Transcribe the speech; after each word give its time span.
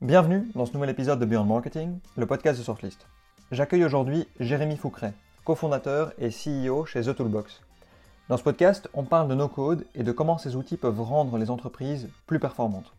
Bienvenue 0.00 0.46
dans 0.54 0.64
ce 0.64 0.74
nouvel 0.74 0.90
épisode 0.90 1.18
de 1.18 1.24
Beyond 1.24 1.42
Marketing, 1.42 1.98
le 2.16 2.24
podcast 2.24 2.56
de 2.56 2.64
Sortlist. 2.64 3.08
J'accueille 3.50 3.84
aujourd'hui 3.84 4.28
Jérémy 4.38 4.76
Foucret, 4.76 5.12
cofondateur 5.44 6.12
et 6.18 6.28
CEO 6.28 6.84
chez 6.84 7.02
The 7.02 7.16
Toolbox. 7.16 7.62
Dans 8.28 8.36
ce 8.36 8.44
podcast, 8.44 8.88
on 8.94 9.02
parle 9.02 9.26
de 9.26 9.34
no-code 9.34 9.84
et 9.96 10.04
de 10.04 10.12
comment 10.12 10.38
ces 10.38 10.54
outils 10.54 10.76
peuvent 10.76 11.00
rendre 11.00 11.36
les 11.36 11.50
entreprises 11.50 12.08
plus 12.28 12.38
performantes. 12.38 12.92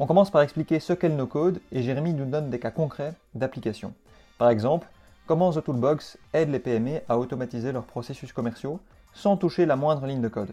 On 0.00 0.06
commence 0.06 0.32
par 0.32 0.42
expliquer 0.42 0.80
ce 0.80 0.92
qu'est 0.92 1.08
le 1.08 1.14
no-code 1.14 1.60
et 1.70 1.84
Jérémy 1.84 2.14
nous 2.14 2.24
donne 2.24 2.50
des 2.50 2.58
cas 2.58 2.72
concrets 2.72 3.14
d'application. 3.36 3.94
Par 4.36 4.50
exemple, 4.50 4.88
comment 5.28 5.52
The 5.52 5.62
Toolbox 5.62 6.18
aide 6.32 6.50
les 6.50 6.58
PME 6.58 7.02
à 7.08 7.16
automatiser 7.16 7.70
leurs 7.70 7.86
processus 7.86 8.32
commerciaux 8.32 8.80
sans 9.12 9.36
toucher 9.36 9.66
la 9.66 9.76
moindre 9.76 10.08
ligne 10.08 10.20
de 10.20 10.26
code. 10.26 10.52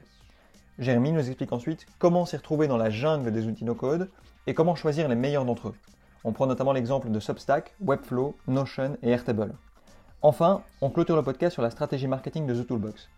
Jérémy 0.79 1.11
nous 1.11 1.27
explique 1.27 1.51
ensuite 1.51 1.85
comment 1.99 2.25
s'y 2.25 2.37
retrouver 2.37 2.68
dans 2.68 2.77
la 2.77 2.89
jungle 2.89 3.32
des 3.32 3.47
outils 3.47 3.65
no-code 3.65 4.09
et 4.47 4.54
comment 4.54 4.75
choisir 4.75 5.07
les 5.07 5.15
meilleurs 5.15 5.46
d'entre 5.46 5.69
eux. 5.69 5.75
On 6.23 6.33
prend 6.33 6.47
notamment 6.47 6.73
l'exemple 6.73 7.09
de 7.09 7.19
Substack, 7.19 7.75
Webflow, 7.82 8.36
Notion 8.47 8.97
et 9.01 9.10
Airtable. 9.10 9.54
Enfin, 10.21 10.63
on 10.82 10.89
clôture 10.89 11.15
le 11.15 11.23
podcast 11.23 11.54
sur 11.54 11.61
la 11.61 11.71
stratégie 11.71 12.07
marketing 12.07 12.46
de 12.46 12.54
The 12.54 12.68
Toolbox. 12.68 13.10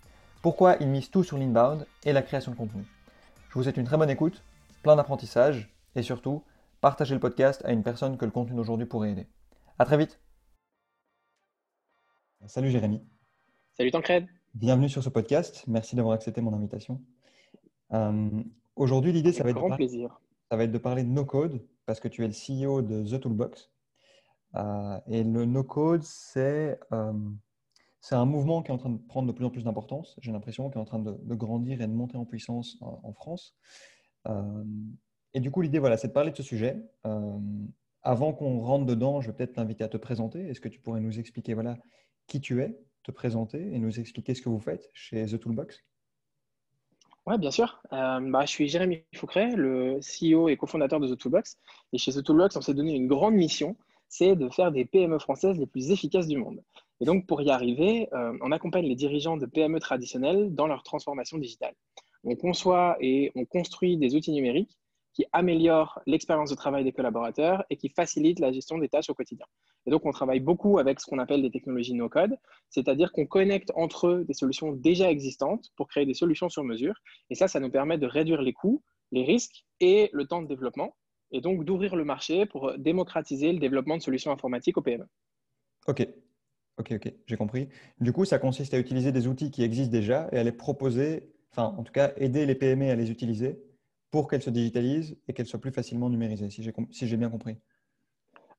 Pourquoi 0.42 0.78
ils 0.80 0.88
misent 0.88 1.12
tout 1.12 1.24
sur 1.24 1.38
l'inbound 1.38 1.86
et 2.04 2.14
la 2.14 2.22
création 2.22 2.52
de 2.52 2.58
contenu. 2.58 2.84
Je 3.50 3.54
vous 3.56 3.64
souhaite 3.64 3.78
une 3.78 3.86
très 3.86 3.98
bonne 3.98 4.10
écoute, 4.10 4.44
plein 4.82 4.96
d'apprentissage 4.96 5.74
et 5.96 6.02
surtout, 6.02 6.44
partagez 6.82 7.14
le 7.14 7.20
podcast 7.20 7.62
à 7.66 7.72
une 7.72 7.84
personne 7.84 8.18
que 8.18 8.26
le 8.26 8.32
contenu 8.32 8.56
d'aujourd'hui 8.56 8.86
pourrait 8.86 9.12
aider. 9.12 9.28
A 9.80 9.86
très 9.86 9.98
vite 9.98 10.20
Salut 12.46 12.72
Jérémy. 12.72 13.02
Salut 13.78 13.92
Tancred. 13.92 14.28
Bienvenue 14.54 14.90
sur 14.90 15.02
ce 15.02 15.10
podcast. 15.10 15.64
Merci 15.68 15.96
d'avoir 15.96 16.14
accepté 16.14 16.42
mon 16.42 16.54
invitation. 16.54 17.02
Euh, 17.92 18.44
aujourd'hui, 18.76 19.12
l'idée, 19.12 19.34
ça 19.34 19.44
va 19.44 19.50
être 19.50 19.56
grand 19.58 19.76
plaisir 19.76 20.20
ça 20.54 20.58
va 20.58 20.66
être 20.66 20.72
de 20.72 20.78
parler 20.78 21.04
de 21.04 21.10
no-code, 21.10 21.66
parce 21.88 22.00
que 22.00 22.08
tu 22.08 22.24
es 22.24 22.28
le 22.28 22.34
CEO 22.34 22.84
de 22.84 23.04
The 23.04 23.20
Toolbox. 23.20 23.72
Euh, 24.54 25.00
et 25.08 25.24
le 25.24 25.46
no-code, 25.46 26.04
c'est 26.04 26.80
euh, 26.92 27.12
c'est 28.02 28.14
un 28.14 28.26
mouvement 28.26 28.62
qui 28.62 28.70
est 28.70 28.74
en 28.76 28.78
train 28.78 28.92
de 28.92 29.00
prendre 29.00 29.28
de 29.28 29.34
plus 29.34 29.46
en 29.46 29.50
plus 29.50 29.64
d'importance, 29.64 30.16
j'ai 30.22 30.32
l'impression, 30.32 30.70
qui 30.70 30.78
est 30.78 30.82
en 30.82 30.86
train 30.86 31.00
de, 31.00 31.34
grandir 31.34 31.82
et 31.82 31.88
de 31.88 31.92
monter 31.92 32.18
en 32.18 32.26
puissance 32.26 32.78
en, 32.82 33.14
France. 33.14 33.56
Euh, 34.28 34.64
et 35.34 35.40
du 35.40 35.50
coup, 35.50 35.62
l'idée, 35.62 35.80
voilà, 35.80 35.98
c'est 35.98 36.10
de 36.10 36.14
parler 36.14 36.30
de 36.30 36.38
ce 36.38 36.44
sujet. 36.44 36.78
avant 38.04 38.32
qu'on 38.34 38.60
rentre 38.60 38.86
dedans, 38.86 39.22
je 39.22 39.32
vais 39.32 39.34
peut-être 39.36 39.54
t'inviter 39.54 39.84
à 39.84 39.88
te 39.88 39.98
présenter. 39.98 40.50
Est-ce 40.50 40.62
que 40.62 40.70
tu 40.70 40.80
pourrais 40.80 41.02
nous 41.02 41.18
expliquer 41.18 41.56
voilà, 41.56 41.80
qui 42.28 42.42
tu 42.42 42.62
es, 42.62 42.80
te 43.02 43.12
présenter 43.12 43.74
et 43.74 43.80
nous 43.80 44.00
expliquer 44.00 44.36
ce 44.36 44.44
que 44.44 44.50
vous 44.50 44.60
faites 44.60 44.92
chez 44.94 45.26
The 45.26 45.40
Toolbox? 45.40 45.84
Oui, 47.26 47.38
bien 47.38 47.52
sûr. 47.52 47.82
Euh, 47.94 48.20
bah, 48.20 48.42
je 48.42 48.48
suis 48.48 48.68
Jérémy 48.68 49.04
Foucret, 49.16 49.52
le 49.56 50.00
CEO 50.00 50.50
et 50.50 50.58
cofondateur 50.58 51.00
de 51.00 51.08
The 51.08 51.18
Toolbox. 51.18 51.58
Et 51.94 51.98
chez 51.98 52.12
The 52.12 52.24
Toolbox, 52.24 52.58
on 52.58 52.62
s'est 52.62 52.74
donné 52.74 52.94
une 52.94 53.08
grande 53.08 53.36
mission, 53.36 53.78
c'est 54.10 54.36
de 54.36 54.50
faire 54.50 54.72
des 54.72 54.84
PME 54.84 55.20
françaises 55.20 55.58
les 55.58 55.66
plus 55.66 55.92
efficaces 55.92 56.28
du 56.28 56.38
monde. 56.38 56.62
Et 57.00 57.06
donc, 57.06 57.26
pour 57.26 57.42
y 57.42 57.50
arriver, 57.50 58.10
euh, 58.14 58.38
on 58.42 58.52
accompagne 58.52 58.86
les 58.86 58.96
dirigeants 58.96 59.38
de 59.38 59.46
PME 59.46 59.80
traditionnelles 59.80 60.54
dans 60.54 60.68
leur 60.68 60.84
transformation 60.84 61.38
digitale. 61.38 61.74
On 62.26 62.36
conçoit 62.36 62.98
et 63.00 63.32
on 63.36 63.46
construit 63.46 63.98
des 63.98 64.16
outils 64.16 64.32
numériques 64.34 64.78
qui 65.14 65.26
améliorent 65.32 66.00
l'expérience 66.06 66.50
de 66.50 66.56
travail 66.56 66.84
des 66.84 66.92
collaborateurs 66.92 67.64
et 67.70 67.78
qui 67.78 67.90
facilitent 67.90 68.40
la 68.40 68.52
gestion 68.52 68.78
des 68.78 68.90
tâches 68.90 69.10
au 69.10 69.14
quotidien. 69.14 69.46
Et 69.86 69.92
donc, 69.92 70.06
on 70.06 70.12
travaille 70.12 70.40
beaucoup 70.40 70.80
avec 70.80 71.00
ce 71.00 71.06
qu'on 71.06 71.20
appelle 71.20 71.42
des 71.42 71.52
technologies 71.52 71.94
no-code, 71.94 72.38
c'est-à-dire 72.70 73.12
qu'on 73.12 73.26
connecte 73.26 73.72
entre 73.76 74.08
eux 74.08 74.26
des 74.26 74.34
solutions 74.34 74.72
déjà 74.72 75.12
existantes 75.12 75.70
pour 75.76 75.88
créer 75.88 76.06
des 76.06 76.14
solutions 76.14 76.50
sur 76.50 76.64
mesure. 76.64 76.96
Et 77.30 77.36
ça, 77.36 77.48
ça 77.48 77.60
nous 77.60 77.70
permet 77.70 77.98
de 77.98 78.08
réduire 78.08 78.42
les 78.42 78.54
coûts, 78.54 78.82
les 79.12 79.24
risques 79.24 79.66
et 79.80 80.10
le 80.14 80.26
temps 80.26 80.42
de 80.42 80.48
développement, 80.48 80.96
et 81.32 81.42
donc 81.42 81.66
d'ouvrir 81.66 81.96
le 81.96 82.06
marché 82.06 82.46
pour 82.46 82.78
démocratiser 82.78 83.52
le 83.52 83.60
développement 83.60 83.98
de 83.98 84.02
solutions 84.02 84.32
informatiques 84.32 84.78
au 84.78 84.82
PME. 84.82 85.06
OK. 85.88 86.08
Ok, 86.80 86.92
ok, 86.94 87.14
j'ai 87.28 87.38
compris. 87.38 87.70
Du 88.00 88.14
coup, 88.14 88.26
ça 88.26 88.40
consiste 88.40 88.74
à 88.74 88.80
utiliser 88.80 89.12
des 89.12 89.28
outils 89.28 89.52
qui 89.52 89.62
existent 89.62 89.92
déjà 89.92 90.28
et 90.32 90.38
à 90.40 90.44
les 90.44 90.52
proposer, 90.52 91.32
enfin, 91.52 91.76
en 91.78 91.84
tout 91.84 91.92
cas, 91.92 92.14
aider 92.18 92.48
les 92.48 92.56
PME 92.56 92.90
à 92.90 92.96
les 92.96 93.12
utiliser 93.12 93.62
pour 94.10 94.28
qu'elles 94.28 94.42
se 94.42 94.50
digitalisent 94.50 95.16
et 95.28 95.34
qu'elles 95.34 95.46
soient 95.46 95.62
plus 95.62 95.72
facilement 95.72 96.10
numérisées, 96.10 96.50
si 96.50 96.64
j'ai 96.64 97.18
bien 97.18 97.30
compris. 97.30 97.58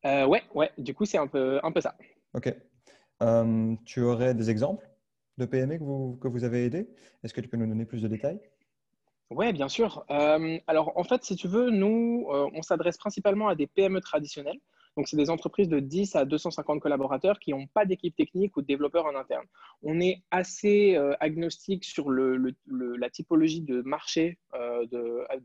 Euh, 0.07 0.27
ouais, 0.27 0.43
ouais, 0.55 0.71
du 0.79 0.95
coup, 0.95 1.05
c'est 1.05 1.19
un 1.19 1.27
peu, 1.27 1.61
un 1.63 1.73
peu 1.73 1.81
ça. 1.81 1.97
Ok. 2.35 2.55
Euh, 3.23 3.75
tu 3.85 4.03
aurais 4.03 4.35
des 4.35 4.51
exemples 4.51 4.89
de 5.39 5.47
PME 5.47 5.79
que 5.79 5.85
vous, 5.85 6.19
que 6.21 6.29
vous 6.29 6.45
avez 6.45 6.67
aidés? 6.67 6.89
Est-ce 7.23 7.33
que 7.33 7.41
tu 7.41 7.49
peux 7.49 7.57
nous 7.57 7.67
donner 7.67 7.87
plus 7.87 8.03
de 8.03 8.09
détails? 8.09 8.41
Oui, 9.31 9.53
bien 9.53 9.69
sûr. 9.69 10.05
Euh, 10.11 10.59
alors, 10.67 10.93
en 10.97 11.05
fait, 11.05 11.25
si 11.25 11.37
tu 11.37 11.49
veux, 11.49 11.71
nous, 11.71 12.27
euh, 12.31 12.49
on 12.55 12.63
s'adresse 12.63 12.99
principalement 12.99 13.49
à 13.49 13.55
des 13.55 13.67
PME 13.67 14.01
traditionnelles 14.01 14.61
donc, 14.97 15.09
c'est 15.09 15.16
des 15.16 15.31
entreprises 15.31 15.69
de 15.69 15.81
10 15.81 16.15
à 16.15 16.25
250 16.25 16.81
collaborateurs 16.81 17.41
qui 17.41 17.50
n'ont 17.50 17.66
pas 17.66 17.84
d'équipe 17.84 18.15
technique 18.15 18.56
ou 18.56 18.62
de 18.62 18.66
développeurs 18.66 19.06
en 19.06 19.16
interne. 19.16 19.44
On 19.82 20.00
est 20.00 20.22
assez 20.31 20.94
euh, 20.94 21.15
agnostique 21.19 21.84
sur 21.84 22.10
la 22.10 23.10
typologie 23.10 23.62
de 23.62 23.82
marché 23.82 24.38
euh, 24.55 24.87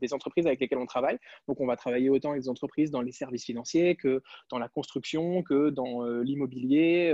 des 0.00 0.14
entreprises 0.14 0.46
avec 0.46 0.60
lesquelles 0.60 0.78
on 0.78 0.86
travaille. 0.86 1.18
Donc, 1.48 1.60
on 1.60 1.66
va 1.66 1.76
travailler 1.76 2.10
autant 2.10 2.30
avec 2.30 2.42
des 2.42 2.48
entreprises 2.48 2.92
dans 2.92 3.02
les 3.02 3.10
services 3.10 3.44
financiers 3.44 3.96
que 3.96 4.22
dans 4.50 4.58
la 4.58 4.68
construction, 4.68 5.42
que 5.42 5.70
dans 5.70 6.04
euh, 6.04 6.22
l'immobilier, 6.22 7.12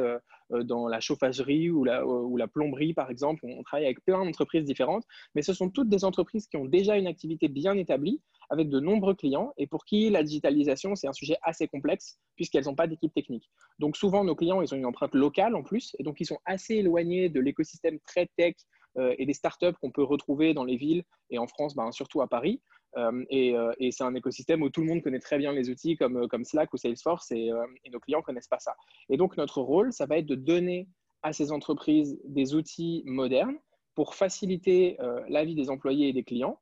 dans 0.51 0.87
la 0.87 1.01
chauffagerie 1.01 1.71
ou 1.71 1.85
la, 1.85 2.07
ou 2.07 2.37
la 2.37 2.47
plomberie, 2.47 2.93
par 2.93 3.11
exemple. 3.11 3.41
On 3.45 3.63
travaille 3.63 3.87
avec 3.87 4.05
plein 4.05 4.25
d'entreprises 4.25 4.65
différentes, 4.65 5.05
mais 5.35 5.43
ce 5.43 5.55
sont 5.55 5.71
toutes 5.71 5.89
des 5.89 6.05
entreprises 6.05 6.47
qui 6.47 6.57
ont 6.57 6.67
déjà 6.67 6.97
une 6.99 7.07
activité 7.07 7.49
bien 7.49 7.77
établie 7.77 8.21
avec 8.51 8.69
de 8.69 8.79
nombreux 8.79 9.15
clients 9.15 9.53
et 9.57 9.67
pour 9.67 9.85
qui 9.85 10.11
la 10.11 10.23
digitalisation, 10.23 10.95
c'est 10.95 11.09
un 11.09 11.13
sujet 11.13 11.37
assez 11.43 11.67
complexe 11.67 12.19
puisqu'elles 12.37 12.65
n'ont 12.65 12.75
pas 12.75 12.87
d'équipe 12.87 13.13
technique. 13.13 13.51
Donc 13.79 13.97
souvent, 13.97 14.23
nos 14.25 14.37
clients, 14.37 14.63
ils 14.63 14.73
ont 14.73 14.77
une 14.77 14.87
empreinte 14.87 15.15
locale 15.15 15.57
en 15.57 15.63
plus 15.63 15.97
et 15.99 16.03
donc 16.03 16.21
ils 16.21 16.27
sont 16.27 16.39
assez 16.45 16.77
éloignés 16.77 17.29
de 17.29 17.41
l'écosystème 17.41 17.99
très 18.01 18.29
tech 18.37 18.55
euh, 18.99 19.15
et 19.19 19.27
des 19.27 19.35
startups 19.35 19.75
qu'on 19.81 19.91
peut 19.91 20.03
retrouver 20.03 20.55
dans 20.55 20.65
les 20.65 20.77
villes 20.77 21.03
et 21.31 21.39
en 21.39 21.47
France, 21.47 21.75
ben, 21.75 21.91
surtout 21.93 22.23
à 22.23 22.29
Paris. 22.29 22.63
Euh, 22.97 23.25
euh, 23.33 23.73
et, 23.79 23.91
c'est 23.91 24.05
un 24.05 24.15
écosystème 24.15 24.63
où 24.63 24.71
tout 24.71 24.81
le 24.81 24.87
monde 24.87 25.03
connaît 25.03 25.19
très 25.19 25.37
bien 25.37 25.53
les 25.53 25.69
outils 25.69 25.97
comme, 25.97 26.45
Slack 26.45 26.73
ou 26.73 26.79
Salesforce 26.79 27.31
et, 27.31 27.51
nos 27.93 28.01
clients 28.01 28.21
ne 28.21 28.25
connaissent 28.25 28.49
pas 28.49 28.59
ça. 28.59 28.75
Et 29.11 29.17
donc 29.17 29.37
notre 29.37 29.61
rôle, 29.61 29.93
ça 29.93 30.07
va 30.07 30.19
être 30.19 30.27
de 30.27 30.35
donner 30.35 30.89
à 31.23 31.33
ces 31.33 31.53
entreprises 31.53 32.19
des 32.25 32.55
outils 32.55 33.03
modernes 33.05 33.59
pour 33.95 34.15
faciliter 34.15 34.97
la 35.29 35.45
vie 35.45 35.55
des 35.55 35.69
employés 35.69 36.09
et 36.09 36.13
des 36.13 36.23
clients 36.23 36.59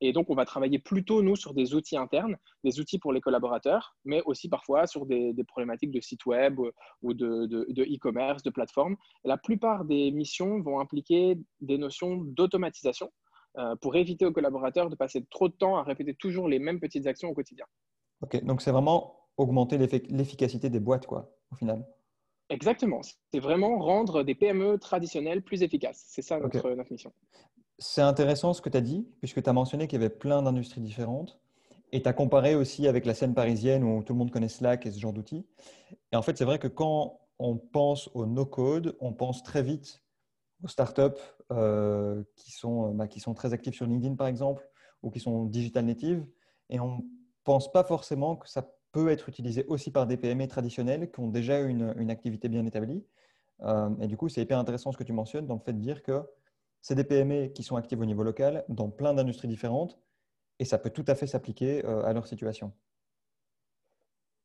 et 0.00 0.12
donc, 0.12 0.28
on 0.28 0.34
va 0.34 0.44
travailler 0.44 0.78
plutôt, 0.78 1.22
nous, 1.22 1.36
sur 1.36 1.54
des 1.54 1.74
outils 1.74 1.96
internes, 1.96 2.36
des 2.64 2.80
outils 2.80 2.98
pour 2.98 3.12
les 3.12 3.20
collaborateurs, 3.20 3.96
mais 4.04 4.22
aussi 4.24 4.48
parfois 4.48 4.86
sur 4.86 5.06
des, 5.06 5.34
problématiques 5.46 5.92
de 5.92 6.00
site 6.00 6.26
web 6.26 6.58
ou 7.02 7.14
de 7.14 7.46
e-commerce, 7.78 8.42
de, 8.42 8.50
plateforme. 8.50 8.96
la 9.24 9.38
plupart 9.38 9.84
des 9.84 10.10
missions 10.10 10.60
vont 10.60 10.80
impliquer 10.80 11.38
des 11.60 11.78
notions 11.78 12.16
d'automatisation 12.16 13.10
euh, 13.58 13.74
pour 13.76 13.96
éviter 13.96 14.24
aux 14.24 14.32
collaborateurs 14.32 14.90
de 14.90 14.94
passer 14.94 15.24
trop 15.28 15.48
de 15.48 15.54
temps 15.54 15.76
à 15.76 15.82
répéter 15.82 16.14
toujours 16.14 16.46
les 16.46 16.60
mêmes 16.60 16.78
petites 16.78 17.08
actions 17.08 17.30
au 17.30 17.34
quotidien. 17.34 17.64
Ok, 18.22 18.44
donc 18.44 18.62
c'est 18.62 18.70
vraiment 18.70 19.28
augmenter 19.36 19.76
l'efficacité 19.78 20.70
des 20.70 20.78
boîtes, 20.78 21.06
quoi, 21.06 21.32
au 21.50 21.56
final. 21.56 21.84
Exactement. 22.48 23.00
C'est 23.02 23.40
vraiment 23.40 23.78
rendre 23.78 24.22
des 24.22 24.34
PME 24.34 24.78
traditionnelles 24.78 25.42
plus 25.42 25.62
efficaces. 25.62 26.04
C'est 26.06 26.22
ça 26.22 26.38
notre, 26.38 26.70
notre 26.70 26.92
mission. 26.92 27.12
C'est 27.82 28.02
intéressant 28.02 28.52
ce 28.52 28.60
que 28.60 28.68
tu 28.68 28.76
as 28.76 28.82
dit, 28.82 29.08
puisque 29.20 29.42
tu 29.42 29.48
as 29.48 29.54
mentionné 29.54 29.88
qu'il 29.88 29.98
y 29.98 30.04
avait 30.04 30.14
plein 30.14 30.42
d'industries 30.42 30.82
différentes. 30.82 31.40
Et 31.92 32.02
tu 32.02 32.08
as 32.08 32.12
comparé 32.12 32.54
aussi 32.54 32.86
avec 32.86 33.06
la 33.06 33.14
scène 33.14 33.34
parisienne 33.34 33.82
où 33.82 34.02
tout 34.02 34.12
le 34.12 34.18
monde 34.18 34.30
connaît 34.30 34.48
Slack 34.48 34.84
et 34.84 34.90
ce 34.90 35.00
genre 35.00 35.14
d'outils. 35.14 35.46
Et 36.12 36.16
en 36.16 36.20
fait, 36.20 36.36
c'est 36.36 36.44
vrai 36.44 36.58
que 36.58 36.68
quand 36.68 37.18
on 37.38 37.56
pense 37.56 38.10
au 38.12 38.26
no-code, 38.26 38.96
on 39.00 39.14
pense 39.14 39.42
très 39.42 39.62
vite 39.62 40.02
aux 40.62 40.68
startups 40.68 41.18
euh, 41.52 42.22
qui, 42.36 42.52
sont, 42.52 42.94
bah, 42.94 43.08
qui 43.08 43.18
sont 43.18 43.32
très 43.32 43.54
actives 43.54 43.72
sur 43.72 43.86
LinkedIn, 43.86 44.14
par 44.14 44.26
exemple, 44.26 44.68
ou 45.02 45.10
qui 45.10 45.18
sont 45.18 45.46
digital 45.46 45.86
natives. 45.86 46.24
Et 46.68 46.80
on 46.80 46.98
ne 46.98 47.02
pense 47.44 47.72
pas 47.72 47.82
forcément 47.82 48.36
que 48.36 48.46
ça 48.46 48.70
peut 48.92 49.08
être 49.08 49.30
utilisé 49.30 49.64
aussi 49.68 49.90
par 49.90 50.06
des 50.06 50.18
PME 50.18 50.48
traditionnelles 50.48 51.10
qui 51.10 51.20
ont 51.20 51.28
déjà 51.28 51.60
une, 51.60 51.94
une 51.96 52.10
activité 52.10 52.50
bien 52.50 52.66
établie. 52.66 53.02
Euh, 53.62 53.88
et 54.00 54.06
du 54.06 54.18
coup, 54.18 54.28
c'est 54.28 54.42
hyper 54.42 54.58
intéressant 54.58 54.92
ce 54.92 54.98
que 54.98 55.04
tu 55.04 55.14
mentionnes 55.14 55.46
dans 55.46 55.54
le 55.54 55.60
fait 55.60 55.72
de 55.72 55.80
dire 55.80 56.02
que 56.02 56.22
c'est 56.82 56.94
des 56.94 57.04
PME 57.04 57.48
qui 57.48 57.62
sont 57.62 57.76
actives 57.76 58.00
au 58.00 58.06
niveau 58.06 58.22
local 58.22 58.64
dans 58.68 58.90
plein 58.90 59.14
d'industries 59.14 59.48
différentes 59.48 59.98
et 60.58 60.64
ça 60.64 60.78
peut 60.78 60.90
tout 60.90 61.04
à 61.08 61.14
fait 61.14 61.26
s'appliquer 61.26 61.84
euh, 61.84 62.04
à 62.04 62.12
leur 62.12 62.26
situation. 62.26 62.72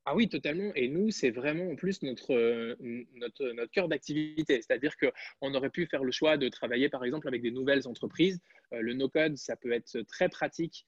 Ah 0.06 0.16
oui, 0.16 0.30
totalement. 0.30 0.72
Et 0.76 0.88
nous, 0.88 1.10
c'est 1.10 1.32
vraiment 1.32 1.72
en 1.72 1.76
plus 1.76 2.04
notre, 2.04 2.34
euh, 2.34 2.76
notre, 3.16 3.44
notre 3.54 3.72
cœur 3.72 3.88
d'activité. 3.88 4.62
C'est-à-dire 4.62 4.96
qu'on 4.98 5.54
aurait 5.54 5.72
pu 5.72 5.88
faire 5.88 6.04
le 6.04 6.12
choix 6.12 6.38
de 6.38 6.48
travailler, 6.48 6.90
par 6.90 7.04
exemple, 7.04 7.28
avec 7.28 7.42
des 7.42 7.52
nouvelles 7.52 7.88
entreprises. 7.88 8.40
Euh, 8.74 8.82
le 8.82 8.94
no-code, 8.94 9.36
ça 9.36 9.56
peut 9.56 9.72
être 9.72 10.02
très 10.02 10.30
pratique 10.30 10.86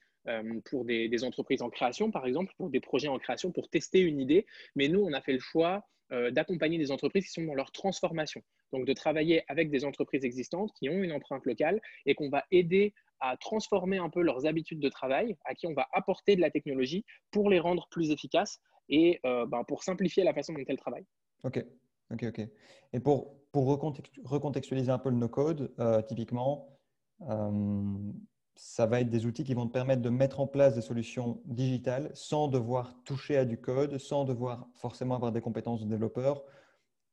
pour 0.66 0.84
des, 0.84 1.24
entreprises 1.24 1.62
en 1.62 1.70
création, 1.70 2.10
par 2.10 2.26
exemple, 2.26 2.52
pour 2.58 2.68
des 2.68 2.80
projets 2.80 3.08
en 3.08 3.18
création, 3.18 3.50
pour 3.50 3.70
tester 3.70 4.00
une 4.00 4.20
idée. 4.20 4.44
Mais 4.76 4.88
nous, 4.88 5.00
on 5.00 5.14
a 5.14 5.22
fait 5.22 5.32
le 5.32 5.38
choix 5.38 5.88
d'accompagner 6.10 6.78
des 6.78 6.90
entreprises 6.90 7.26
qui 7.26 7.32
sont 7.32 7.44
dans 7.44 7.54
leur 7.54 7.70
transformation 7.70 8.42
donc 8.72 8.86
de 8.86 8.92
travailler 8.92 9.42
avec 9.48 9.70
des 9.70 9.84
entreprises 9.84 10.24
existantes 10.24 10.70
qui 10.78 10.88
ont 10.88 11.02
une 11.02 11.12
empreinte 11.12 11.44
locale 11.44 11.80
et 12.06 12.14
qu'on 12.14 12.28
va 12.28 12.44
aider 12.50 12.94
à 13.20 13.36
transformer 13.36 13.98
un 13.98 14.10
peu 14.10 14.22
leurs 14.22 14.46
habitudes 14.46 14.80
de 14.80 14.88
travail, 14.88 15.36
à 15.44 15.54
qui 15.54 15.66
on 15.66 15.74
va 15.74 15.88
apporter 15.92 16.36
de 16.36 16.40
la 16.40 16.50
technologie 16.50 17.04
pour 17.30 17.50
les 17.50 17.58
rendre 17.58 17.88
plus 17.90 18.10
efficaces 18.10 18.60
et 18.88 19.20
euh, 19.26 19.46
ben, 19.46 19.64
pour 19.64 19.82
simplifier 19.82 20.24
la 20.24 20.32
façon 20.32 20.52
dont 20.52 20.64
elles 20.66 20.78
travaillent. 20.78 21.06
Ok, 21.44 21.64
ok, 22.12 22.24
ok. 22.24 22.48
Et 22.92 23.00
pour, 23.00 23.34
pour 23.50 23.66
recontextualiser 23.66 24.90
un 24.90 24.98
peu 24.98 25.10
le 25.10 25.16
no-code, 25.16 25.74
euh, 25.78 26.00
typiquement, 26.02 26.78
euh, 27.22 28.12
ça 28.60 28.86
va 28.86 29.00
être 29.00 29.08
des 29.08 29.24
outils 29.24 29.44
qui 29.44 29.54
vont 29.54 29.68
te 29.68 29.72
permettre 29.72 30.02
de 30.02 30.10
mettre 30.10 30.40
en 30.40 30.48
place 30.48 30.74
des 30.74 30.80
solutions 30.80 31.40
digitales 31.44 32.10
sans 32.12 32.48
devoir 32.48 32.92
toucher 33.04 33.36
à 33.36 33.44
du 33.44 33.56
code, 33.56 33.98
sans 33.98 34.24
devoir 34.24 34.66
forcément 34.74 35.14
avoir 35.14 35.30
des 35.30 35.40
compétences 35.40 35.80
de 35.80 35.88
développeur 35.88 36.42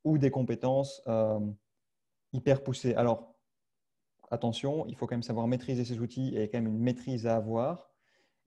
ou 0.04 0.18
des 0.18 0.32
compétences 0.32 1.04
hyper 2.34 2.64
poussées. 2.64 2.96
Alors, 2.96 3.36
attention, 4.32 4.88
il 4.88 4.96
faut 4.96 5.06
quand 5.06 5.14
même 5.14 5.22
savoir 5.22 5.48
maîtriser 5.48 5.86
ces 5.86 6.00
outils 6.00 6.36
et 6.36 6.50
quand 6.50 6.58
même 6.58 6.68
une 6.68 6.80
maîtrise 6.80 7.28
à 7.28 7.36
avoir. 7.36 7.92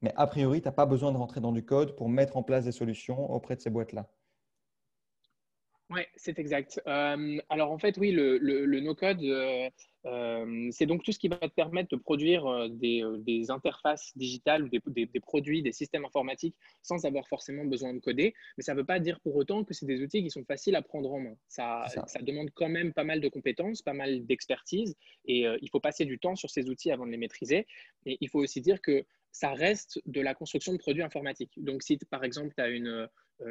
Mais 0.03 0.13
a 0.17 0.27
priori, 0.27 0.61
tu 0.61 0.67
n'as 0.67 0.73
pas 0.73 0.87
besoin 0.87 1.13
de 1.13 1.19
rentrer 1.19 1.41
dans 1.41 1.53
du 1.53 1.65
code 1.65 1.95
pour 1.95 2.09
mettre 2.09 2.37
en 2.37 2.43
place 2.43 2.65
des 2.65 2.73
solutions 2.73 3.31
auprès 3.31 3.55
de 3.55 3.61
ces 3.61 3.71
boîtes-là. 3.71 4.11
Oui, 5.91 6.03
c'est 6.17 6.39
exact. 6.39 6.83
Euh, 6.87 7.39
alors 7.49 7.73
en 7.73 7.79
fait, 7.79 7.97
oui, 7.97 8.11
le, 8.13 8.81
no-code, 8.81 9.23
euh, 9.23 9.71
euh, 10.05 10.69
c'est 10.71 10.85
donc 10.85 11.03
tout 11.03 11.13
ce 11.13 11.19
qui 11.19 11.29
va 11.29 11.39
te 11.39 11.55
permettre 11.55 11.89
de 11.89 11.97
produire 11.97 12.69
des, 12.69 13.51
interfaces 13.51 14.13
digitales 14.15 14.65
ou 14.65 14.69
des, 14.69 15.21
produits, 15.21 15.63
des 15.63 15.73
systèmes 15.73 16.05
informatiques 16.05 16.57
sans 16.83 17.07
avoir 17.07 17.27
forcément 17.27 17.65
besoin 17.65 17.95
de 17.95 18.01
coder. 18.01 18.35
Mais 18.59 18.63
ça 18.65 18.75
ne 18.75 18.79
veut 18.79 18.85
pas 18.85 19.01
dire 19.01 19.19
pour 19.21 19.35
autant 19.37 19.65
que 19.65 19.73
c'est 19.73 19.87
des 19.87 20.03
outils 20.03 20.23
qui 20.23 20.31
sont 20.31 20.45
faciles 20.45 20.77
à 20.77 20.83
prendre 20.83 21.11
en 21.11 21.21
main. 21.21 21.37
Ça, 21.49 21.85
ça. 22.07 22.21
demande 22.21 22.51
quand 22.55 22.69
même 22.69 22.93
pas 22.93 23.05
mal 23.05 23.21
de 23.21 23.29
compétences, 23.29 23.81
pas 23.81 23.95
mal 23.95 24.27
d'expertise 24.27 24.95
et 25.25 25.47
il 25.63 25.71
faut 25.71 25.81
passer 25.81 26.05
du 26.05 26.19
temps 26.19 26.37
sur 26.37 26.51
ces 26.51 26.69
outils 26.69 26.91
avant 26.91 27.07
de 27.07 27.13
les 27.13 27.17
maîtriser. 27.17 27.67
Et 28.05 28.19
il 28.21 28.29
faut 28.29 28.41
aussi 28.41 28.61
dire 28.61 28.83
que 28.83 29.07
ça 29.33 29.55
reste 29.55 30.03
de 30.05 30.21
la 30.21 30.35
construction 30.35 30.73
de 30.73 30.79
produits 30.79 31.03
informatiques. 31.03 31.53
Donc 31.57 31.83
si 31.83 31.97
par 32.11 32.25
exemple 32.25 32.53
tu 32.55 32.63
as 32.63 32.69
une 32.69 33.09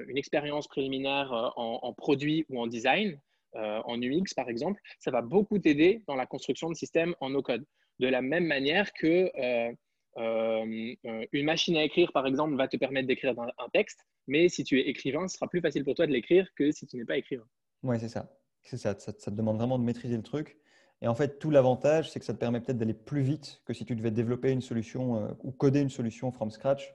une 0.07 0.17
expérience 0.17 0.67
préliminaire 0.67 1.33
euh, 1.33 1.49
en, 1.55 1.93
produit 1.93 2.45
ou 2.49 2.61
en 2.61 2.67
design, 2.67 3.19
euh, 3.55 3.81
en 3.85 4.01
UX 4.01 4.33
par 4.35 4.49
exemple, 4.49 4.81
ça 4.99 5.11
va 5.11 5.21
beaucoup 5.21 5.59
t'aider 5.59 6.03
dans 6.07 6.15
la 6.15 6.25
construction 6.25 6.69
de 6.69 6.75
systèmes 6.75 7.15
en 7.21 7.29
no-code. 7.29 7.65
De 7.99 8.07
la 8.07 8.21
même 8.21 8.45
manière 8.45 8.91
que 8.93 9.31
une 10.17 11.45
machine 11.45 11.77
à 11.77 11.83
écrire, 11.83 12.11
par 12.11 12.27
exemple, 12.27 12.55
va 12.55 12.67
te 12.67 12.77
permettre 12.77 13.07
d'écrire 13.07 13.33
un, 13.39 13.69
texte, 13.71 14.05
mais 14.27 14.49
si 14.49 14.63
tu 14.63 14.79
es 14.79 14.87
écrivain, 14.87 15.27
ce 15.27 15.35
sera 15.35 15.47
plus 15.47 15.61
facile 15.61 15.83
pour 15.83 15.95
toi 15.95 16.05
de 16.07 16.11
l'écrire 16.11 16.47
que 16.55 16.71
si 16.71 16.85
tu 16.85 16.97
n'es 16.97 17.05
pas 17.05 17.17
écrivain. 17.17 17.45
Oui, 17.83 17.97
c'est 17.99 18.09
ça. 18.09 18.29
C'est 18.63 18.77
ça. 18.77 18.97
ça. 18.97 19.13
te 19.13 19.29
demande 19.29 19.57
vraiment 19.57 19.79
de 19.79 19.83
maîtriser 19.83 20.17
le 20.17 20.23
truc. 20.23 20.57
Et 21.01 21.07
en 21.07 21.15
fait, 21.15 21.37
tout 21.39 21.51
l'avantage, 21.51 22.09
c'est 22.09 22.19
que 22.19 22.25
ça 22.25 22.33
te 22.33 22.39
permet 22.39 22.59
peut-être 22.59 22.77
d'aller 22.77 22.95
plus 22.95 23.21
vite 23.21 23.61
que 23.65 23.73
si 23.73 23.85
tu 23.85 23.95
devais 23.95 24.11
développer 24.11 24.51
une 24.51 24.61
solution 24.61 25.35
ou 25.43 25.51
coder 25.51 25.81
une 25.81 25.89
solution 25.89 26.31
from 26.31 26.49
scratch. 26.49 26.93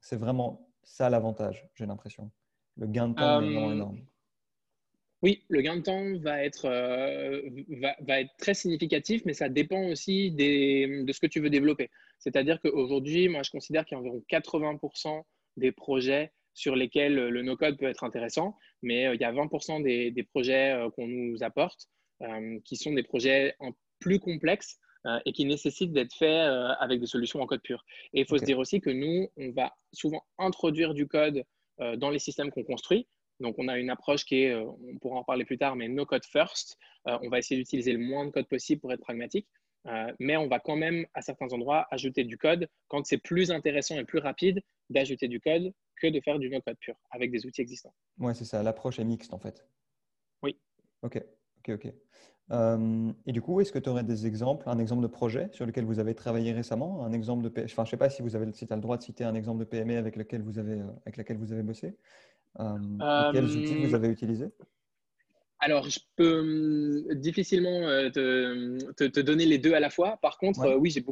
c'est 0.00 0.16
vraiment 0.16 0.69
ça 0.82 1.10
l'avantage, 1.10 1.68
j'ai 1.74 1.86
l'impression. 1.86 2.30
Le 2.76 2.86
gain 2.86 3.08
de 3.08 3.14
temps 3.14 3.40
est 3.40 3.44
vraiment 3.44 3.68
euh, 3.68 3.74
énorme. 3.74 3.98
Oui, 5.22 5.44
le 5.48 5.60
gain 5.60 5.76
de 5.76 5.82
temps 5.82 6.16
va 6.20 6.42
être, 6.42 6.64
euh, 6.64 7.42
va, 8.00 8.20
être 8.20 8.34
très 8.38 8.54
significatif, 8.54 9.22
mais 9.26 9.34
ça 9.34 9.48
dépend 9.48 9.88
aussi 9.88 10.30
des, 10.30 11.04
de 11.04 11.12
ce 11.12 11.20
que 11.20 11.26
tu 11.26 11.40
veux 11.40 11.50
développer. 11.50 11.90
C'est-à-dire 12.18 12.60
qu'aujourd'hui, 12.60 13.28
moi, 13.28 13.42
je 13.42 13.50
considère 13.50 13.84
qu'il 13.84 13.96
y 13.96 13.98
a 13.98 14.00
environ 14.00 14.24
80% 14.30 15.22
des 15.56 15.72
projets 15.72 16.32
sur 16.54 16.74
lesquels 16.74 17.14
le 17.14 17.42
no-code 17.42 17.78
peut 17.78 17.86
être 17.86 18.04
intéressant, 18.04 18.56
mais 18.82 19.06
euh, 19.06 19.14
il 19.14 19.20
y 19.20 19.24
a 19.24 19.32
20% 19.32 19.82
des, 19.82 20.10
des 20.10 20.22
projets 20.22 20.76
qu'on 20.96 21.06
nous 21.06 21.42
apporte 21.42 21.88
qui 22.64 22.76
sont 22.76 22.92
des 22.92 23.02
projets 23.02 23.56
plus 23.98 24.18
complexes 24.18 24.78
et 25.24 25.32
qui 25.32 25.44
nécessite 25.44 25.92
d'être 25.92 26.14
fait 26.14 26.40
euh, 26.40 26.72
avec 26.74 27.00
des 27.00 27.06
solutions 27.06 27.40
en 27.40 27.46
code 27.46 27.62
pur. 27.62 27.84
Et 28.12 28.20
il 28.20 28.26
faut 28.26 28.38
se 28.38 28.44
dire 28.44 28.58
aussi 28.58 28.80
que 28.80 28.90
nous, 28.90 29.28
on 29.36 29.50
va 29.50 29.74
souvent 29.92 30.22
introduire 30.38 30.94
du 30.94 31.06
code 31.06 31.44
euh, 31.80 31.96
dans 31.96 32.10
les 32.10 32.18
systèmes 32.18 32.50
qu'on 32.50 32.64
construit. 32.64 33.06
Donc, 33.40 33.54
on 33.58 33.68
a 33.68 33.78
une 33.78 33.88
approche 33.88 34.26
qui 34.26 34.42
est, 34.42 34.54
on 34.54 34.98
pourra 35.00 35.20
en 35.20 35.24
parler 35.24 35.46
plus 35.46 35.56
tard, 35.56 35.74
mais 35.74 35.88
no 35.88 36.04
code 36.04 36.26
first. 36.26 36.76
on 37.06 37.30
va 37.30 37.38
essayer 37.38 37.58
d'utiliser 37.58 37.92
le 37.92 37.98
moins 37.98 38.26
de 38.26 38.30
code 38.30 38.46
possible 38.46 38.82
pour 38.82 38.92
être 38.92 39.00
pragmatique. 39.00 39.48
mais 40.18 40.36
on 40.36 40.46
va 40.46 40.58
quand 40.58 40.76
même, 40.76 41.06
à 41.14 41.22
certains 41.22 41.50
endroits, 41.54 41.86
ajouter 41.90 42.24
du 42.24 42.36
code 42.36 42.68
quand 42.88 43.06
c'est 43.06 43.16
plus 43.16 43.50
intéressant 43.50 43.96
et 43.98 44.04
plus 44.04 44.18
rapide 44.18 44.60
d'ajouter 44.90 45.26
du 45.26 45.40
code 45.40 45.72
que 46.00 46.08
de 46.08 46.20
faire 46.20 46.38
du 46.38 46.50
no-code 46.50 46.76
pur 46.80 46.96
avec 47.10 47.30
des 47.30 47.46
outils 47.46 47.62
existants. 47.62 47.94
Oui, 48.18 48.34
c'est 48.34 48.44
ça. 48.44 48.62
L'approche 48.62 48.98
est 48.98 49.04
mixte, 49.04 49.32
en 49.32 49.38
fait. 49.38 49.66
Oui. 50.42 50.58
OK. 51.00 51.22
OK, 51.60 51.70
OK. 51.70 51.92
Euh, 52.52 53.12
et 53.26 53.32
du 53.32 53.40
coup, 53.40 53.60
est-ce 53.60 53.72
que 53.72 53.78
tu 53.78 53.88
aurais 53.88 54.02
des 54.02 54.26
exemples, 54.26 54.68
un 54.68 54.78
exemple 54.78 55.02
de 55.02 55.06
projet 55.06 55.48
sur 55.52 55.66
lequel 55.66 55.84
vous 55.84 55.98
avez 56.00 56.14
travaillé 56.14 56.52
récemment, 56.52 57.04
un 57.04 57.12
exemple 57.12 57.48
de, 57.48 57.64
enfin, 57.64 57.84
je 57.84 57.90
sais 57.90 57.96
pas 57.96 58.10
si 58.10 58.22
vous 58.22 58.34
avez, 58.34 58.52
si 58.52 58.66
as 58.68 58.74
le 58.74 58.82
droit 58.82 58.96
de 58.96 59.02
citer 59.02 59.24
un 59.24 59.34
exemple 59.34 59.60
de 59.60 59.64
PME 59.64 59.96
avec 59.96 60.16
lequel 60.16 60.42
vous 60.42 60.58
avez, 60.58 60.80
euh, 60.80 60.86
avec 61.06 61.16
lequel 61.16 61.36
vous 61.36 61.52
avez 61.52 61.62
bossé. 61.62 61.96
Euh, 62.58 62.76
quels 63.32 63.56
outils 63.56 63.86
vous 63.86 63.94
avez 63.94 64.08
utilisés? 64.08 64.50
alors, 65.62 65.90
je 65.90 66.00
peux 66.16 67.04
difficilement 67.16 67.82
te, 68.10 69.06
te, 69.08 69.20
donner 69.20 69.44
les 69.44 69.58
deux 69.58 69.74
à 69.74 69.78
la 69.78 69.90
fois. 69.90 70.18
Par 70.22 70.38
contre, 70.38 70.74
oui, 70.78 70.90
j'ai 70.90 71.02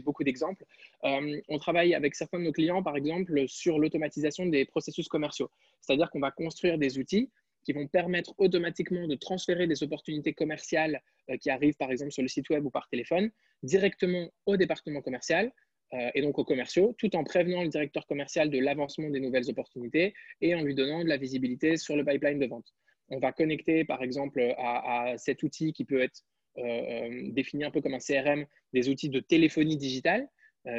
beaucoup 0.00 0.24
d'exemples. 0.24 0.64
on 1.04 1.58
travaille 1.60 1.94
avec 1.94 2.16
certains 2.16 2.40
de 2.40 2.42
nos 2.42 2.50
clients, 2.50 2.82
par 2.82 2.96
exemple, 2.96 3.44
sur 3.46 3.78
l'automatisation 3.78 4.46
des 4.46 4.64
processus 4.64 5.06
commerciaux. 5.06 5.50
C'est-à-dire 5.80 6.10
qu'on 6.10 6.18
va 6.18 6.32
construire 6.32 6.78
des 6.78 6.98
outils 6.98 7.30
qui 7.64 7.72
vont 7.72 7.86
permettre 7.86 8.34
automatiquement 8.38 9.06
de 9.06 9.14
transférer 9.14 9.66
des 9.66 9.82
opportunités 9.82 10.32
commerciales 10.32 11.02
euh, 11.30 11.36
qui 11.36 11.50
arrivent 11.50 11.76
par 11.76 11.90
exemple 11.90 12.12
sur 12.12 12.22
le 12.22 12.28
site 12.28 12.48
web 12.50 12.64
ou 12.64 12.70
par 12.70 12.88
téléphone 12.88 13.30
directement 13.62 14.28
au 14.46 14.56
département 14.56 15.02
commercial 15.02 15.52
euh, 15.94 16.10
et 16.14 16.22
donc 16.22 16.38
aux 16.38 16.44
commerciaux, 16.44 16.94
tout 16.98 17.14
en 17.16 17.24
prévenant 17.24 17.62
le 17.62 17.68
directeur 17.68 18.06
commercial 18.06 18.50
de 18.50 18.58
l'avancement 18.58 19.10
des 19.10 19.20
nouvelles 19.20 19.48
opportunités 19.50 20.14
et 20.40 20.54
en 20.54 20.62
lui 20.62 20.74
donnant 20.74 21.04
de 21.04 21.08
la 21.08 21.16
visibilité 21.16 21.76
sur 21.76 21.96
le 21.96 22.04
pipeline 22.04 22.38
de 22.38 22.46
vente. 22.46 22.72
On 23.08 23.18
va 23.18 23.32
connecter 23.32 23.84
par 23.84 24.02
exemple 24.02 24.54
à, 24.58 25.14
cet 25.18 25.42
outil 25.42 25.72
qui 25.72 25.84
peut 25.84 26.00
être 26.00 26.22
euh, 26.58 27.30
défini 27.30 27.64
un 27.64 27.70
peu 27.70 27.80
comme 27.80 27.94
un 27.94 27.98
CRM, 27.98 28.46
des 28.72 28.88
outils 28.88 29.10
de 29.10 29.20
téléphonie 29.20 29.76
digitale 29.76 30.28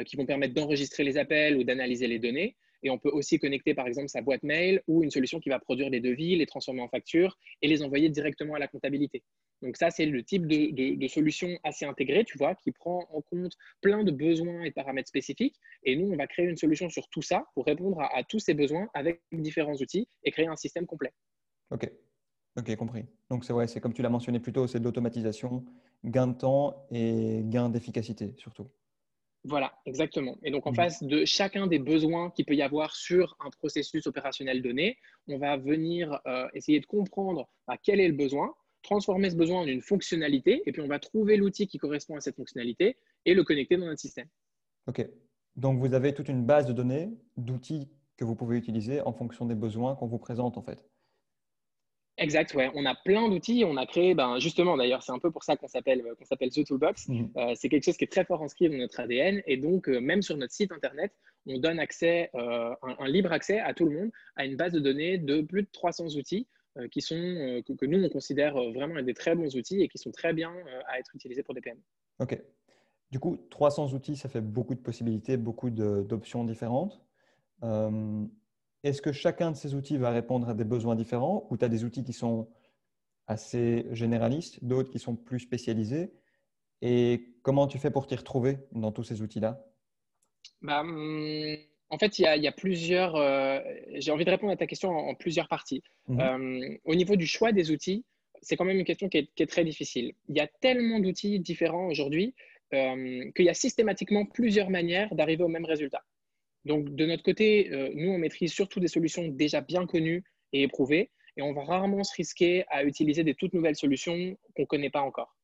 qui 0.06 0.16
vont 0.16 0.24
permettre 0.24 0.54
d'enregistrer 0.54 1.04
les 1.04 1.18
appels 1.18 1.58
ou 1.58 1.62
d'analyser 1.62 2.06
les 2.06 2.18
données 2.18 2.56
et 2.84 2.90
on 2.90 2.98
peut 2.98 3.08
aussi 3.08 3.38
connecter, 3.38 3.74
par 3.74 3.86
exemple, 3.86 4.08
sa 4.08 4.20
boîte 4.20 4.42
mail 4.42 4.82
ou 4.86 5.02
une 5.02 5.10
solution 5.10 5.40
qui 5.40 5.48
va 5.48 5.58
produire 5.58 5.90
des 5.90 6.00
devis, 6.00 6.36
les 6.36 6.46
transformer 6.46 6.82
en 6.82 6.88
factures 6.88 7.36
et 7.62 7.66
les 7.66 7.82
envoyer 7.82 8.10
directement 8.10 8.54
à 8.54 8.58
la 8.58 8.68
comptabilité. 8.68 9.24
Donc 9.62 9.78
ça, 9.78 9.90
c'est 9.90 10.04
le 10.04 10.22
type 10.22 10.46
de, 10.46 11.08
solution 11.08 11.58
assez 11.64 11.86
intégrée, 11.86 12.24
tu 12.24 12.36
vois, 12.36 12.54
qui 12.56 12.70
prend 12.72 13.06
en 13.10 13.22
compte 13.22 13.52
plein 13.80 14.04
de 14.04 14.10
besoins 14.10 14.62
et 14.62 14.70
paramètres 14.70 15.08
spécifiques. 15.08 15.56
Et 15.82 15.96
nous, 15.96 16.12
on 16.12 16.16
va 16.16 16.26
créer 16.26 16.44
une 16.44 16.56
solution 16.56 16.90
sur 16.90 17.08
tout 17.08 17.22
ça 17.22 17.46
pour 17.54 17.64
répondre 17.64 18.00
à, 18.00 18.22
tous 18.24 18.38
ces 18.38 18.52
besoins 18.52 18.88
avec 18.92 19.22
différents 19.32 19.76
outils 19.76 20.06
et 20.22 20.30
créer 20.30 20.46
un 20.46 20.56
système 20.56 20.86
complet. 20.86 21.12
OK. 21.70 21.90
Ok, 22.56 22.76
compris. 22.76 23.04
Donc 23.30 23.44
c'est 23.44 23.52
ouais, 23.52 23.66
c'est 23.66 23.80
comme 23.80 23.94
tu 23.94 24.02
l'as 24.02 24.10
mentionné 24.10 24.38
plus 24.38 24.52
tôt, 24.52 24.68
c'est 24.68 24.78
de 24.78 24.84
l'automatisation, 24.84 25.64
gain 26.04 26.28
de 26.28 26.34
temps 26.34 26.86
et 26.92 27.40
gain 27.44 27.68
d'efficacité 27.68 28.34
surtout. 28.36 28.68
Voilà, 29.44 29.74
exactement. 29.84 30.38
Et 30.42 30.50
donc, 30.50 30.66
en 30.66 30.72
mmh. 30.72 30.74
face 30.74 31.02
de 31.02 31.24
chacun 31.26 31.66
des 31.66 31.78
besoins 31.78 32.30
qu'il 32.30 32.46
peut 32.46 32.54
y 32.54 32.62
avoir 32.62 32.96
sur 32.96 33.36
un 33.44 33.50
processus 33.50 34.06
opérationnel 34.06 34.62
donné, 34.62 34.96
on 35.28 35.36
va 35.36 35.58
venir 35.58 36.18
euh, 36.26 36.48
essayer 36.54 36.80
de 36.80 36.86
comprendre 36.86 37.48
à 37.66 37.76
quel 37.76 38.00
est 38.00 38.08
le 38.08 38.14
besoin, 38.14 38.54
transformer 38.82 39.28
ce 39.28 39.36
besoin 39.36 39.60
en 39.60 39.66
une 39.66 39.82
fonctionnalité, 39.82 40.62
et 40.64 40.72
puis 40.72 40.80
on 40.80 40.88
va 40.88 40.98
trouver 40.98 41.36
l'outil 41.36 41.66
qui 41.66 41.76
correspond 41.76 42.16
à 42.16 42.20
cette 42.20 42.36
fonctionnalité 42.36 42.96
et 43.26 43.34
le 43.34 43.44
connecter 43.44 43.76
dans 43.76 43.86
notre 43.86 44.00
système. 44.00 44.28
OK. 44.86 45.06
Donc, 45.56 45.78
vous 45.78 45.92
avez 45.92 46.14
toute 46.14 46.28
une 46.28 46.44
base 46.44 46.66
de 46.66 46.72
données 46.72 47.10
d'outils 47.36 47.88
que 48.16 48.24
vous 48.24 48.34
pouvez 48.34 48.56
utiliser 48.56 49.02
en 49.02 49.12
fonction 49.12 49.44
des 49.44 49.54
besoins 49.54 49.94
qu'on 49.94 50.06
vous 50.06 50.18
présente, 50.18 50.56
en 50.56 50.62
fait. 50.62 50.84
Exact, 52.16 52.54
ouais. 52.54 52.70
On 52.74 52.86
a 52.86 52.94
plein 52.94 53.28
d'outils. 53.28 53.64
On 53.66 53.76
a 53.76 53.86
créé, 53.86 54.14
ben, 54.14 54.38
justement, 54.38 54.76
d'ailleurs, 54.76 55.02
c'est 55.02 55.12
un 55.12 55.18
peu 55.18 55.30
pour 55.30 55.42
ça 55.42 55.56
qu'on 55.56 55.66
s'appelle 55.66 56.00
euh, 56.06 56.14
qu'on 56.14 56.24
s'appelle 56.24 56.50
The 56.50 56.64
Toolbox. 56.64 57.08
Mhm. 57.08 57.30
Euh, 57.36 57.52
c'est 57.56 57.68
quelque 57.68 57.84
chose 57.84 57.96
qui 57.96 58.04
est 58.04 58.12
très 58.12 58.24
fort 58.24 58.42
inscrit 58.42 58.68
dans 58.68 58.76
notre 58.76 59.00
ADN. 59.00 59.42
Et 59.46 59.56
donc, 59.56 59.88
euh, 59.88 60.00
même 60.00 60.22
sur 60.22 60.36
notre 60.36 60.52
site 60.52 60.70
internet, 60.70 61.12
on 61.46 61.58
donne 61.58 61.78
accès, 61.78 62.30
un, 62.32 63.06
libre 63.06 63.30
accès 63.30 63.60
à 63.60 63.74
tout 63.74 63.84
le 63.84 63.90
monde 63.90 64.10
à 64.34 64.46
une 64.46 64.56
base 64.56 64.72
de 64.72 64.80
données 64.80 65.18
de 65.18 65.42
plus 65.42 65.62
de 65.62 65.68
300 65.70 66.16
outils 66.16 66.46
qui 66.90 67.02
sont, 67.02 67.14
que, 67.66 67.84
nous, 67.84 68.02
on 68.02 68.08
considère 68.08 68.54
vraiment 68.54 69.02
des 69.02 69.12
très 69.12 69.34
bons 69.34 69.54
outils 69.54 69.82
et 69.82 69.88
qui 69.88 69.98
sont 69.98 70.10
très 70.10 70.32
bien 70.32 70.54
à 70.88 70.98
être 70.98 71.14
utilisés 71.14 71.42
pour 71.42 71.52
des 71.52 71.60
PM. 71.60 71.76
OK. 72.18 72.40
Du 73.10 73.18
coup, 73.18 73.36
300 73.50 73.92
outils, 73.92 74.16
ça 74.16 74.30
fait 74.30 74.40
beaucoup 74.40 74.74
de 74.74 74.80
possibilités, 74.80 75.36
beaucoup 75.36 75.68
d'options 75.68 76.44
différentes. 76.44 76.98
Est-ce 78.84 79.00
que 79.00 79.12
chacun 79.12 79.50
de 79.50 79.56
ces 79.56 79.74
outils 79.74 79.96
va 79.96 80.10
répondre 80.10 80.46
à 80.50 80.54
des 80.54 80.64
besoins 80.64 80.94
différents 80.94 81.46
ou 81.50 81.56
tu 81.56 81.64
as 81.64 81.70
des 81.70 81.84
outils 81.84 82.04
qui 82.04 82.12
sont 82.12 82.50
assez 83.26 83.86
généralistes, 83.92 84.62
d'autres 84.62 84.90
qui 84.90 84.98
sont 84.98 85.16
plus 85.16 85.40
spécialisés? 85.40 86.12
Et 86.82 87.34
comment 87.42 87.66
tu 87.66 87.78
fais 87.78 87.90
pour 87.90 88.06
t'y 88.06 88.14
retrouver 88.14 88.58
dans 88.72 88.92
tous 88.92 89.02
ces 89.02 89.22
outils-là? 89.22 89.64
Bah, 90.60 90.82
hum, 90.82 91.56
En 91.88 91.98
fait, 91.98 92.18
il 92.18 92.24
y, 92.24 92.46
a, 92.46 92.52
plusieurs. 92.52 93.16
Euh, 93.16 93.58
j'ai 93.94 94.10
envie 94.10 94.26
de 94.26 94.30
répondre 94.30 94.52
à 94.52 94.56
ta 94.56 94.66
question 94.66 94.90
en, 94.90 95.14
plusieurs 95.14 95.48
parties. 95.48 95.82
Mhm. 96.08 96.20
Euh, 96.20 96.78
au 96.84 96.94
niveau 96.94 97.16
du 97.16 97.26
choix 97.26 97.52
des 97.52 97.70
outils, 97.70 98.04
c'est 98.42 98.56
quand 98.56 98.66
même 98.66 98.78
une 98.78 98.84
question 98.84 99.08
qui 99.08 99.16
est, 99.16 99.46
très 99.46 99.64
difficile. 99.64 100.12
Il 100.28 100.36
y 100.36 100.40
a 100.40 100.46
tellement 100.46 101.00
d'outils 101.00 101.40
différents 101.40 101.88
aujourd'hui 101.88 102.34
qu'il 102.70 103.44
y 103.44 103.48
a 103.48 103.54
systématiquement 103.54 104.26
plusieurs 104.26 104.68
manières 104.68 105.14
d'arriver 105.14 105.44
au 105.44 105.48
même 105.48 105.64
résultat. 105.64 106.02
Donc, 106.64 106.94
de 106.94 107.06
notre 107.06 107.22
côté, 107.22 107.70
nous, 107.94 108.10
on 108.10 108.18
maîtrise 108.18 108.52
surtout 108.52 108.80
des 108.80 108.88
solutions 108.88 109.28
déjà 109.28 109.60
bien 109.60 109.86
connues 109.86 110.24
et 110.52 110.62
éprouvées, 110.62 111.10
et 111.36 111.42
on 111.42 111.52
va 111.52 111.64
rarement 111.64 112.04
se 112.04 112.14
risquer 112.14 112.64
à 112.68 112.84
utiliser 112.84 113.24
des 113.24 113.34
toutes 113.34 113.52
nouvelles 113.52 113.76
solutions 113.76 114.36
qu'on 114.54 114.62
ne 114.62 114.66
connaît 114.66 114.90
pas 114.90 115.02
encore. 115.02 115.36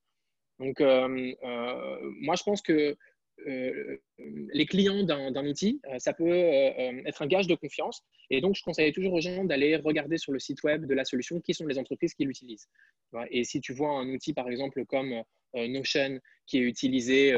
Donc, 0.59 0.81
moi, 0.81 2.37
je 2.37 2.43
pense 2.43 2.63
que 2.63 2.97
euh, 3.47 3.97
les 4.53 4.67
clients 4.67 5.03
d'un 5.05 5.47
outil, 5.47 5.81
euh, 5.87 5.99
ça 5.99 6.13
peut 6.13 6.31
euh, 6.31 7.03
être 7.07 7.23
un 7.23 7.27
gage 7.27 7.47
de 7.47 7.55
confiance. 7.55 8.03
Et 8.29 8.41
donc, 8.41 8.55
je 8.55 8.63
conseille 8.63 8.93
toujours 8.93 9.15
aux 9.15 9.21
gens 9.21 9.45
d'aller 9.45 9.77
regarder 9.77 10.19
sur 10.19 10.33
le 10.33 10.39
site 10.39 10.63
web 10.63 10.87
de 10.87 10.95
la 10.95 11.05
solution 11.05 11.41
qui 11.41 11.55
sont 11.55 11.67
les 11.67 11.79
entreprises 11.79 12.15
qui 12.15 12.25
l'utilisent. 12.25 12.69
Et 13.31 13.45
si 13.45 13.61
tu 13.61 13.73
vois 13.73 13.91
un 13.91 14.09
outil, 14.09 14.35
par 14.35 14.49
exemple, 14.49 14.85
comme 14.87 15.23
Notion, 15.55 16.21
qui 16.47 16.59
est 16.59 16.63
utilisé 16.63 17.33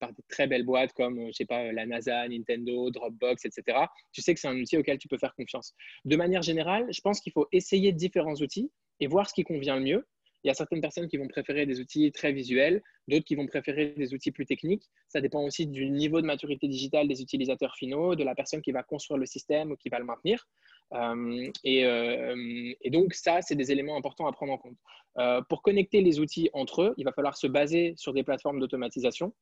par 0.00 0.12
de 0.12 0.22
très 0.28 0.46
belles 0.46 0.64
boîtes 0.64 0.92
comme, 0.92 1.26
je 1.28 1.32
sais 1.32 1.44
pas, 1.44 1.72
la 1.72 1.86
NASA, 1.86 2.26
Nintendo, 2.28 2.90
Dropbox, 2.90 3.44
etc., 3.44 3.78
tu 4.12 4.22
sais 4.22 4.34
que 4.34 4.40
c'est 4.40 4.48
un 4.48 4.58
outil 4.58 4.76
auquel 4.78 4.98
tu 4.98 5.08
peux 5.08 5.18
faire 5.18 5.34
confiance. 5.34 5.74
De 6.04 6.16
manière 6.16 6.42
générale, 6.42 6.86
je 6.90 7.00
pense 7.00 7.20
qu'il 7.20 7.32
faut 7.32 7.46
essayer 7.52 7.92
différents 7.92 8.36
outils 8.36 8.70
et 9.00 9.06
voir 9.06 9.28
ce 9.28 9.34
qui 9.34 9.44
convient 9.44 9.76
le 9.76 9.82
mieux. 9.82 10.06
Il 10.44 10.48
y 10.48 10.50
a 10.50 10.54
certaines 10.54 10.80
personnes 10.80 11.08
qui 11.08 11.16
vont 11.16 11.26
préférer 11.26 11.66
des 11.66 11.80
outils 11.80 12.12
très 12.12 12.32
visuels, 12.32 12.80
d'autres 13.08 13.24
qui 13.24 13.34
vont 13.34 13.46
préférer 13.46 13.94
des 13.96 14.14
outils 14.14 14.30
plus 14.30 14.46
techniques. 14.46 14.84
Ça 15.08 15.20
dépend 15.20 15.42
aussi 15.42 15.66
du 15.66 15.90
niveau 15.90 16.20
de 16.20 16.26
maturité 16.26 16.68
digitale 16.68 17.08
des 17.08 17.20
utilisateurs 17.20 17.74
finaux, 17.74 18.14
de 18.14 18.22
la 18.22 18.34
personne 18.34 18.62
qui 18.62 18.70
va 18.70 18.84
construire 18.84 19.18
le 19.18 19.26
système 19.26 19.72
ou 19.72 19.76
qui 19.76 19.88
va 19.88 19.98
le 19.98 20.04
maintenir. 20.04 20.46
Euh, 20.94 21.50
euh, 21.66 22.74
et, 22.80 22.90
donc, 22.90 23.14
ça, 23.14 23.42
c'est 23.42 23.54
des 23.54 23.72
éléments 23.72 23.96
importants 23.96 24.26
à 24.26 24.32
prendre 24.32 24.52
en 24.52 24.58
compte. 24.58 24.76
Euh, 25.18 25.42
pour 25.48 25.62
connecter 25.62 26.00
les 26.00 26.20
outils 26.20 26.50
entre 26.52 26.82
eux, 26.82 26.94
il 26.96 27.04
va 27.04 27.12
falloir 27.12 27.36
se 27.36 27.46
baser 27.46 27.94
sur 27.96 28.12
des 28.12 28.22
plateformes 28.22 28.60
d'automatisation. 28.60 29.32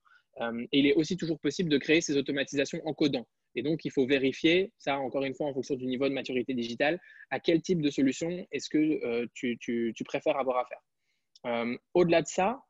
et 0.41 0.79
il 0.79 0.87
est 0.87 0.95
aussi 0.95 1.17
toujours 1.17 1.39
possible 1.39 1.71
de 1.71 1.79
créer 1.79 2.01
ces 2.01 2.17
automatisations 2.17 2.81
en 2.85 2.95
codant. 2.95 3.27
Et 3.55 3.63
donc, 3.63 3.85
il 3.85 3.91
faut 3.91 4.07
vérifier, 4.07 4.73
ça 4.79 4.99
encore 4.99 5.23
une 5.25 5.35
fois 5.35 5.47
en 5.47 5.55
fonction 5.55 5.77
du 5.77 5.87
niveau 5.87 6.09
de 6.09 6.15
maturité 6.15 6.55
digitale, 6.55 7.01
à 7.31 7.39
quel 7.39 7.63
type 7.63 7.81
de 7.83 7.91
solution 7.91 8.47
est-ce 8.51 8.69
que 8.69 9.27
tu, 9.35 10.05
préfères 10.05 10.37
avoir 10.37 10.59
affaire. 10.59 10.81
Euh, 11.47 11.77
au-delà 11.93 12.23
de 12.23 12.27
ça, 12.27 12.63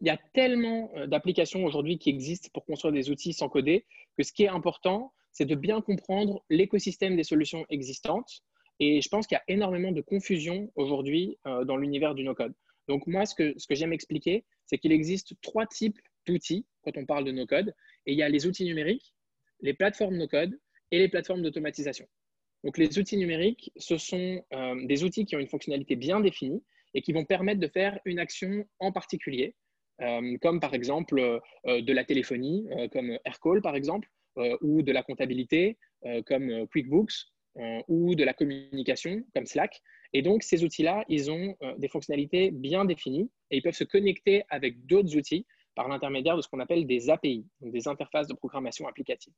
il 0.00 0.06
y 0.06 0.10
a 0.10 0.18
tellement 0.34 0.90
d'applications 1.06 1.64
aujourd'hui 1.64 1.98
qui 1.98 2.10
existent 2.10 2.50
pour 2.52 2.66
construire 2.66 2.92
des 2.92 3.10
outils 3.10 3.32
sans 3.32 3.48
coder 3.48 3.86
que 4.18 4.24
ce 4.24 4.32
qui 4.32 4.42
est 4.44 4.48
important, 4.48 5.12
c'est 5.34 5.44
de 5.44 5.54
bien 5.54 5.82
comprendre 5.82 6.42
l'écosystème 6.48 7.16
des 7.16 7.24
solutions 7.24 7.66
existantes. 7.68 8.42
Et 8.80 9.02
je 9.02 9.08
pense 9.10 9.26
qu'il 9.26 9.36
y 9.36 9.38
a 9.38 9.54
énormément 9.54 9.92
de 9.92 10.00
confusion 10.00 10.72
aujourd'hui 10.74 11.36
euh, 11.46 11.64
dans 11.64 11.76
l'univers 11.76 12.14
du 12.14 12.24
no-code. 12.24 12.54
Donc 12.88 13.06
moi, 13.06 13.26
ce 13.26 13.34
que, 13.34 13.54
j'aime 13.70 13.92
expliquer, 13.92 14.44
c'est 14.64 14.78
qu'il 14.78 14.92
existe 14.92 15.34
trois 15.42 15.66
types 15.66 15.98
d'outils 16.26 16.64
quand 16.82 16.96
on 16.96 17.04
parle 17.04 17.24
de 17.24 17.32
no-code. 17.32 17.74
Et 18.06 18.12
il 18.12 18.18
y 18.18 18.22
a 18.22 18.28
les 18.30 18.46
outils 18.46 18.64
numériques, 18.64 19.14
les 19.60 19.74
plateformes 19.74 20.16
no-code 20.16 20.58
et 20.90 20.98
les 20.98 21.08
plateformes 21.08 21.42
d'automatisation. 21.42 22.06
Donc 22.64 22.78
les 22.78 22.98
outils 22.98 23.18
numériques, 23.18 23.70
ce 23.76 23.98
sont 23.98 24.42
des 24.84 25.04
outils 25.04 25.26
qui 25.26 25.36
ont 25.36 25.38
une 25.38 25.48
fonctionnalité 25.48 25.96
bien 25.96 26.20
définie 26.20 26.62
et 26.94 27.02
qui 27.02 27.12
vont 27.12 27.24
permettre 27.24 27.60
de 27.60 27.68
faire 27.68 27.98
une 28.04 28.18
action 28.18 28.64
en 28.78 28.92
particulier, 28.92 29.54
euh, 30.00 30.36
comme 30.40 30.60
par 30.60 30.74
exemple 30.74 31.18
euh, 31.18 31.82
de 31.82 31.92
la 31.92 32.04
téléphonie, 32.04 32.66
euh, 32.72 32.88
comme 32.88 33.18
AirCall 33.24 33.60
par 33.60 33.76
exemple, 33.76 34.08
ou 34.60 34.82
de 34.82 34.92
la 34.92 35.02
comptabilité, 35.02 35.78
comme 36.26 36.66
QuickBooks, 36.68 37.12
ou 37.88 38.14
de 38.14 38.24
la 38.24 38.34
communication, 38.34 39.22
comme 39.34 39.46
Slack. 39.46 39.80
Et 40.12 40.22
donc, 40.22 40.42
ces 40.42 40.64
outils-là, 40.64 41.04
ils 41.08 41.30
ont 41.30 41.56
des 41.78 41.88
fonctionnalités 41.88 42.50
bien 42.50 42.84
définies 42.84 43.30
et 43.50 43.58
ils 43.58 43.62
peuvent 43.62 43.74
se 43.74 43.84
connecter 43.84 44.44
avec 44.48 44.86
d'autres 44.86 45.16
outils 45.16 45.46
par 45.74 45.88
l'intermédiaire 45.88 46.36
de 46.36 46.42
ce 46.42 46.48
qu'on 46.48 46.60
appelle 46.60 46.86
des 46.86 47.10
API, 47.10 47.46
donc 47.60 47.72
des 47.72 47.88
interfaces 47.88 48.28
de 48.28 48.34
programmation 48.34 48.86
applicative. 48.86 49.32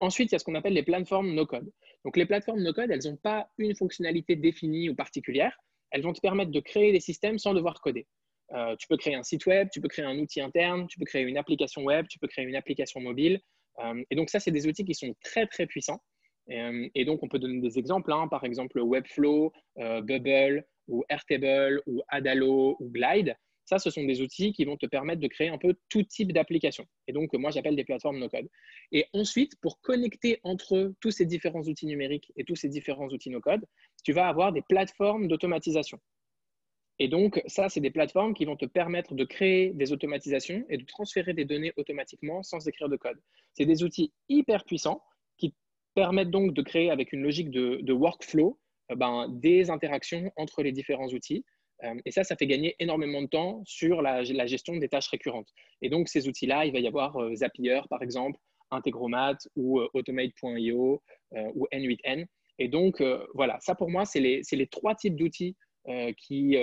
ensuite, 0.00 0.30
il 0.30 0.32
y 0.32 0.36
a 0.36 0.38
ce 0.38 0.44
qu'on 0.44 0.54
appelle 0.54 0.74
les 0.74 0.82
plateformes 0.82 1.34
no-code. 1.34 1.70
Donc, 2.04 2.16
les 2.16 2.26
plateformes 2.26 2.62
no-code, 2.62 2.90
elles 2.90 3.10
n'ont 3.10 3.16
pas 3.16 3.50
une 3.58 3.74
fonctionnalité 3.74 4.36
définie 4.36 4.88
ou 4.88 4.94
particulière, 4.94 5.56
elles 5.90 6.02
vont 6.02 6.12
te 6.12 6.20
permettre 6.20 6.50
de 6.50 6.60
créer 6.60 6.92
des 6.92 7.00
systèmes 7.00 7.38
sans 7.38 7.54
devoir 7.54 7.80
coder. 7.80 8.06
Euh, 8.52 8.74
tu 8.76 8.88
peux 8.88 8.96
créer 8.96 9.14
un 9.14 9.22
site 9.22 9.46
web, 9.46 9.68
tu 9.72 9.80
peux 9.80 9.88
créer 9.88 10.04
un 10.04 10.18
outil 10.18 10.40
interne, 10.40 10.86
tu 10.88 10.98
peux 10.98 11.04
créer 11.04 11.22
une 11.22 11.36
application 11.36 11.82
web, 11.82 12.06
tu 12.08 12.18
peux 12.18 12.26
créer 12.26 12.44
une 12.44 12.56
application 12.56 13.00
mobile. 13.00 13.40
Euh, 13.84 14.02
et 14.10 14.16
donc 14.16 14.30
ça, 14.30 14.40
c'est 14.40 14.50
des 14.50 14.66
outils 14.66 14.84
qui 14.84 14.94
sont 14.94 15.14
très, 15.22 15.46
très 15.46 15.66
puissants. 15.66 16.02
Euh, 16.50 16.88
et, 16.94 17.04
donc, 17.04 17.22
on 17.22 17.28
peut 17.28 17.38
donner 17.38 17.60
des 17.60 17.78
exemples, 17.78 18.12
hein. 18.12 18.28
par 18.28 18.44
exemple 18.44 18.80
Webflow, 18.80 19.52
Bubble, 19.76 20.64
ou 20.88 21.04
Airtable, 21.08 21.82
ou 21.86 22.02
Adalo, 22.08 22.76
ou 22.80 22.90
Glide. 22.90 23.34
Ça, 23.64 23.78
ce 23.78 23.90
sont 23.90 24.02
des 24.02 24.20
outils 24.20 24.52
qui 24.52 24.64
vont 24.64 24.76
te 24.76 24.86
permettre 24.86 25.20
de 25.20 25.28
créer 25.28 25.48
un 25.48 25.58
peu 25.58 25.76
tout 25.88 26.02
type 26.02 26.32
d'application. 26.32 26.84
Et 27.06 27.12
donc, 27.12 27.32
moi, 27.34 27.52
j'appelle 27.52 27.76
des 27.76 27.84
plateformes 27.84 28.18
no-code. 28.18 28.48
Et 28.90 29.06
ensuite, 29.12 29.52
pour 29.60 29.80
connecter 29.80 30.40
entre 30.42 30.92
tous 31.00 31.12
ces 31.12 31.24
différents 31.24 31.62
outils 31.62 31.86
numériques 31.86 32.32
et 32.36 32.42
tous 32.42 32.56
ces 32.56 32.68
différents 32.68 33.06
outils 33.08 33.30
no-code, 33.30 33.64
tu 34.02 34.12
vas 34.12 34.26
avoir 34.26 34.52
des 34.52 34.62
plateformes 34.62 35.28
d'automatisation. 35.28 36.00
Et 37.02 37.08
donc, 37.08 37.42
ça, 37.46 37.70
c'est 37.70 37.80
des 37.80 37.90
plateformes 37.90 38.34
qui 38.34 38.44
vont 38.44 38.56
te 38.56 38.66
permettre 38.66 39.14
de 39.14 39.24
créer 39.24 39.70
des 39.70 39.90
automatisations 39.90 40.66
et 40.68 40.76
de 40.76 40.84
transférer 40.84 41.32
des 41.32 41.46
données 41.46 41.72
automatiquement 41.78 42.42
sans 42.42 42.68
écrire 42.68 42.90
de 42.90 42.96
code. 42.96 43.18
C'est 43.54 43.64
des 43.64 43.82
outils 43.82 44.12
hyper 44.28 44.66
puissants 44.66 45.02
qui 45.38 45.54
permettent 45.94 46.30
donc 46.30 46.52
de 46.52 46.60
créer 46.60 46.90
avec 46.90 47.14
une 47.14 47.22
logique 47.22 47.50
de, 47.50 47.92
workflow 47.92 48.60
euh, 48.92 48.96
ben, 48.96 49.28
des 49.30 49.70
interactions 49.70 50.30
entre 50.36 50.62
les 50.62 50.72
différents 50.72 51.08
outils 51.08 51.42
euh, 51.84 51.94
et 52.04 52.10
ça, 52.10 52.22
ça 52.22 52.36
fait 52.36 52.46
gagner 52.46 52.76
énormément 52.80 53.22
de 53.22 53.28
temps 53.28 53.62
sur 53.64 54.02
la, 54.02 54.22
gestion 54.22 54.76
des 54.76 54.90
tâches 54.90 55.08
récurrentes. 55.08 55.48
Et 55.80 55.88
donc, 55.88 56.10
ces 56.10 56.28
outils-là, 56.28 56.66
il 56.66 56.72
va 56.74 56.80
y 56.80 56.86
avoir 56.86 57.16
euh, 57.16 57.34
Zapier, 57.34 57.80
par 57.88 58.02
exemple, 58.02 58.38
Integromat 58.70 59.38
ou 59.56 59.80
Automate.io 59.94 61.02
ou 61.32 61.66
N8N. 61.72 62.26
Et 62.58 62.68
donc, 62.68 63.02
voilà, 63.34 63.58
ça 63.60 63.74
pour 63.74 63.90
moi, 63.90 64.04
c'est 64.04 64.20
les, 64.20 64.66
trois 64.70 64.94
types 64.94 65.16
d'outils 65.16 65.56
qui, 66.16 66.56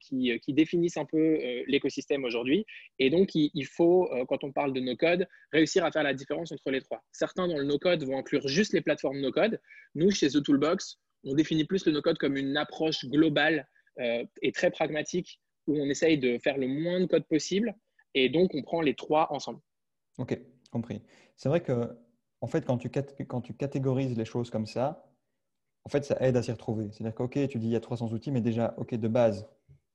qui, 0.00 0.52
définissent 0.52 0.96
un 0.96 1.04
peu 1.04 1.38
l'écosystème 1.66 2.24
aujourd'hui. 2.24 2.64
Et 2.98 3.10
donc, 3.10 3.34
il, 3.34 3.66
faut, 3.66 4.10
quand 4.28 4.44
on 4.44 4.52
parle 4.52 4.72
de 4.72 4.80
no-code, 4.80 5.26
réussir 5.52 5.84
à 5.84 5.90
faire 5.90 6.02
la 6.02 6.14
différence 6.14 6.52
entre 6.52 6.70
les 6.70 6.80
trois. 6.80 7.02
Certains 7.12 7.48
dans 7.48 7.58
le 7.58 7.64
no-code 7.64 8.02
vont 8.04 8.18
inclure 8.18 8.46
juste 8.48 8.72
les 8.72 8.80
plateformes 8.80 9.20
no-code. 9.20 9.60
Nous, 9.94 10.10
chez 10.10 10.28
The 10.28 10.42
Toolbox, 10.42 10.98
on 11.24 11.34
définit 11.34 11.64
plus 11.64 11.84
le 11.86 11.92
no-code 11.92 12.18
comme 12.18 12.36
une 12.36 12.56
approche 12.56 13.04
globale 13.06 13.68
euh, 13.98 14.24
est 14.42 14.54
très 14.54 14.70
pragmatique, 14.70 15.40
où 15.66 15.74
on 15.76 15.86
essaye 15.86 16.18
de 16.18 16.38
faire 16.38 16.58
le 16.58 16.68
moins 16.68 17.00
de 17.00 17.06
code 17.06 17.26
possible, 17.26 17.74
et 18.14 18.28
donc 18.28 18.54
on 18.54 18.62
prend 18.62 18.82
les 18.82 18.94
trois 18.94 19.32
ensemble. 19.32 19.60
Ok, 20.18 20.38
compris. 20.70 21.02
C'est 21.36 21.48
vrai 21.48 21.62
que, 21.62 21.96
en 22.40 22.46
fait, 22.46 22.64
quand 22.66 22.76
tu, 22.76 22.90
quand 23.26 23.40
tu 23.40 23.54
catégorises 23.54 24.16
les 24.16 24.24
choses 24.26 24.50
comme 24.50 24.66
ça, 24.66 25.10
en 25.86 25.88
fait, 25.88 26.04
ça 26.04 26.16
aide 26.18 26.36
à 26.36 26.42
s'y 26.42 26.50
retrouver. 26.50 26.90
C'est-à-dire 26.90 27.14
que, 27.14 27.22
ok, 27.22 27.48
tu 27.48 27.60
dis 27.60 27.68
il 27.68 27.70
y 27.70 27.76
a 27.76 27.80
300 27.80 28.12
outils, 28.12 28.32
mais 28.32 28.40
déjà, 28.40 28.74
ok, 28.76 28.96
de 28.96 29.06
base, 29.06 29.46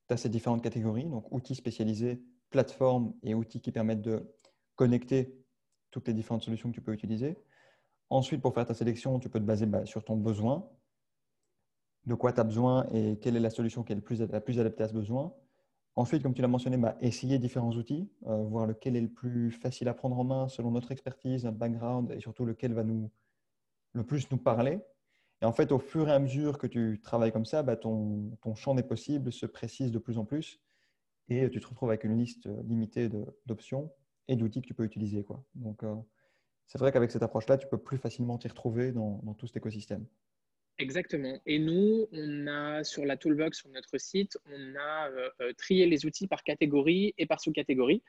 tu 0.08 0.14
as 0.14 0.16
ces 0.16 0.30
différentes 0.30 0.62
catégories, 0.62 1.04
donc 1.04 1.30
outils 1.30 1.54
spécialisés, 1.54 2.22
plateformes 2.48 3.12
et 3.22 3.34
outils 3.34 3.60
qui 3.60 3.72
permettent 3.72 4.00
de 4.00 4.34
connecter 4.74 5.38
toutes 5.90 6.08
les 6.08 6.14
différentes 6.14 6.44
solutions 6.44 6.70
que 6.70 6.74
tu 6.74 6.80
peux 6.80 6.94
utiliser. 6.94 7.36
Ensuite, 8.08 8.40
pour 8.40 8.54
faire 8.54 8.64
ta 8.64 8.72
sélection, 8.72 9.18
tu 9.18 9.28
peux 9.28 9.38
te 9.38 9.44
baser 9.44 9.66
bah, 9.66 9.84
sur 9.84 10.02
ton 10.02 10.16
besoin 10.16 10.66
de 12.06 12.14
quoi 12.14 12.32
tu 12.32 12.40
as 12.40 12.44
besoin 12.44 12.86
et 12.90 13.18
quelle 13.18 13.36
est 13.36 13.40
la 13.40 13.50
solution 13.50 13.82
qui 13.82 13.92
est 13.92 13.96
la 13.96 14.40
plus 14.40 14.58
adaptée 14.58 14.82
à 14.82 14.88
ce 14.88 14.94
besoin. 14.94 15.34
Ensuite, 15.94 16.22
comme 16.22 16.32
tu 16.32 16.40
l'as 16.40 16.48
mentionné, 16.48 16.78
bah, 16.78 16.96
essayer 17.02 17.38
différents 17.38 17.72
outils, 17.72 18.10
euh, 18.28 18.44
voir 18.44 18.66
lequel 18.66 18.96
est 18.96 19.00
le 19.02 19.12
plus 19.12 19.50
facile 19.50 19.88
à 19.88 19.94
prendre 19.94 20.18
en 20.18 20.24
main 20.24 20.48
selon 20.48 20.70
notre 20.70 20.90
expertise, 20.90 21.44
notre 21.44 21.58
background 21.58 22.10
et 22.12 22.20
surtout 22.20 22.46
lequel 22.46 22.72
va 22.72 22.82
nous, 22.82 23.10
le 23.92 24.04
plus 24.04 24.30
nous 24.30 24.38
parler. 24.38 24.80
Et 25.42 25.44
en 25.44 25.52
fait, 25.52 25.72
au 25.72 25.80
fur 25.80 26.08
et 26.08 26.12
à 26.12 26.20
mesure 26.20 26.56
que 26.56 26.68
tu 26.68 27.00
travailles 27.02 27.32
comme 27.32 27.44
ça, 27.44 27.64
bah, 27.64 27.76
ton, 27.76 28.30
champ 28.54 28.76
des 28.76 28.84
possibles 28.84 29.32
se 29.32 29.44
précise 29.44 29.90
de 29.90 29.98
plus 29.98 30.16
en 30.16 30.24
plus 30.24 30.60
et 31.28 31.50
tu 31.50 31.60
te 31.60 31.66
retrouves 31.66 31.88
avec 31.88 32.04
une 32.04 32.16
liste 32.16 32.48
limitée 32.64 33.08
d'options 33.46 33.92
et 34.28 34.36
d'outils 34.36 34.62
que 34.62 34.66
tu 34.68 34.74
peux 34.74 34.84
utiliser. 34.84 35.26
Donc, 35.56 35.82
euh, 35.82 35.96
c'est 36.66 36.78
vrai 36.78 36.92
qu'avec 36.92 37.10
cette 37.10 37.24
approche-là, 37.24 37.58
tu 37.58 37.66
peux 37.66 37.78
plus 37.78 37.98
facilement 37.98 38.38
t'y 38.38 38.46
retrouver 38.46 38.92
dans, 38.92 39.18
tout 39.36 39.48
cet 39.48 39.56
écosystème. 39.56 40.06
Exactement. 40.78 41.40
Et 41.44 41.58
nous, 41.58 42.06
on 42.12 42.46
a 42.46 42.84
sur 42.84 43.04
la 43.04 43.16
toolbox, 43.16 43.58
sur 43.58 43.70
notre 43.70 43.98
site, 43.98 44.38
on 44.46 44.74
a 44.76 45.10
euh, 45.10 45.28
euh, 45.40 45.52
trié 45.54 45.86
les 45.86 46.06
outils 46.06 46.28
par 46.28 46.44
catégorie 46.44 47.14
et 47.18 47.26
par 47.26 47.40
sous-catégorie. 47.40 48.02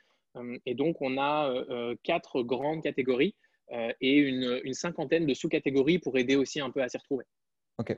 Et 0.66 0.74
donc, 0.74 1.00
on 1.00 1.20
a 1.20 1.64
quatre 2.02 2.42
grandes 2.42 2.82
catégories 2.82 3.36
et 3.72 4.18
une, 4.18 4.74
cinquantaine 4.74 5.26
de 5.26 5.34
sous-catégories 5.34 6.00
pour 6.00 6.18
aider 6.18 6.36
aussi 6.36 6.60
un 6.60 6.70
peu 6.70 6.82
à 6.82 6.90
s'y 6.90 6.98
retrouver. 6.98 7.26
Ok, 7.78 7.98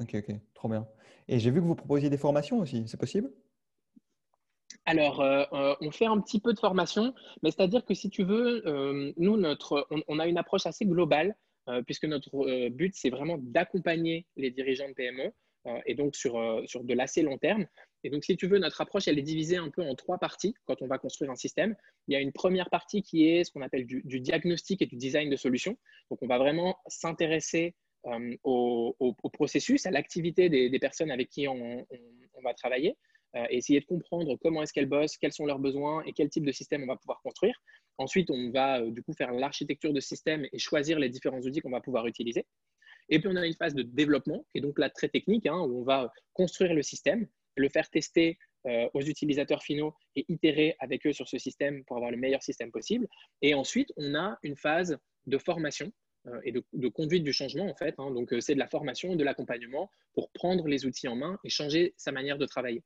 ok, 0.00 0.14
ok, 0.14 0.36
trop 0.54 0.68
bien. 0.68 0.86
Et 1.26 1.38
j'ai 1.38 1.50
vu 1.50 1.60
que 1.60 1.66
vous 1.66 1.74
proposiez 1.74 2.10
des 2.10 2.18
formations 2.18 2.58
aussi, 2.58 2.84
c'est 2.86 3.00
possible? 3.00 3.32
Alors, 4.84 5.20
on 5.80 5.90
fait 5.90 6.06
un 6.06 6.20
petit 6.20 6.40
peu 6.40 6.54
de 6.54 6.58
formation, 6.58 7.14
mais 7.42 7.50
c'est-à-dire 7.50 7.84
que 7.84 7.94
si 7.94 8.10
tu 8.10 8.22
veux, 8.22 8.62
nous, 9.16 9.36
notre, 9.36 9.88
on, 10.06 10.18
a 10.18 10.26
une 10.26 10.38
approche 10.38 10.66
assez 10.66 10.86
globale. 10.86 11.34
Euh, 11.68 11.82
puisque 11.82 12.04
notre 12.04 12.34
euh, 12.48 12.70
but, 12.70 12.94
c'est 12.96 13.10
vraiment 13.10 13.36
d'accompagner 13.38 14.26
les 14.36 14.50
dirigeants 14.50 14.88
de 14.88 14.94
PME 14.94 15.32
euh, 15.66 15.80
et 15.84 15.94
donc 15.94 16.16
sur, 16.16 16.62
sur 16.66 16.82
de 16.82 16.94
l'assez 16.94 17.22
long 17.22 17.36
terme. 17.36 17.66
Et 18.04 18.10
donc, 18.10 18.24
si 18.24 18.36
tu 18.36 18.46
veux, 18.46 18.58
notre 18.58 18.80
approche, 18.80 19.08
elle 19.08 19.18
est 19.18 19.22
divisée 19.22 19.56
un 19.56 19.70
peu 19.70 19.82
en 19.82 19.94
trois 19.94 20.18
parties 20.18 20.54
quand 20.66 20.82
on 20.82 20.86
va 20.86 20.98
construire 20.98 21.30
un 21.30 21.36
système. 21.36 21.74
Il 22.06 22.14
y 22.14 22.16
a 22.16 22.20
une 22.20 22.32
première 22.32 22.70
partie 22.70 23.02
qui 23.02 23.28
est 23.28 23.44
ce 23.44 23.50
qu'on 23.50 23.62
appelle 23.62 23.86
du, 23.86 24.20
diagnostic 24.20 24.82
et 24.82 24.86
du 24.86 24.96
design 24.96 25.30
de 25.30 25.36
solutions. 25.36 25.76
Donc, 26.10 26.22
on 26.22 26.26
va 26.26 26.38
vraiment 26.38 26.78
s'intéresser 26.86 27.74
euh, 28.06 28.36
au, 28.44 28.94
processus, 29.32 29.86
à 29.86 29.90
l'activité 29.90 30.48
des, 30.48 30.78
personnes 30.78 31.10
avec 31.10 31.28
qui 31.28 31.48
on, 31.48 31.86
va 32.44 32.54
travailler, 32.54 32.96
euh, 33.34 33.44
essayer 33.50 33.80
de 33.80 33.84
comprendre 33.84 34.36
comment 34.36 34.62
est-ce 34.62 34.72
qu'elles 34.72 34.86
bossent, 34.86 35.16
quels 35.18 35.32
sont 35.32 35.44
leurs 35.44 35.58
besoins 35.58 36.02
et 36.04 36.12
quel 36.12 36.30
type 36.30 36.46
de 36.46 36.52
système 36.52 36.84
on 36.84 36.86
va 36.86 36.96
pouvoir 36.96 37.20
construire. 37.22 37.60
Ensuite, 37.98 38.30
on 38.30 38.50
va 38.50 38.80
euh, 38.80 38.92
du 38.92 39.02
coup 39.02 39.12
faire 39.12 39.32
l'architecture 39.32 39.92
de 39.92 40.00
système 40.00 40.46
et 40.52 40.58
choisir 40.58 41.00
les 41.00 41.08
différents 41.08 41.40
outils 41.40 41.60
qu'on 41.60 41.70
va 41.70 41.80
pouvoir 41.80 42.06
utiliser. 42.06 42.46
Et 43.08 43.18
puis, 43.18 43.28
on 43.28 43.36
a 43.36 43.44
une 43.44 43.54
phase 43.54 43.74
de 43.74 43.82
développement, 43.82 44.44
qui 44.52 44.58
est 44.58 44.60
donc 44.60 44.78
là 44.78 44.88
très 44.88 45.08
technique, 45.08 45.46
hein, 45.46 45.58
où 45.58 45.80
on 45.80 45.84
va 45.84 46.12
construire 46.34 46.74
le 46.74 46.82
système, 46.82 47.26
le 47.58 47.68
faire 47.68 47.88
tester 47.90 48.38
euh, 48.66 48.88
aux 48.92 49.02
utilisateurs 49.02 49.62
finaux 49.62 49.94
et 50.16 50.24
itérer 50.28 50.76
avec 50.80 51.06
eux 51.06 51.12
sur 51.12 51.28
ce 51.28 51.38
système 51.38 51.84
pour 51.84 51.96
avoir 51.96 52.10
le 52.10 52.16
meilleur 52.16 52.42
système 52.42 52.70
possible. 52.70 53.06
Et 53.40 53.54
ensuite, 53.54 53.92
on 53.96 54.14
a 54.14 54.38
une 54.42 54.56
phase 54.56 54.98
de 55.26 55.38
formation 55.38 55.92
euh, 56.26 56.40
et 56.44 56.52
de, 56.52 56.88
conduite 56.88 57.22
du 57.22 57.32
changement, 57.32 57.68
en 57.70 57.74
fait. 57.74 57.94
Hein. 57.98 58.10
Donc, 58.10 58.32
euh, 58.32 58.40
c'est 58.40 58.54
de 58.54 58.58
la 58.58 58.66
formation 58.66 59.14
de 59.14 59.24
l'accompagnement 59.24 59.90
pour 60.12 60.30
prendre 60.32 60.66
les 60.66 60.86
outils 60.86 61.08
en 61.08 61.16
main 61.16 61.38
et 61.44 61.48
changer 61.48 61.94
sa 61.96 62.10
manière 62.10 62.36
de 62.36 62.46
travailler. 62.46 62.82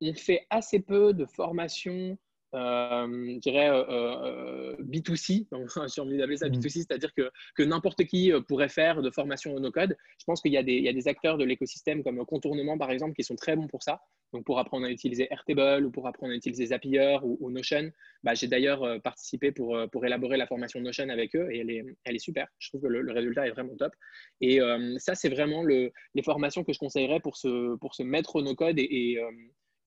On 0.00 0.14
fait 0.14 0.46
assez 0.50 0.80
peu 0.80 1.14
de 1.14 1.24
formation 1.24 2.18
je 2.54 3.38
dirais, 3.38 3.68
euh, 3.68 3.84
euh, 3.88 4.76
B2C, 4.80 5.46
j'ai 5.94 6.00
envie 6.00 6.16
d'appeler 6.16 6.36
ça 6.36 6.48
mm. 6.48 6.52
B2C, 6.52 6.70
c'est-à-dire 6.70 7.12
que, 7.14 7.30
que 7.56 7.62
n'importe 7.62 8.04
qui 8.04 8.32
pourrait 8.48 8.68
faire 8.68 9.02
de 9.02 9.10
formation 9.10 9.54
au 9.54 9.60
no-code. 9.60 9.96
Je 10.18 10.24
pense 10.24 10.40
qu'il 10.40 10.52
y, 10.52 10.56
y, 10.56 10.88
a 10.88 10.92
des 10.92 11.08
acteurs 11.08 11.38
de 11.38 11.44
l'écosystème 11.44 12.02
comme 12.02 12.24
Contournement, 12.24 12.78
par 12.78 12.90
exemple, 12.90 13.14
qui 13.14 13.24
sont 13.24 13.36
très 13.36 13.56
bons 13.56 13.66
pour 13.66 13.82
ça. 13.82 14.00
Donc, 14.32 14.44
pour 14.44 14.58
apprendre 14.58 14.86
à 14.86 14.90
utiliser 14.90 15.28
Airtable 15.30 15.84
ou 15.84 15.90
pour 15.90 16.08
apprendre 16.08 16.32
à 16.32 16.36
utiliser 16.36 16.66
Zapier 16.66 17.18
ou, 17.22 17.50
Notion. 17.50 17.90
Bah, 18.24 18.34
j'ai 18.34 18.48
d'ailleurs 18.48 19.00
participé 19.02 19.52
pour, 19.52 19.78
pour 19.92 20.04
élaborer 20.04 20.36
la 20.36 20.46
formation 20.46 20.80
Notion 20.80 21.08
avec 21.08 21.36
eux 21.36 21.48
et 21.52 21.60
elle 21.60 21.70
est, 21.70 21.84
elle 22.04 22.16
est 22.16 22.20
super. 22.20 22.48
Je 22.58 22.70
trouve 22.70 22.82
que 22.82 22.86
le, 22.88 23.12
résultat 23.12 23.46
est 23.46 23.50
vraiment 23.50 23.76
top. 23.76 23.92
Et 24.40 24.58
ça, 24.98 25.14
c'est 25.14 25.28
vraiment 25.28 25.62
le, 25.62 25.92
les 26.14 26.22
formations 26.22 26.64
que 26.64 26.72
je 26.72 26.78
conseillerais 26.78 27.20
pour 27.20 27.36
se, 27.36 27.76
pour 27.76 27.94
se 27.94 28.02
mettre 28.02 28.36
au 28.36 28.42
no-code 28.42 28.78
et, 28.78 28.88
et 28.90 29.20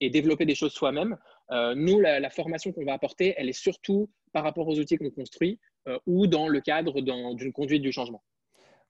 développer 0.02 0.46
des 0.46 0.56
choses 0.56 0.74
soi-même. 0.74 1.18
Euh, 1.52 1.74
nous, 1.76 2.00
la, 2.00 2.30
formation 2.30 2.72
qu'on 2.72 2.86
va 2.86 2.94
apporter, 2.94 3.34
elle 3.38 3.50
est 3.50 3.60
surtout 3.60 4.10
par 4.34 4.44
rapport 4.44 4.68
aux 4.68 4.78
outils 4.80 4.98
qu'on 4.98 5.10
construit 5.10 5.60
euh, 5.88 5.98
ou 6.06 6.28
dans 6.28 6.48
le 6.48 6.62
cadre 6.62 7.02
d'une 7.02 7.54
conduite 7.54 7.82
du 7.82 7.92
changement. 7.92 8.24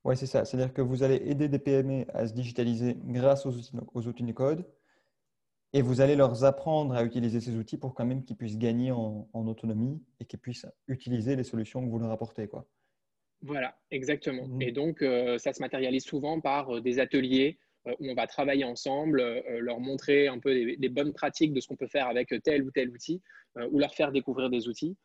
Oui, 0.04 0.16
c'est 0.16 0.26
ça. 0.26 0.44
C'est-à-dire 0.44 0.72
que 0.72 0.82
vous 0.82 1.02
allez 1.02 1.16
aider 1.24 1.48
des 1.48 1.58
PME 1.58 2.06
à 2.14 2.26
se 2.26 2.32
digitaliser 2.32 2.96
grâce 3.04 3.46
aux 3.46 3.50
outils, 3.50 3.72
aux 3.94 4.06
outils 4.06 4.22
de 4.22 4.32
code 4.32 4.64
et 5.72 5.82
vous 5.82 6.00
allez 6.00 6.16
leur 6.16 6.44
apprendre 6.44 6.94
à 6.94 7.04
utiliser 7.04 7.40
ces 7.40 7.56
outils 7.56 7.76
pour 7.76 7.94
quand 7.94 8.06
même 8.06 8.24
qu'ils 8.24 8.36
puissent 8.36 8.58
gagner 8.58 8.90
en, 8.90 9.28
autonomie 9.34 10.02
et 10.18 10.24
qu'ils 10.24 10.38
puissent 10.38 10.66
utiliser 10.86 11.36
les 11.36 11.44
solutions 11.44 11.84
que 11.84 11.90
vous 11.90 11.98
leur 11.98 12.10
apportez. 12.10 12.48
Quoi. 12.48 12.66
Voilà, 13.42 13.76
exactement. 13.90 14.46
Mmh. 14.46 14.62
Et 14.62 14.72
donc, 14.72 15.02
euh, 15.02 15.36
ça 15.38 15.52
se 15.52 15.60
matérialise 15.60 16.04
souvent 16.04 16.40
par 16.40 16.80
des 16.80 16.98
ateliers 17.00 17.58
où 17.86 18.10
on 18.10 18.14
va 18.14 18.26
travailler 18.26 18.64
ensemble, 18.64 19.20
euh, 19.20 19.60
leur 19.60 19.80
montrer 19.80 20.28
un 20.28 20.38
peu 20.38 20.52
les, 20.52 20.88
bonnes 20.88 21.12
pratiques 21.12 21.52
de 21.52 21.60
ce 21.60 21.68
qu'on 21.68 21.76
peut 21.76 21.88
faire 21.88 22.08
avec 22.08 22.34
tel 22.42 22.62
ou 22.62 22.70
tel 22.70 22.90
outil, 22.90 23.22
euh, 23.56 23.68
ou 23.70 23.78
leur 23.78 23.94
faire 23.94 24.12
découvrir 24.12 24.50
des 24.50 24.68
outils. 24.68 24.96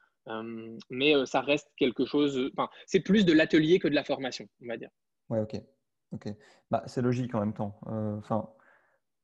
mais 0.89 1.13
ça 1.25 1.41
reste 1.41 1.69
quelque 1.77 2.05
chose, 2.05 2.49
enfin, 2.57 2.69
c'est 2.85 3.01
plus 3.01 3.25
de 3.25 3.33
l'atelier 3.33 3.79
que 3.79 3.87
de 3.87 3.95
la 3.95 4.03
formation, 4.03 4.47
on 4.61 4.67
va 4.67 4.77
dire. 4.77 4.89
Ouais, 5.29 5.39
ok. 5.39 6.29
Bah, 6.69 6.83
c'est 6.85 7.01
logique 7.01 7.33
en 7.35 7.39
même 7.39 7.53
temps. 7.53 7.79
Enfin, 7.85 8.49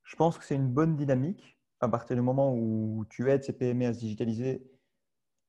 je 0.04 0.16
pense 0.16 0.38
que 0.38 0.44
c'est 0.44 0.56
une 0.56 0.68
bonne 0.68 0.96
dynamique 0.96 1.58
à 1.80 1.88
partir 1.88 2.16
du 2.16 2.22
moment 2.22 2.54
où 2.54 3.04
tu 3.08 3.30
aides 3.30 3.44
ces 3.44 3.52
PME 3.52 3.86
à 3.86 3.94
se 3.94 4.00
digitaliser. 4.00 4.62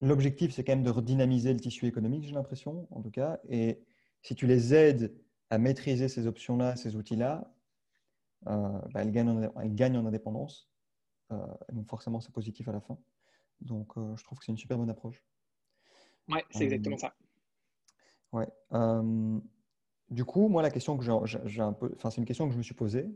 L'objectif, 0.01 0.51
c'est 0.51 0.63
quand 0.63 0.74
même 0.74 0.84
de 0.84 0.89
redynamiser 0.89 1.53
le 1.53 1.60
tissu 1.60 1.86
économique, 1.86 2.24
j'ai 2.24 2.34
l'impression, 2.34 2.88
en 2.91 3.01
tout 3.01 3.12
cas. 3.12 3.39
Et 3.50 3.83
si 4.22 4.35
tu 4.35 4.48
les 4.48 4.74
aides 4.74 5.14
à 5.50 5.57
maîtriser 5.57 6.07
ces 6.07 6.27
options-là, 6.27 6.75
ces 6.75 6.96
outils-là, 6.96 7.44
euh, 7.44 7.60
bah, 8.43 8.81
elle, 8.95 9.11
gagne 9.11 9.97
en, 9.97 10.05
indépendance. 10.05 10.69
Euh, 11.31 11.37
donc 11.71 11.87
forcément, 11.87 12.19
c'est 12.19 12.33
positif 12.33 12.67
à 12.67 12.71
la 12.71 12.81
fin. 12.81 12.97
Donc, 13.61 13.97
euh, 13.97 14.15
je 14.15 14.23
trouve 14.23 14.39
que 14.39 14.45
c'est 14.45 14.51
une 14.51 14.57
super 14.57 14.77
bonne 14.77 14.89
approche. 14.89 15.23
Ouais, 16.29 16.43
c'est 16.51 16.63
exactement 16.63 16.97
ça. 16.97 17.13
Ouais. 18.31 18.47
du 20.09 20.23
coup, 20.23 20.47
moi, 20.47 20.61
la 20.61 20.69
question 20.69 20.97
que 20.97 21.03
j'ai 21.45 21.61
un 21.61 21.73
peu, 21.73 21.91
enfin, 21.95 22.09
c'est 22.09 22.17
une 22.21 22.25
question 22.25 22.47
que 22.47 22.53
je 22.53 22.57
me 22.57 22.63
suis 22.63 22.75
posée. 22.75 23.07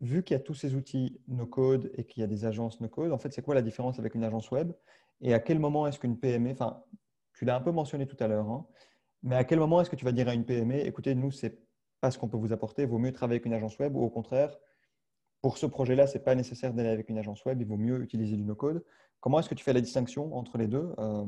vu 0.00 0.22
qu'il 0.22 0.34
y 0.34 0.40
a 0.40 0.42
tous 0.42 0.54
ces 0.54 0.74
outils 0.74 1.20
no-code 1.28 1.90
et 1.94 2.04
qu'il 2.04 2.20
y 2.20 2.24
a 2.24 2.26
des 2.26 2.44
agences 2.44 2.80
no-code, 2.80 3.12
en 3.12 3.18
fait, 3.18 3.32
c'est 3.32 3.42
quoi 3.42 3.54
la 3.54 3.62
différence 3.62 3.98
avec 3.98 4.14
une 4.14 4.24
agence 4.24 4.50
web? 4.50 4.72
Et 5.20 5.32
à 5.34 5.40
quel 5.40 5.58
moment 5.58 5.86
est-ce 5.86 5.98
qu'une 5.98 6.18
PME, 6.18 6.50
enfin, 6.50 6.84
tu 7.34 7.44
l'as 7.44 7.56
un 7.56 7.60
peu 7.60 7.72
mentionné 7.72 8.06
tout 8.06 8.16
à 8.20 8.28
l'heure, 8.28 8.50
hein, 8.50 8.66
mais 9.22 9.36
à 9.36 9.44
quel 9.44 9.58
moment 9.58 9.80
est-ce 9.80 9.90
que 9.90 9.96
tu 9.96 10.04
vas 10.04 10.12
dire 10.12 10.28
à 10.28 10.34
une 10.34 10.44
PME, 10.44 10.86
écoutez, 10.86 11.14
nous, 11.14 11.30
c'est 11.30 11.61
pas 12.02 12.10
ce 12.10 12.18
qu'on 12.18 12.28
peut 12.28 12.36
vous 12.36 12.52
apporter, 12.52 12.84
vaut 12.84 12.98
mieux 12.98 13.12
travailler 13.12 13.36
avec 13.36 13.46
une 13.46 13.54
agence 13.54 13.78
web 13.78 13.96
ou 13.96 14.02
au 14.02 14.10
contraire, 14.10 14.58
pour 15.40 15.56
ce 15.56 15.66
projet-là, 15.66 16.06
ce 16.06 16.18
n'est 16.18 16.24
pas 16.24 16.34
nécessaire 16.34 16.74
d'aller 16.74 16.90
avec 16.90 17.08
une 17.08 17.16
agence 17.16 17.44
web, 17.44 17.60
il 17.60 17.66
vaut 17.66 17.78
mieux 17.78 18.02
utiliser 18.02 18.36
du 18.36 18.44
no-code. 18.44 18.84
Comment 19.20 19.38
est-ce 19.38 19.48
que 19.48 19.54
tu 19.54 19.64
fais 19.64 19.72
la 19.72 19.80
distinction 19.80 20.34
entre 20.36 20.58
les 20.58 20.66
deux 20.66 20.92
euh, 20.98 21.24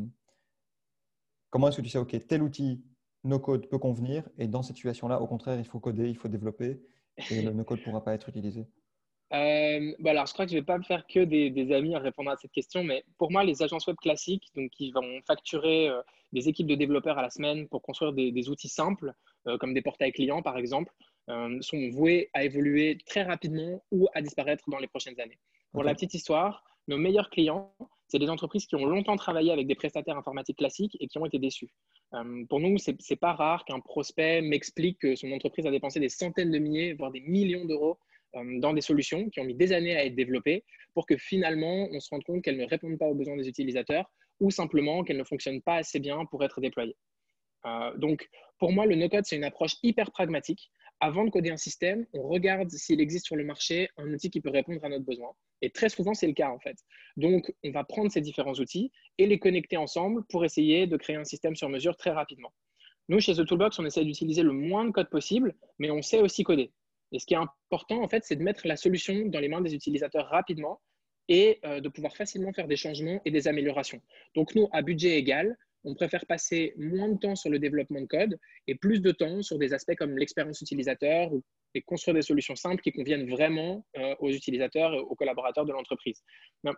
Comment 1.51 1.69
est-ce 1.69 1.79
que 1.79 1.83
tu 1.83 1.89
sais, 1.89 1.99
OK, 1.99 2.15
tel 2.27 2.43
outil 2.43 2.85
no-code 3.23 3.69
peut 3.69 3.79
convenir 3.79 4.29
et 4.37 4.49
dans 4.49 4.63
cette 4.63 4.77
situation-là, 4.77 5.21
au 5.21 5.27
contraire, 5.27 5.59
il 5.59 5.65
faut 5.65 5.81
coder, 5.81 6.09
il 6.11 6.17
faut 6.17 6.29
développer 6.29 6.83
et 7.31 7.41
le 7.41 7.53
no-code 7.53 7.79
ne 7.79 7.85
pourra 7.85 8.05
pas 8.05 8.15
être 8.15 8.29
utilisé? 8.29 8.67
Euh, 9.33 9.95
bah 9.99 10.11
alors, 10.11 10.27
je 10.27 10.33
crois 10.33 10.45
que 10.45 10.53
je 10.53 10.57
ne 10.57 10.61
vais 10.61 10.67
pas 10.67 10.79
me 10.79 10.85
faire 10.85 11.07
que 11.09 11.25
des, 11.25 11.73
amis 11.73 11.97
en 11.97 12.01
répondant 12.01 12.31
à 12.31 12.37
cette 12.37 12.53
question, 12.53 12.85
mais 12.85 13.05
pour 13.19 13.33
moi, 13.33 13.43
les 13.43 13.63
agences 13.63 13.87
web 13.87 13.97
classiques, 13.97 14.53
donc 14.55 14.71
qui 14.71 14.93
vont 14.93 15.21
facturer 15.27 15.89
euh, 15.89 16.03
des 16.33 16.49
équipes 16.49 16.67
de 16.67 16.75
développeurs 16.75 17.19
à 17.19 17.23
la 17.23 17.31
semaine 17.31 17.67
pour 17.69 17.83
construire 17.83 18.13
des, 18.13 18.49
outils 18.49 18.69
simples, 18.69 19.13
comme 19.59 19.75
des 19.75 19.83
portails 19.83 20.13
clients 20.13 20.43
par 20.43 20.57
exemple, 20.57 20.93
sont 21.61 21.89
voués 21.91 22.31
à 22.35 22.45
évoluer 22.45 22.99
très 23.07 23.23
rapidement 23.23 23.83
ou 23.91 24.09
à 24.15 24.21
disparaître 24.21 24.65
dans 24.69 24.79
les 24.79 24.89
prochaines 24.89 25.19
années. 25.21 25.39
Pour 25.73 25.83
la 25.83 25.95
petite 25.95 26.15
histoire, 26.15 26.65
nos 26.87 26.99
meilleurs 26.99 27.31
clients, 27.31 27.75
c'est 28.09 28.19
des 28.19 28.29
entreprises 28.29 28.67
qui 28.67 28.77
ont 28.77 28.85
longtemps 28.85 29.17
travaillé 29.17 29.51
avec 29.51 29.67
des 29.67 29.75
prestataires 29.75 30.17
informatiques 30.17 30.59
classiques 30.59 30.97
et 31.01 31.09
qui 31.09 31.19
ont 31.19 31.27
été 31.27 31.39
déçus. 31.39 31.71
pour 32.49 32.61
nous, 32.61 32.79
ce 32.79 32.91
n'est 32.91 33.17
pas 33.17 33.33
rare 33.33 33.65
qu'un 33.65 33.81
prospect 33.81 34.43
m'explique 34.43 34.99
que 35.01 35.17
son 35.17 35.33
entreprise 35.33 35.67
a 35.67 35.71
dépensé 35.71 36.01
des 36.01 36.09
centaines 36.09 36.51
de 36.51 36.59
milliers, 36.59 36.93
voire 36.93 37.11
des 37.11 37.21
millions 37.21 37.65
d'euros 37.65 37.99
euh, 38.37 38.61
dans 38.61 38.73
des 38.73 38.81
solutions 38.81 39.29
qui 39.31 39.41
ont 39.41 39.45
mis 39.45 39.55
des 39.55 39.73
années 39.73 39.97
à 39.97 40.05
être 40.05 40.15
développées 40.15 40.65
pour 40.93 41.07
que 41.07 41.17
finalement 41.17 41.89
on 41.91 42.01
se 42.01 42.09
rende 42.11 42.25
compte 42.25 42.43
qu'elles 42.43 42.57
ne 42.57 42.67
répondent 42.67 42.99
pas 42.99 43.07
aux 43.07 43.15
besoins 43.15 43.37
des 43.37 43.49
utilisateurs 43.49 44.11
ou 44.41 44.51
simplement 44.51 45.05
qu'elles 45.05 45.19
ne 45.19 45.25
fonctionnent 45.25 45.63
pas 45.63 45.77
assez 45.77 46.01
bien 46.01 46.25
pour 46.27 46.45
être 46.45 46.61
déployées. 46.61 46.97
Euh, 47.67 47.97
donc, 47.97 48.29
pour 48.59 48.73
moi, 48.73 48.87
le 48.87 48.95
no-code, 48.95 49.25
c'est 49.25 49.37
une 49.37 49.45
approche 49.45 49.77
hyper 49.83 50.11
pragmatique. 50.11 50.71
Avant 51.01 51.25
de 51.25 51.31
coder 51.31 51.51
un 51.51 51.57
système, 51.57 52.07
on 52.13 52.23
regarde 52.23 52.71
s'il 52.71 53.01
existe 53.01 53.27
sur 53.27 53.37
le 53.37 53.45
marché 53.45 53.89
un 53.97 54.13
outil 54.13 54.31
qui 54.31 54.41
peut 54.41 54.51
répondre 54.51 54.83
à 54.85 54.89
notre 54.89 55.05
besoin. 55.05 55.31
Et 55.61 55.71
très 55.71 55.89
souvent, 55.89 56.15
c'est 56.15 56.27
le 56.27 56.33
cas 56.35 56.51
en 56.51 56.59
fait. 56.59 56.77
Donc, 57.17 57.53
on 57.65 57.71
va 57.71 57.85
prendre 57.85 58.11
ces 58.11 58.21
différents 58.21 58.55
outils 58.55 58.93
et 59.19 59.27
les 59.27 59.39
connecter 59.39 59.77
ensemble 59.77 60.25
pour 60.29 60.45
essayer 60.45 60.87
de 60.87 60.97
créer 60.97 61.17
un 61.17 61.25
système 61.25 61.57
sur 61.57 61.69
mesure 61.69 61.97
très 61.97 62.11
rapidement. 62.11 62.53
Nous, 63.09 63.21
chez 63.21 63.35
The 63.35 63.45
Toolbox, 63.45 63.79
on 63.79 63.85
essaie 63.85 64.05
d'utiliser 64.05 64.43
le 64.43 64.53
moins 64.53 64.85
de 64.85 64.91
code 64.91 65.11
possible, 65.11 65.55
mais 65.79 65.91
on 65.91 66.01
sait 66.01 66.21
aussi 66.21 66.43
coder. 66.43 66.73
Et 67.13 67.19
ce 67.19 67.27
qui 67.27 67.35
est 67.35 67.39
important, 67.39 68.03
en 68.03 68.09
fait, 68.09 68.25
c'est 68.25 68.37
de 68.37 68.43
mettre 68.43 68.67
la 68.67 68.77
solution 68.77 69.27
dans 69.27 69.41
les 69.41 69.49
mains 69.49 69.61
des 69.61 69.75
utilisateurs 69.75 70.27
rapidement 70.29 70.81
et 71.29 71.61
euh, 71.65 71.81
de 71.81 71.89
pouvoir 71.89 72.17
facilement 72.17 72.53
faire 72.53 72.67
des 72.67 72.77
changements 72.77 73.21
et 73.25 73.31
des 73.31 73.47
améliorations. 73.47 74.01
Donc, 74.35 74.55
nous, 74.55 74.69
à 74.73 74.81
budget 74.83 75.19
égal, 75.19 75.57
on 75.85 75.95
préfère 75.95 76.27
passer 76.27 76.75
moins 76.77 77.09
de 77.09 77.19
temps 77.19 77.37
sur 77.37 77.51
le 77.51 77.59
développement 77.59 78.01
de 78.01 78.07
code 78.07 78.39
et 78.67 78.75
plus 78.75 79.01
de 79.01 79.13
temps 79.13 79.43
sur 79.43 79.59
des 79.59 79.73
aspects 79.73 79.95
comme 79.97 80.17
l'expérience 80.19 80.61
utilisateur 80.61 81.31
et 81.75 81.83
construire 81.83 82.15
des 82.15 82.23
solutions 82.23 82.57
simples 82.57 82.83
qui 82.83 82.93
conviennent 82.93 83.29
vraiment 83.29 83.85
euh, 83.99 84.15
aux 84.21 84.31
utilisateurs 84.31 84.95
et 84.95 84.99
aux 84.99 85.15
collaborateurs 85.15 85.67
de 85.67 85.73
l'entreprise. 85.73 86.23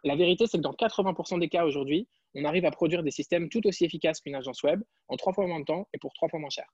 La 0.05 0.17
vérité, 0.17 0.47
c'est 0.47 0.59
que 0.59 0.63
dans 0.63 0.73
80% 0.73 1.39
des 1.39 1.49
cas 1.49 1.65
aujourd'hui, 1.65 2.09
on 2.35 2.45
arrive 2.45 2.65
à 2.65 2.71
produire 2.71 3.03
des 3.03 3.11
systèmes 3.11 3.49
tout 3.49 3.67
aussi 3.67 3.85
efficaces 3.85 4.21
qu'une 4.21 4.35
agence 4.35 4.63
web 4.63 4.83
en 5.09 5.17
trois 5.17 5.33
fois 5.33 5.47
moins 5.47 5.61
de 5.61 5.65
temps 5.65 5.89
et 5.95 5.99
pour 5.99 6.13
trois 6.15 6.29
fois 6.29 6.41
moins 6.41 6.51
cher. 6.51 6.67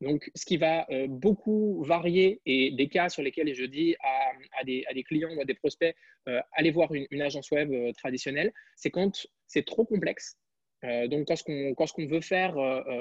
Donc, 0.00 0.30
ce 0.34 0.44
qui 0.44 0.56
va 0.56 0.84
euh, 0.90 1.06
beaucoup 1.08 1.84
varier 1.84 2.40
et 2.44 2.72
des 2.72 2.88
cas 2.88 3.08
sur 3.08 3.22
lesquels 3.22 3.54
je 3.54 3.64
dis 3.64 3.94
à, 4.00 4.64
des, 4.64 5.04
clients 5.04 5.32
ou 5.34 5.40
à 5.40 5.44
des 5.44 5.54
prospects, 5.54 5.94
euh, 6.28 6.40
allez 6.52 6.72
voir 6.72 6.92
une, 6.92 7.22
agence 7.22 7.50
web 7.52 7.72
traditionnelle, 7.96 8.52
c'est 8.74 8.90
quand 8.90 9.28
c'est 9.46 9.64
trop 9.64 9.84
complexe. 9.84 10.36
Donc, 11.08 11.28
quand 11.28 11.36
ce 11.86 11.92
qu'on 11.92 12.06
veut 12.06 12.20
faire 12.20 12.56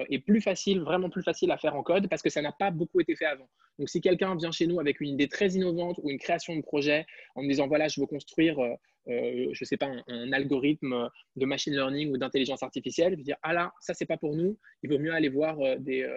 est 0.10 0.20
plus 0.20 0.42
facile, 0.42 0.82
vraiment 0.82 1.10
plus 1.10 1.24
facile 1.24 1.50
à 1.52 1.58
faire 1.58 1.76
en 1.76 1.84
code, 1.84 2.08
parce 2.10 2.22
que 2.22 2.30
ça 2.30 2.42
n'a 2.42 2.52
pas 2.52 2.70
beaucoup 2.70 3.00
été 3.00 3.16
fait 3.16 3.26
avant. 3.26 3.50
Donc, 3.80 3.90
si 3.90 4.02
quelqu'un 4.02 4.36
vient 4.36 4.52
chez 4.52 4.68
nous 4.68 4.80
avec 4.80 5.02
une 5.02 5.10
idée 5.10 5.28
très 5.28 5.50
innovante 5.50 6.00
ou 6.04 6.12
une 6.12 6.20
création 6.20 6.56
de 6.56 6.62
projet 6.62 7.06
en 7.36 7.42
me 7.42 7.48
disant, 7.48 7.68
voilà, 7.68 7.88
je 7.88 8.00
veux 8.00 8.08
construire, 8.08 8.60
euh, 9.08 9.12
euh, 9.12 9.50
je 9.54 9.64
ne 9.64 9.66
sais 9.66 9.78
pas, 9.78 9.92
un, 10.08 10.32
algorithme 10.32 11.10
de 11.36 11.46
machine 11.46 11.74
learning 11.74 12.12
ou 12.12 12.18
d'intelligence 12.18 12.64
artificielle, 12.64 13.16
dire, 13.18 13.38
ah 13.44 13.54
là, 13.54 13.74
ça, 13.80 13.94
c'est 13.94 14.06
pas 14.06 14.18
pour 14.18 14.36
nous, 14.36 14.58
il 14.84 14.90
vaut 14.90 15.00
mieux 15.00 15.14
aller 15.14 15.30
voir 15.30 15.58
des, 15.80 16.08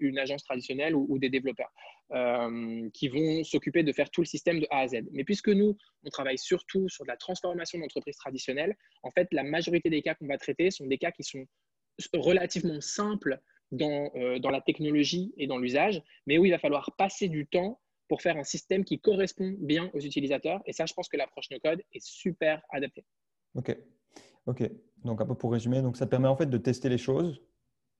une 0.00 0.18
agence 0.18 0.44
traditionnelle 0.44 0.94
ou, 0.94 1.18
des 1.18 1.28
développeurs 1.28 1.72
qui 2.92 3.08
vont 3.08 3.42
s'occuper 3.44 3.82
de 3.82 3.92
faire 3.92 4.10
tout 4.10 4.20
le 4.20 4.26
système 4.26 4.60
de 4.60 4.66
A 4.70 4.80
à 4.80 4.88
Z. 4.88 5.02
Mais 5.12 5.24
puisque 5.24 5.48
nous, 5.48 5.76
on 6.04 6.10
travaille 6.10 6.38
surtout 6.38 6.88
sur 6.88 7.04
de 7.04 7.08
la 7.08 7.16
transformation 7.16 7.78
d'entreprises 7.78 8.16
traditionnelles, 8.16 8.76
en 9.02 9.10
fait, 9.10 9.28
la 9.32 9.42
majorité 9.42 9.90
des 9.90 10.02
cas 10.02 10.14
qu'on 10.14 10.28
va 10.28 10.38
traiter 10.38 10.70
sont 10.70 10.86
des 10.86 10.98
cas 10.98 11.10
qui 11.10 11.24
sont 11.24 11.44
relativement 12.14 12.80
simples 12.80 13.40
euh, 13.72 14.38
dans 14.38 14.50
la 14.50 14.60
technologie 14.60 15.34
et 15.36 15.48
dans 15.48 15.58
l'usage, 15.58 16.00
mais 16.26 16.38
où 16.38 16.44
il 16.44 16.52
va 16.52 16.58
falloir 16.58 16.94
passer 16.96 17.28
du 17.28 17.48
temps 17.48 17.80
pour 18.08 18.22
faire 18.22 18.36
un 18.36 18.44
système 18.44 18.84
qui 18.84 18.98
correspond 19.00 19.54
bien 19.58 19.90
aux 19.94 20.00
utilisateurs. 20.00 20.62
Et 20.66 20.72
ça, 20.72 20.86
je 20.86 20.94
pense 20.94 21.08
que 21.08 21.16
l'approche 21.16 21.50
no-code 21.50 21.82
est 21.92 22.04
super 22.04 22.62
adaptée. 22.70 23.04
OK. 23.54 23.76
OK. 24.46 24.70
Donc, 25.04 25.20
un 25.20 25.26
peu 25.26 25.34
pour 25.34 25.52
résumer, 25.52 25.82
donc 25.82 25.96
ça 25.96 26.06
te 26.06 26.10
permet 26.10 26.28
en 26.28 26.36
fait 26.36 26.46
de 26.46 26.58
tester 26.58 26.88
les 26.88 26.98
choses 26.98 27.42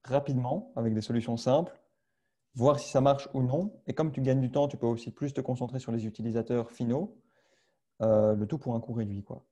rapidement 0.03 0.71
avec 0.75 0.93
des 0.93 1.01
solutions 1.01 1.37
simples, 1.37 1.77
voir 2.55 2.79
si 2.79 2.89
ça 2.89 3.01
marche 3.01 3.27
ou 3.33 3.43
non. 3.43 3.73
Et 3.87 3.93
comme 3.93 4.11
tu 4.11 4.21
gagnes 4.21 4.41
du 4.41 4.51
temps, 4.51 4.67
tu 4.67 4.77
peux 4.77 4.87
aussi 4.87 5.11
plus 5.11 5.33
te 5.33 5.41
concentrer 5.41 5.79
sur 5.79 5.91
les 5.91 6.05
utilisateurs 6.05 6.71
finaux, 6.71 7.21
euh, 8.01 8.35
le 8.35 8.45
tout 8.47 8.57
pour 8.57 8.75
un 8.75 8.79
coût 8.79 8.93
réduit. 8.93 9.23
Quoi. 9.23 9.45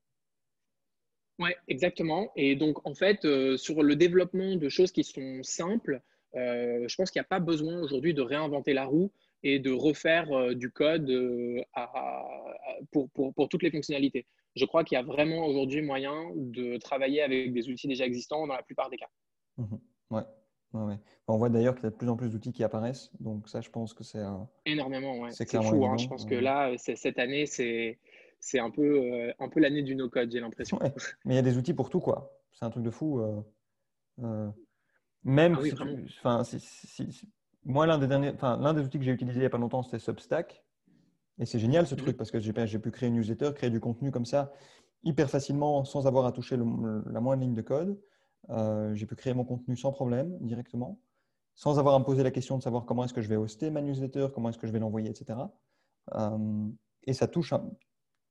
Oui, 1.39 1.49
exactement. 1.67 2.31
Et 2.35 2.55
donc, 2.55 2.85
en 2.87 2.93
fait, 2.93 3.25
euh, 3.25 3.57
sur 3.57 3.83
le 3.83 3.95
développement 3.95 4.55
de 4.55 4.69
choses 4.69 4.91
qui 4.91 5.03
sont 5.03 5.43
simples, 5.43 6.01
euh, 6.35 6.87
je 6.87 6.95
pense 6.95 7.11
qu'il 7.11 7.19
n'y 7.19 7.25
a 7.25 7.27
pas 7.27 7.39
besoin 7.39 7.81
aujourd'hui 7.81 8.13
de 8.13 8.21
réinventer 8.21 8.73
la 8.73 8.85
roue 8.85 9.11
et 9.45 9.59
de 9.59 9.71
refaire 9.71 10.31
euh, 10.31 10.53
du 10.53 10.71
code 10.71 11.09
pour, 12.91 13.09
pour, 13.11 13.49
toutes 13.49 13.63
les 13.63 13.71
fonctionnalités. 13.71 14.25
Je 14.55 14.65
crois 14.65 14.83
qu'il 14.83 14.95
y 14.95 14.99
a 14.99 15.03
vraiment 15.03 15.45
aujourd'hui 15.45 15.81
moyen 15.81 16.31
de 16.35 16.77
travailler 16.77 17.21
avec 17.21 17.53
des 17.53 17.69
outils 17.69 17.87
déjà 17.87 18.05
existants 18.05 18.47
dans 18.47 18.55
la 18.55 18.63
plupart 18.63 18.89
des 18.89 18.97
cas. 18.97 19.09
Mmh 19.57 19.75
ouais. 20.11 20.23
Ouais, 20.73 20.97
On 21.29 21.37
voit 21.37 21.47
d'ailleurs 21.47 21.75
qu'il 21.75 21.85
y 21.85 21.87
a 21.87 21.91
de 21.91 21.95
plus 21.95 22.09
en 22.09 22.17
plus 22.17 22.29
d'outils 22.29 22.51
qui 22.51 22.61
apparaissent. 22.61 23.09
Donc 23.21 23.47
ça, 23.47 23.61
je 23.61 23.69
pense 23.69 23.93
que 23.93 24.03
c'est... 24.03 24.21
Énormément, 24.65 25.19
ouais. 25.19 25.31
C'est 25.31 25.49
fou. 25.49 25.85
Hein. 25.85 25.95
Je 25.95 26.07
pense 26.07 26.25
que 26.25 26.35
là, 26.35 26.73
cette 26.77 27.17
année, 27.17 27.45
c'est 27.45 27.97
c'est 28.45 28.59
un 28.59 28.69
peu, 28.69 28.99
euh, 29.01 29.33
un 29.39 29.49
peu 29.49 29.59
l'année 29.59 29.81
du 29.81 29.95
no-code, 29.95 30.31
j'ai 30.31 30.39
l'impression. 30.39 30.77
Mais 31.25 31.33
il 31.33 31.35
y 31.35 31.39
a 31.39 31.41
des 31.41 31.57
outils 31.57 31.73
pour 31.73 31.89
tout, 31.89 31.99
quoi. 31.99 32.31
C'est 32.51 32.63
un 32.63 32.69
truc 32.69 32.83
de 32.83 32.91
fou. 32.91 33.19
Euh, 33.19 33.41
euh, 34.19 34.49
même, 35.23 35.57
ah 36.23 36.43
si, 36.43 37.31
moi, 37.65 37.85
l'un 37.85 37.97
des, 37.97 38.07
derniers, 38.07 38.33
l'un 38.41 38.73
des 38.73 38.81
outils 38.81 38.99
que 38.99 39.03
j'ai 39.03 39.11
utilisé 39.11 39.37
il 39.37 39.41
n'y 39.41 39.47
a 39.47 39.49
pas 39.49 39.57
longtemps, 39.57 39.83
c'était 39.83 39.99
Substack. 39.99 40.63
Et 41.37 41.45
c'est 41.45 41.59
génial 41.59 41.85
ce 41.85 41.95
truc 41.95 42.15
parce 42.15 42.31
que 42.31 42.39
j'ai, 42.39 42.53
pu 42.53 42.91
créer 42.91 43.09
une 43.09 43.15
newsletter, 43.15 43.51
créer 43.53 43.69
du 43.69 43.81
contenu 43.81 44.11
comme 44.11 44.25
ça 44.25 44.53
hyper 45.03 45.29
facilement 45.29 45.83
sans 45.83 46.07
avoir 46.07 46.25
à 46.25 46.31
toucher 46.31 46.57
la 46.57 47.19
moindre 47.19 47.41
ligne 47.41 47.53
de 47.53 47.61
code. 47.61 47.99
j'ai 48.93 49.05
pu 49.05 49.15
créer 49.15 49.33
mon 49.33 49.43
contenu 49.43 49.75
sans 49.75 49.91
problème 49.91 50.37
directement, 50.39 50.99
sans 51.53 51.77
avoir 51.77 51.95
à 51.95 51.99
me 51.99 52.05
poser 52.05 52.23
la 52.23 52.31
question 52.31 52.57
de 52.57 52.63
savoir 52.63 52.85
comment 52.85 53.03
est-ce 53.03 53.13
que 53.13 53.21
je 53.21 53.27
vais 53.27 53.35
hoster 53.35 53.69
ma 53.69 53.81
newsletter, 53.81 54.29
comment 54.33 54.49
est-ce 54.49 54.57
que 54.57 54.65
je 54.65 54.71
vais 54.71 54.79
l'envoyer, 54.79 55.09
etc. 55.09 55.37
et 57.03 57.13
ça 57.13 57.27
touche 57.27 57.51
un, 57.51 57.69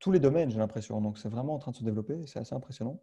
tous 0.04 0.12
les 0.12 0.20
domaines, 0.20 0.50
j'ai 0.50 0.58
l'impression. 0.58 1.00
Donc, 1.00 1.16
c'est 1.16 1.30
vraiment 1.30 1.54
en 1.54 1.58
train 1.58 1.70
de 1.70 1.76
se 1.76 1.82
développer. 1.82 2.26
C'est 2.26 2.38
assez 2.38 2.54
impressionnant. 2.54 3.00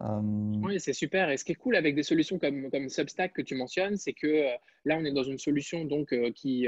Euh, 0.00 0.20
oui, 0.62 0.80
c'est 0.80 0.92
super. 0.92 1.30
Et 1.30 1.36
ce 1.36 1.44
qui 1.44 1.52
est 1.52 1.56
cool 1.56 1.76
avec 1.76 1.94
des 1.94 2.02
solutions 2.02 2.38
comme, 2.38 2.70
comme 2.70 2.88
Substack 2.88 3.32
que 3.32 3.42
tu 3.42 3.54
mentionnes, 3.54 3.96
c'est 3.96 4.12
que 4.12 4.26
euh, 4.26 4.56
là, 4.84 4.96
on 4.98 5.04
est 5.04 5.12
dans 5.12 5.22
une 5.22 5.38
solution 5.38 5.84
donc, 5.84 6.12
euh, 6.12 6.30
qui, 6.32 6.66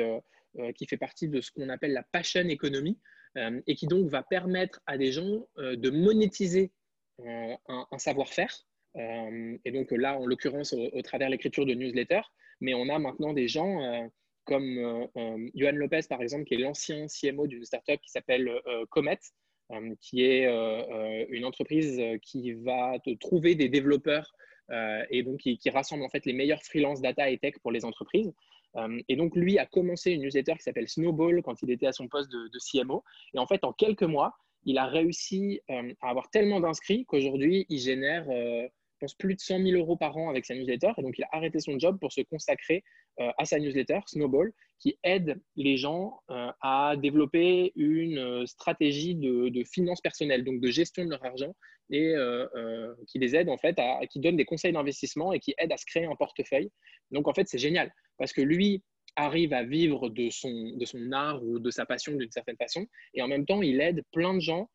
qui 0.77 0.87
fait 0.87 0.97
partie 0.97 1.29
de 1.29 1.41
ce 1.41 1.51
qu'on 1.51 1.69
appelle 1.69 1.93
la 1.93 2.05
passion 2.05 2.49
economy 2.49 2.99
et 3.67 3.75
qui 3.75 3.89
donc 3.89 4.09
va 4.09 4.23
permettre 4.23 4.81
à 4.87 4.97
des 4.97 5.11
gens 5.11 5.49
de 5.57 5.91
monétiser 5.91 6.71
un, 7.27 7.99
savoir-faire. 7.99 8.65
et 8.95 9.73
donc 9.73 9.91
là, 9.91 10.17
en 10.17 10.27
l'occurrence, 10.27 10.73
au, 10.73 10.91
au, 10.93 11.03
travers 11.03 11.29
l'écriture 11.29 11.67
de 11.67 11.75
newsletters, 11.75 12.23
mais 12.61 12.73
on 12.75 12.89
a 12.89 13.01
maintenant 13.01 13.33
des 13.33 13.49
gens 13.49 14.09
comme 14.45 15.09
Johan 15.57 15.73
Lopez, 15.73 16.03
par 16.09 16.23
exemple, 16.23 16.45
qui 16.45 16.55
est 16.55 16.59
l'ancien 16.59 17.07
CMO 17.09 17.49
d'une 17.49 17.65
startup 17.65 18.01
qui 18.01 18.11
s'appelle 18.13 18.49
Comet, 18.91 19.19
qui 20.01 20.23
est 20.23 20.47
une 21.31 21.45
entreprise 21.45 22.01
qui 22.23 22.53
va 22.53 22.99
te 23.05 23.15
trouver 23.15 23.55
des 23.55 23.69
développeurs 23.69 24.35
et 25.11 25.23
donc 25.23 25.41
qui, 25.41 25.71
rassemble 25.71 26.05
en 26.05 26.09
fait 26.09 26.27
les 26.27 26.33
meilleurs 26.33 26.63
freelance 26.63 27.01
data 27.01 27.29
et 27.31 27.39
tech 27.39 27.55
pour 27.63 27.73
les 27.73 27.85
entreprises. 27.85 28.33
et 29.09 29.17
donc 29.17 29.37
lui 29.37 29.59
a 29.59 29.67
commencé 29.67 30.13
une 30.13 30.23
newsletter 30.23 30.55
qui 30.55 30.63
s'appelle 30.63 30.89
Snowball 30.89 31.43
quand 31.43 31.63
il 31.63 31.71
était 31.71 31.87
à 31.87 31.93
son 31.93 32.09
poste 32.09 32.31
de, 32.31 32.59
CMO. 32.59 33.05
Et 33.35 33.39
en 33.39 33.47
fait, 33.47 33.65
en 33.65 33.73
quelques 33.73 34.03
mois, 34.03 34.35
il 34.65 34.79
a 34.79 34.87
réussi 34.87 35.61
à 35.69 36.11
avoir 36.11 36.31
tellement 36.31 36.61
d'inscrits 36.61 37.05
qu'aujourd'hui, 37.07 37.67
il 37.69 37.79
génère 37.79 38.27
plus 39.13 39.35
de 39.35 39.41
100 39.41 39.63
000 39.63 39.79
euros 39.79 39.97
par 39.97 40.17
an 40.17 40.31
avec 40.31 40.47
sa 40.47 40.55
newsletter. 40.55 40.93
Et 40.97 41.03
donc, 41.03 41.19
il 41.19 41.25
a 41.25 41.29
arrêté 41.33 41.61
son 41.61 41.79
job 41.79 41.99
pour 42.01 42.13
se 42.13 42.23
consacrer 42.23 42.83
euh, 43.21 43.31
à 43.37 43.45
sa 43.45 43.59
newsletter, 43.59 44.01
Snowball, 44.07 44.53
qui 44.79 44.99
aide 45.05 45.39
les 45.57 45.77
gens 45.77 46.21
euh, 46.31 46.51
à 46.63 46.95
développer 46.97 47.73
une 47.77 48.19
euh, 48.19 48.47
stratégie 48.47 49.15
de, 49.15 49.51
de, 49.51 49.65
finance 49.65 50.01
personnelle, 50.01 50.45
donc 50.45 50.61
de 50.61 50.71
gestion 50.71 51.05
de 51.05 51.11
leur 51.11 51.25
argent, 51.25 51.55
et 51.91 52.15
qui 53.09 53.19
les 53.19 53.37
aide, 53.37 53.51
en 53.51 53.59
fait, 53.59 53.79
à, 53.79 54.07
qui 54.07 54.19
donne 54.19 54.37
des 54.37 54.47
conseils 54.47 54.73
d'investissement 54.73 55.35
et 55.35 55.39
qui 55.39 55.55
aide 55.59 55.71
à 55.71 55.77
se 55.77 55.85
créer 55.85 56.07
un 56.07 56.17
portefeuille. 56.17 56.71
Donc, 57.11 57.29
en 57.29 57.35
fait, 57.35 57.47
c'est 57.47 57.59
génial 57.59 57.93
parce 58.17 58.33
que 58.33 58.41
lui, 58.41 58.83
arrive 59.17 59.53
à 59.53 59.63
vivre 59.63 60.09
de 60.09 60.29
son, 60.31 60.73
de 60.77 60.85
son 60.87 61.13
art 61.13 61.45
ou 61.45 61.61
de 61.61 61.71
sa 61.71 61.87
passion 61.87 62.15
d'une 62.15 62.31
certaine 62.33 62.57
façon, 62.57 62.87
et 63.13 63.23
en 63.23 63.29
même 63.29 63.45
temps, 63.45 63.63
il 63.63 63.81
aide 63.81 64.03
plein 64.13 64.35
de 64.35 64.41
gens 64.41 64.69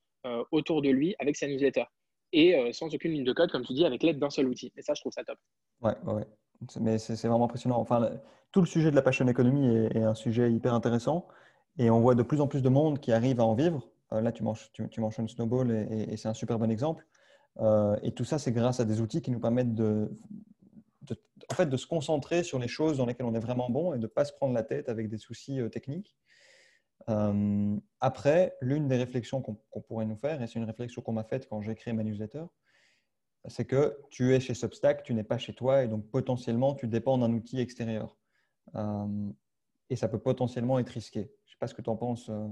autour 0.52 0.82
de 0.82 0.90
lui 0.90 1.16
avec 1.20 1.36
sa 1.36 1.48
newsletter 1.48 1.84
et 2.34 2.56
euh, 2.56 2.72
sans 2.72 2.94
aucune 2.94 3.12
ligne 3.12 3.24
de 3.24 3.34
code, 3.34 3.52
comme 3.52 3.66
tu 3.66 3.74
dis, 3.74 3.86
avec 3.86 4.04
l'aide 4.04 4.20
d'un 4.20 4.30
seul 4.30 4.48
outil. 4.48 4.72
Et 4.78 4.82
ça, 4.82 4.94
je 4.94 5.02
trouve 5.02 5.14
ça 5.14 5.24
top. 5.24 5.38
Ouais, 5.82 5.96
ouais. 6.06 6.26
Mais 6.80 6.98
c'est 6.98 7.28
vraiment 7.28 7.46
impressionnant. 7.46 7.80
Enfin, 7.80 8.12
tout 8.52 8.60
le 8.60 8.68
sujet 8.68 8.92
de 8.92 8.96
la 8.96 9.02
passion 9.02 9.28
économie 9.28 9.68
est, 9.68 10.04
un 10.04 10.16
sujet 10.16 10.52
hyper 10.52 10.74
intéressant. 10.74 11.28
Et 11.78 11.90
on 11.90 12.02
voit 12.02 12.16
de 12.16 12.24
plus 12.24 12.42
en 12.42 12.48
plus 12.48 12.62
de 12.62 12.70
monde 12.70 13.00
qui 13.00 13.12
arrive 13.12 13.40
à 13.40 13.46
en 13.46 13.54
vivre. 13.54 13.90
Euh, 14.12 14.22
là, 14.22 14.32
tu, 14.32 14.44
tu, 14.90 15.02
mentionnes 15.02 15.30
Snowball 15.30 15.72
et, 15.72 16.18
c'est 16.18 16.28
un 16.28 16.34
super 16.34 16.60
bon 16.60 16.70
exemple. 16.70 17.06
Euh, 17.60 17.96
et 18.04 18.12
tout 18.12 18.26
ça, 18.26 18.40
c'est 18.40 18.52
grâce 18.52 18.80
à 18.80 18.86
des 18.86 19.02
outils 19.02 19.22
qui 19.22 19.32
nous 19.32 19.40
permettent 19.40 19.74
de, 19.74 20.12
en 21.50 21.56
fait, 21.56 21.68
de 21.68 21.78
se 21.78 21.88
concentrer 21.88 22.44
sur 22.44 22.60
les 22.60 22.68
choses 22.68 22.98
dans 22.98 23.06
lesquelles 23.06 23.26
on 23.26 23.36
est 23.36 23.40
vraiment 23.40 23.70
bon 23.70 23.94
et 23.94 23.98
de 23.98 24.04
ne 24.04 24.08
pas 24.08 24.26
se 24.26 24.34
prendre 24.34 24.54
la 24.54 24.64
tête 24.64 24.90
avec 24.90 25.10
des 25.10 25.18
soucis 25.18 25.60
techniques. 25.72 26.16
Euh, 27.08 27.78
après, 28.00 28.58
l'une 28.62 28.88
des 28.88 28.98
réflexions 28.98 29.42
qu'on 29.42 29.82
pourrait 29.82 30.06
nous 30.06 30.18
faire, 30.18 30.42
et 30.42 30.48
c'est 30.48 30.60
une 30.60 30.66
réflexion 30.66 31.02
qu'on 31.02 31.14
m'a 31.14 31.24
faite 31.24 31.48
quand 31.48 31.62
j'ai 31.62 31.76
créé 31.76 31.94
ma 31.94 32.04
newsletter, 32.04 32.44
c'est 33.48 33.66
que 33.66 33.98
tu 34.10 34.36
es 34.36 34.40
chez 34.40 34.54
Substack, 34.54 35.04
tu 35.04 35.14
n'es 35.14 35.24
pas 35.24 35.38
chez 35.38 35.54
toi, 35.54 35.84
et 35.84 35.88
donc 35.88 36.10
potentiellement, 36.12 36.76
tu 36.76 36.88
dépends 36.88 37.18
d'un 37.18 37.32
outil 37.32 37.60
extérieur. 37.60 38.16
Euh, 38.76 39.30
et 39.90 39.96
ça 39.96 40.08
peut 40.08 40.20
potentiellement 40.20 40.78
être 40.78 40.90
risqué. 40.90 41.22
Je 41.46 41.52
ne 41.52 41.52
sais 41.52 41.58
pas 41.60 41.68
ce 41.68 41.74
que 41.74 41.82
tu 41.82 41.90
en 41.90 41.96
penses. 41.96 42.30
Euh, 42.30 42.48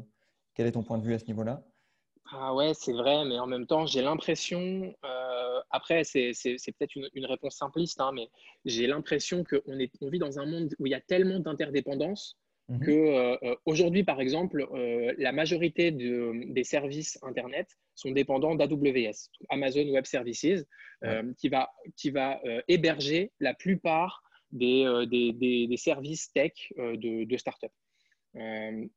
quel 0.55 0.65
est 0.65 0.71
ton 0.71 0.83
point 0.83 0.97
de 0.97 1.03
vue 1.03 1.13
à 1.13 1.19
ce 1.19 1.25
niveau-là? 1.25 1.63
Ah 2.31 2.53
ouais, 2.55 2.73
c'est 2.73 2.93
vrai, 2.93 3.25
mais 3.25 3.39
en 3.39 3.47
même 3.47 3.67
temps, 3.67 3.85
j'ai 3.85 4.01
l'impression, 4.01 4.93
après, 5.69 6.03
c'est 6.03 6.33
peut-être 6.77 6.95
une, 7.13 7.25
réponse 7.25 7.55
simpliste, 7.55 8.01
hein, 8.01 8.11
mais 8.13 8.29
j'ai 8.65 8.87
l'impression 8.87 9.43
qu'on 9.43 9.59
on 10.01 10.09
vit 10.09 10.19
dans 10.19 10.39
un 10.39 10.45
monde 10.45 10.73
où 10.79 10.87
il 10.87 10.89
y 10.89 10.95
a 10.95 10.99
tellement 10.99 11.39
d'interdépendance 11.39 12.37
Mhm. 12.69 12.79
que 12.81 12.91
euh, 12.91 13.37
euh, 13.43 13.55
aujourd'hui, 13.65 14.03
par 14.03 14.19
exemple, 14.19 14.67
euh, 14.73 15.13
la 15.17 15.31
majorité 15.31 15.91
des 15.91 16.63
services 16.65 17.17
Internet 17.21 17.69
sont 17.95 18.11
dépendants 18.11 18.55
d'AWS, 18.55 19.29
Amazon 19.49 19.87
Web 19.89 20.05
Services, 20.05 20.65
qui 21.37 21.49
va, 21.49 21.71
qui 21.95 22.09
va 22.09 22.41
héberger 22.67 23.31
la 23.39 23.53
plupart 23.53 24.23
des, 24.51 25.05
des, 25.07 25.31
des, 25.67 25.77
services 25.77 26.31
tech 26.33 26.53
de, 26.75 27.23
de 27.23 27.37
start-up. 27.37 27.71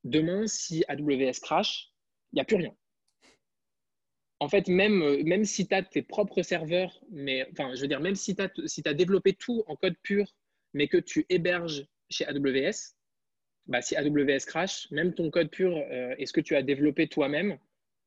demain, 0.05 0.47
si 0.47 0.83
AWS 0.89 1.41
crash, 1.43 1.91
il 2.33 2.37
n'y 2.37 2.41
a 2.41 2.45
plus 2.45 2.57
rien. 2.57 2.75
En 4.39 4.49
fait, 4.49 4.67
même, 4.69 5.23
même 5.25 5.45
si 5.45 5.69
tu 5.69 5.75
as 5.75 5.83
tes 5.83 6.01
propres 6.01 6.41
serveurs, 6.41 6.99
mais 7.11 7.47
enfin, 7.53 7.75
je 7.75 7.83
veux 7.83 7.89
dire, 7.89 8.01
même 8.01 8.15
si 8.15 8.35
tu 8.35 8.43
as, 8.43 8.51
si 8.65 8.83
as 8.87 8.95
développé 8.95 9.35
tout 9.35 9.63
en 9.67 9.77
code 9.77 9.97
pur, 10.03 10.35
mais 10.73 10.89
que 10.89 10.97
tu 10.97 11.27
héberges 11.29 11.87
chez 12.09 12.25
AWS, 12.27 12.95
bah, 13.71 13.81
si 13.83 13.97
AWS 13.97 14.45
crash, 14.47 14.91
même 14.91 15.15
ton 15.15 15.31
code 15.31 15.49
pur 15.49 15.77
euh, 15.77 16.15
et 16.19 16.27
ce 16.27 16.33
que 16.33 16.41
tu 16.41 16.57
as 16.57 16.63
développé 16.63 17.07
toi-même, 17.07 17.57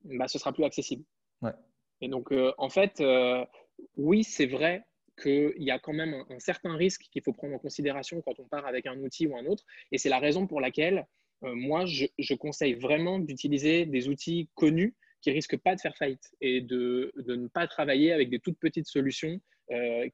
bah, 0.04 0.28
ce 0.28 0.38
sera 0.38 0.54
plus 0.54 0.66
accessible. 0.66 1.04
Et 2.02 2.10
donc, 2.10 2.34
euh, 2.34 2.52
en 2.58 2.70
fait, 2.70 3.00
euh, 3.00 3.46
oui, 3.96 4.26
c'est 4.26 4.46
vrai 4.46 4.84
qu'il 5.22 5.54
y 5.58 5.72
a 5.72 5.80
quand 5.80 5.94
même 5.94 6.26
un, 6.30 6.40
certain 6.40 6.76
risque 6.76 7.04
qu'il 7.12 7.22
faut 7.22 7.32
prendre 7.32 7.56
en 7.56 7.60
considération 7.60 8.22
quand 8.22 8.38
on 8.40 8.44
part 8.44 8.66
avec 8.66 8.88
un 8.88 9.00
outil 9.00 9.26
ou 9.26 9.38
un 9.38 9.46
autre. 9.46 9.64
Et 9.94 9.98
c'est 9.98 10.10
la 10.10 10.20
raison 10.20 10.48
pour 10.48 10.60
laquelle, 10.60 11.08
moi, 11.42 11.86
je, 11.86 12.06
je, 12.20 12.34
conseille 12.34 12.74
vraiment 12.74 13.20
d'utiliser 13.20 13.86
des 13.86 14.10
outils 14.10 14.50
connus 14.56 14.96
qui 15.22 15.32
risquent 15.32 15.58
pas 15.58 15.76
de 15.76 15.82
faire 15.82 15.96
faillite 15.96 16.32
et 16.42 16.60
de, 16.62 17.14
de 17.16 17.36
ne 17.36 17.48
pas 17.48 17.68
travailler 17.68 18.12
avec 18.12 18.30
des 18.30 18.40
toutes 18.40 18.60
petites 18.60 18.88
solutions 18.88 19.40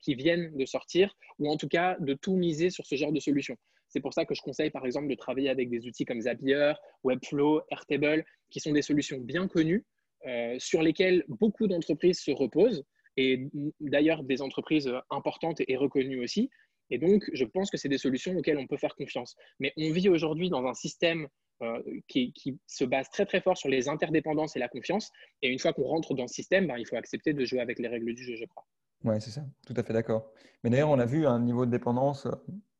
qui 0.01 0.15
viennent 0.15 0.55
de 0.55 0.65
sortir, 0.65 1.15
ou 1.39 1.49
en 1.49 1.57
tout 1.57 1.67
cas 1.67 1.97
de 1.99 2.13
tout 2.13 2.35
miser 2.35 2.69
sur 2.69 2.85
ce 2.85 2.95
genre 2.95 3.11
de 3.11 3.19
solution. 3.19 3.57
C'est 3.89 3.99
pour 3.99 4.13
ça 4.13 4.25
que 4.25 4.35
je 4.35 4.41
conseille 4.41 4.69
par 4.69 4.85
exemple 4.85 5.07
de 5.07 5.15
travailler 5.15 5.49
avec 5.49 5.69
des 5.69 5.85
outils 5.85 6.05
comme 6.05 6.21
Zapier, 6.21 6.73
Webflow, 7.03 7.61
Airtable, 7.71 8.25
qui 8.49 8.59
sont 8.59 8.71
des 8.71 8.81
solutions 8.81 9.19
bien 9.19 9.47
connues 9.47 9.85
euh, 10.27 10.55
sur 10.59 10.81
lesquelles 10.81 11.23
beaucoup 11.27 11.67
d'entreprises 11.67 12.19
se 12.19 12.31
reposent 12.31 12.83
et 13.17 13.47
d'ailleurs 13.79 14.23
des 14.23 14.41
entreprises 14.41 14.91
importantes 15.09 15.61
et 15.67 15.75
reconnues 15.75 16.23
aussi. 16.23 16.49
Et 16.89 16.97
donc, 16.97 17.29
je 17.33 17.45
pense 17.45 17.69
que 17.69 17.77
c'est 17.77 17.89
des 17.89 17.97
solutions 17.97 18.35
auxquelles 18.35 18.57
on 18.57 18.67
peut 18.67 18.77
faire 18.77 18.95
confiance. 18.95 19.35
Mais 19.59 19.73
on 19.77 19.91
vit 19.91 20.09
aujourd'hui 20.09 20.49
dans 20.49 20.65
un 20.65 20.73
système 20.73 21.27
euh, 21.61 21.81
qui, 22.07 22.33
se 22.67 22.85
base 22.85 23.09
très 23.09 23.25
très 23.25 23.41
fort 23.41 23.57
sur 23.57 23.69
les 23.69 23.89
interdépendances 23.89 24.55
et 24.55 24.59
la 24.59 24.69
confiance. 24.69 25.11
Et 25.41 25.49
une 25.49 25.59
fois 25.59 25.73
qu'on 25.73 25.83
rentre 25.83 26.13
dans 26.13 26.27
ce 26.27 26.35
système, 26.35 26.67
ben, 26.67 26.77
il 26.77 26.85
faut 26.85 26.95
accepter 26.95 27.33
de 27.33 27.43
jouer 27.45 27.59
avec 27.59 27.79
les 27.79 27.87
règles 27.87 28.13
du 28.13 28.23
jeu, 28.23 28.35
je 28.35 28.45
crois. 28.45 28.65
Oui, 29.03 29.15
c'est 29.19 29.31
ça, 29.31 29.45
tout 29.65 29.73
à 29.75 29.83
fait 29.83 29.93
d'accord. 29.93 30.31
Mais 30.63 30.69
d'ailleurs, 30.69 30.89
on 30.89 30.99
a 30.99 31.05
vu 31.05 31.25
un 31.25 31.39
niveau 31.39 31.65
de 31.65 31.71
dépendance, 31.71 32.27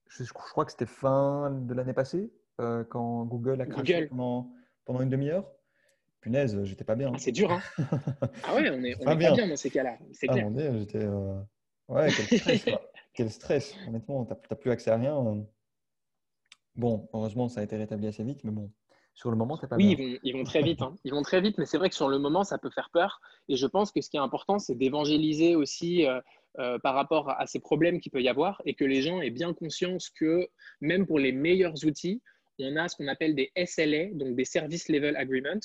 je, 0.09 0.33
crois 0.33 0.65
que 0.65 0.71
c'était 0.71 0.85
fin 0.85 1.51
de 1.51 1.73
l'année 1.73 1.93
passée, 1.93 2.31
euh, 2.59 2.83
quand 2.83 3.25
Google 3.25 3.61
a 3.61 3.65
craché 3.65 4.07
pendant, 4.07 4.51
pendant, 4.85 5.01
une 5.01 5.09
demi-heure. 5.09 5.49
Punaise, 6.19 6.61
j'étais 6.63 6.83
pas 6.83 6.95
bien. 6.95 7.11
Ah, 7.15 7.17
c'est 7.17 7.31
dur, 7.31 7.49
hein 7.49 7.61
Ah 8.43 8.55
ouais, 8.55 8.69
on 8.71 8.83
est, 8.83 8.95
on 8.99 9.05
pas, 9.05 9.15
bien. 9.15 9.33
dans 9.33 9.55
ces 9.55 9.69
cas-là, 9.69 9.97
c'est 10.11 10.27
ah, 10.29 10.33
clair. 10.33 10.51
J'étais... 10.77 11.05
Euh, 11.05 11.39
ouais, 11.87 12.09
quel 12.11 12.39
stress, 12.39 12.65
quel 13.13 13.31
stress. 13.31 13.75
Honnêtement, 13.87 14.25
tu 14.25 14.33
n'as 14.33 14.55
plus 14.57 14.71
accès 14.71 14.91
à 14.91 14.97
rien. 14.97 15.45
Bon, 16.75 17.09
heureusement, 17.13 17.47
ça 17.47 17.61
a 17.61 17.63
été 17.63 17.77
rétabli 17.77 18.07
assez 18.07 18.23
vite, 18.23 18.43
mais 18.43 18.51
bon, 18.51 18.69
sur 19.19 19.31
le 19.31 19.37
moment, 19.37 19.57
c'est 19.57 19.67
pas 19.67 19.75
Oui, 19.75 19.95
ils 19.97 19.97
vont, 19.97 20.19
ils 20.23 20.33
vont, 20.33 20.43
très 20.45 20.61
vite. 20.61 20.81
Hein. 20.81 20.95
Ils 21.03 21.11
vont 21.11 21.23
très 21.23 21.41
vite, 21.41 21.57
mais 21.57 21.65
c'est 21.65 21.77
vrai 21.77 21.89
que 21.89 21.95
sur 21.95 22.07
le 22.07 22.19
moment, 22.19 22.45
ça 22.45 22.57
peut 22.57 22.69
faire 22.69 22.89
peur. 22.91 23.19
Et 23.49 23.57
je 23.57 23.67
pense 23.67 23.91
que 23.91 23.99
ce 24.01 24.09
qui 24.09 24.15
est 24.15 24.21
important, 24.21 24.59
c'est 24.59 24.75
d'évangéliser 24.75 25.55
aussi 25.55 26.05
euh, 26.05 26.21
euh, 26.57 26.79
par 26.79 26.95
rapport 26.95 27.29
à 27.29 27.45
ces 27.45 27.59
problèmes 27.59 27.99
qu'il 27.99 28.11
peut 28.11 28.21
y 28.21 28.29
avoir 28.29 28.61
et 28.65 28.73
que 28.73 28.85
les 28.85 29.01
gens 29.01 29.21
aient 29.21 29.29
bien 29.29 29.53
conscience 29.53 30.09
que 30.09 30.49
même 30.81 31.05
pour 31.05 31.19
les 31.19 31.31
meilleurs 31.31 31.85
outils, 31.85 32.21
on 32.59 32.75
a 32.75 32.87
ce 32.89 32.97
qu'on 32.97 33.07
appelle 33.07 33.35
des 33.35 33.51
SLA, 33.55 34.13
donc 34.13 34.35
des 34.35 34.45
Service 34.45 34.89
Level 34.89 35.15
Agreements. 35.15 35.59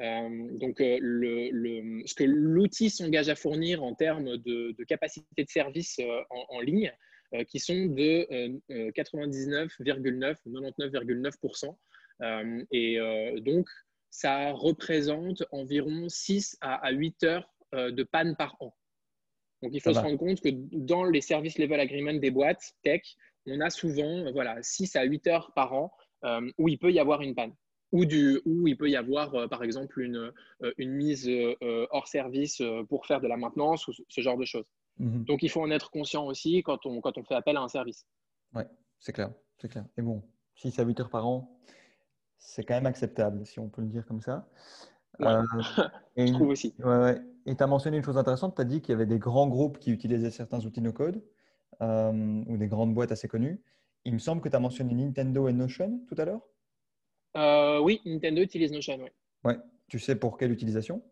Euh, 0.00 0.48
donc, 0.58 0.76
le, 0.80 2.02
ce 2.06 2.14
que 2.14 2.24
l'outil 2.24 2.90
s'engage 2.90 3.28
à 3.28 3.36
fournir 3.36 3.84
en 3.84 3.94
termes 3.94 4.38
de, 4.38 4.74
capacité 4.84 5.44
de 5.44 5.48
service 5.48 6.00
en, 6.30 6.60
ligne, 6.60 6.92
qui 7.46 7.60
sont 7.60 7.86
de 7.86 8.26
99,9 8.92 10.36
ou 10.46 10.50
99,9%. 10.50 11.76
Euh, 12.22 12.64
et 12.70 12.98
euh, 12.98 13.40
donc, 13.40 13.68
ça 14.10 14.52
représente 14.52 15.44
environ 15.52 16.08
6 16.08 16.58
à 16.60 16.90
8 16.90 17.24
heures 17.24 17.54
euh, 17.74 17.90
de 17.90 18.02
panne 18.02 18.36
par 18.36 18.56
an. 18.60 18.74
Donc, 19.62 19.72
il 19.74 19.80
faut 19.80 19.92
se 19.92 19.98
rendre 19.98 20.16
compte 20.16 20.40
que 20.40 20.48
dans 20.72 21.04
les 21.04 21.20
services 21.20 21.58
level 21.58 21.80
agreement 21.80 22.14
des 22.14 22.30
boîtes 22.30 22.74
tech, 22.82 23.02
on 23.46 23.60
a 23.60 23.70
souvent 23.70 24.30
voilà, 24.32 24.62
6 24.62 24.96
à 24.96 25.04
8 25.04 25.26
heures 25.26 25.52
par 25.54 25.72
an 25.72 25.92
où 26.58 26.68
il 26.68 26.78
peut 26.78 26.92
y 26.92 26.98
avoir 26.98 27.22
une 27.22 27.34
panne 27.34 27.54
ou 27.92 28.04
du, 28.04 28.40
où 28.44 28.68
il 28.68 28.76
peut 28.76 28.88
y 28.88 28.96
avoir, 28.96 29.48
par 29.48 29.64
exemple, 29.64 30.00
une, 30.00 30.32
une 30.78 30.92
mise 30.92 31.30
hors 31.90 32.08
service 32.08 32.62
pour 32.88 33.06
faire 33.06 33.20
de 33.20 33.28
la 33.28 33.36
maintenance 33.36 33.88
ou 33.88 33.92
ce 34.08 34.20
genre 34.20 34.38
de 34.38 34.44
choses. 34.44 34.66
Mhm. 34.98 35.24
Donc, 35.24 35.42
il 35.42 35.48
faut 35.48 35.62
en 35.62 35.70
être 35.70 35.90
conscient 35.90 36.26
aussi 36.26 36.62
quand 36.62 36.86
on, 36.86 37.00
quand 37.00 37.16
on 37.18 37.24
fait 37.24 37.34
appel 37.34 37.56
à 37.56 37.60
un 37.60 37.68
service. 37.68 38.06
Oui, 38.54 38.62
c'est 38.98 39.12
clair, 39.12 39.32
c'est 39.58 39.68
clair. 39.68 39.86
Et 39.96 40.02
bon, 40.02 40.22
6 40.56 40.78
à 40.78 40.84
8 40.84 41.00
heures 41.00 41.10
par 41.10 41.26
an, 41.26 41.58
c'est 42.38 42.64
quand 42.64 42.74
même 42.74 42.86
acceptable, 42.86 43.44
si 43.46 43.58
on 43.58 43.68
peut 43.68 43.82
le 43.82 43.88
dire 43.88 44.06
comme 44.06 44.20
ça. 44.20 44.48
Euh, 45.22 45.42
je 46.16 46.32
trouve 46.32 46.48
aussi. 46.48 46.74
Et 47.46 47.56
tu 47.56 47.62
as 47.62 47.66
mentionné 47.66 47.96
une 47.96 48.04
chose 48.04 48.18
intéressante, 48.18 48.54
tu 48.56 48.62
as 48.62 48.64
dit 48.64 48.80
qu'il 48.80 48.92
y 48.92 48.94
avait 48.94 49.06
des 49.06 49.18
grands 49.18 49.48
groupes 49.48 49.78
qui 49.78 49.90
utilisaient 49.90 50.30
certains 50.30 50.64
outils 50.64 50.82
no-code 50.82 51.22
euh, 51.80 52.42
ou 52.46 52.56
des 52.56 52.68
grandes 52.68 52.94
boîtes 52.94 53.12
assez 53.12 53.28
connues. 53.28 53.60
Il 54.04 54.14
me 54.14 54.18
semble 54.18 54.42
que 54.42 54.48
tu 54.48 54.56
as 54.56 54.60
mentionné 54.60 54.94
Nintendo 54.94 55.48
et 55.48 55.52
Notion 55.52 56.00
tout 56.08 56.14
à 56.18 56.24
l'heure 56.24 56.42
euh, 57.36 57.80
Oui, 57.80 58.00
Nintendo 58.04 58.42
utilise 58.42 58.72
Notion, 58.72 58.98
oui. 59.02 59.10
Ouais. 59.44 59.58
Tu 59.88 59.98
sais 59.98 60.16
pour 60.16 60.36
quelle 60.36 60.52
utilisation? 60.52 61.02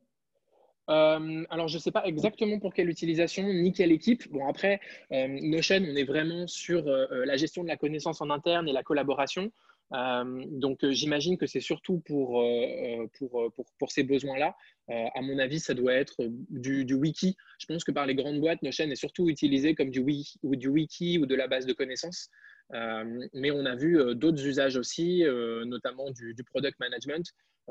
Alors, 0.90 1.68
je 1.68 1.76
ne 1.76 1.82
sais 1.82 1.90
pas 1.90 2.06
exactement 2.06 2.58
pour 2.58 2.72
quelle 2.72 2.88
utilisation 2.88 3.42
ni 3.42 3.72
quelle 3.72 3.92
équipe. 3.92 4.30
Bon, 4.30 4.48
après, 4.48 4.80
Notion, 5.10 5.76
on 5.76 5.96
est 5.96 6.04
vraiment 6.04 6.46
sur 6.46 6.84
la 6.86 7.36
gestion 7.36 7.62
de 7.62 7.68
la 7.68 7.76
connaissance 7.76 8.22
en 8.22 8.30
interne 8.30 8.68
et 8.68 8.72
la 8.72 8.82
collaboration. 8.82 9.50
Euh, 9.94 10.44
donc, 10.48 10.84
euh, 10.84 10.92
j'imagine 10.92 11.38
que 11.38 11.46
c'est 11.46 11.60
surtout 11.60 12.00
pour, 12.00 12.42
euh, 12.42 13.06
pour, 13.18 13.52
pour, 13.54 13.64
pour, 13.78 13.90
ces 13.90 14.02
besoins-là. 14.02 14.54
à 14.88 15.20
mon 15.22 15.38
avis, 15.38 15.60
ça 15.60 15.74
doit 15.74 15.94
être 15.94 16.16
du, 16.50 16.84
du, 16.84 16.94
wiki. 16.94 17.36
Je 17.58 17.66
pense 17.66 17.84
que 17.84 17.92
par 17.92 18.06
les 18.06 18.14
grandes 18.14 18.40
boîtes, 18.40 18.62
Notion 18.62 18.90
est 18.90 18.96
surtout 18.96 19.28
utilisé 19.28 19.74
comme 19.74 19.90
du 19.90 20.00
wiki 20.00 20.38
ou, 20.42 20.56
du 20.56 20.68
wiki 20.68 21.18
ou 21.18 21.26
de 21.26 21.34
la 21.34 21.48
base 21.48 21.66
de 21.66 21.72
connaissances. 21.72 22.28
mais 22.70 23.50
on 23.50 23.64
a 23.64 23.74
vu 23.74 23.98
d'autres 24.14 24.44
usages 24.46 24.76
aussi, 24.76 25.24
notamment 25.66 26.10
du, 26.10 26.34
du, 26.34 26.44
product 26.44 26.78
management. 26.80 27.24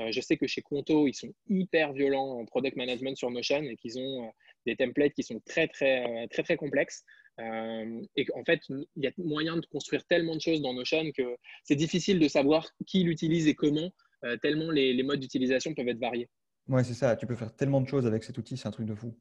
je 0.10 0.22
sais 0.22 0.38
que 0.38 0.48
chez 0.48 0.62
Conto, 0.62 1.08
ils 1.08 1.14
sont 1.14 1.34
hyper 1.50 1.94
violents 1.94 2.40
en 2.40 2.46
product 2.46 2.78
management 2.78 3.16
sur 3.16 3.32
Notion 3.32 3.64
et 3.64 3.76
qu'ils 3.78 4.00
ont 4.00 4.32
des 4.66 4.76
templates 4.76 5.14
qui 5.14 5.24
sont 5.24 5.40
très, 5.46 5.68
très, 5.68 6.28
très, 6.28 6.44
très 6.44 6.58
complexes. 6.58 7.04
Euh, 7.40 8.02
et 8.16 8.26
qu'en 8.26 8.44
fait, 8.44 8.62
il 8.70 9.04
y 9.04 9.08
a 9.08 9.12
moyen 9.18 9.58
de 9.58 9.66
construire 9.68 10.04
tellement 10.06 10.36
de 10.36 10.42
choses 10.42 10.62
dans 10.62 10.74
Notion 10.74 11.12
que 11.12 11.36
c'est 11.64 11.76
difficile 11.76 12.20
de 12.20 12.28
savoir 12.28 12.68
qui 12.86 13.04
l'utilise 13.04 13.48
et 13.48 13.54
comment, 13.54 13.92
euh, 14.24 14.38
tellement 14.38 14.72
les, 14.72 15.02
modes 15.04 15.20
d'utilisation 15.20 15.74
peuvent 15.74 15.88
être 15.88 16.00
variés. 16.00 16.30
Ouais, 16.68 16.84
c'est 16.84 16.96
ça. 16.96 17.16
Tu 17.16 17.28
peux 17.28 17.36
faire 17.36 17.56
tellement 17.56 17.82
de 17.82 17.88
choses 17.88 18.08
avec 18.08 18.24
cet 18.24 18.38
outil, 18.38 18.58
c'est 18.58 18.68
un 18.68 18.72
truc 18.72 18.88
de 18.88 18.96
fou. 18.96 19.16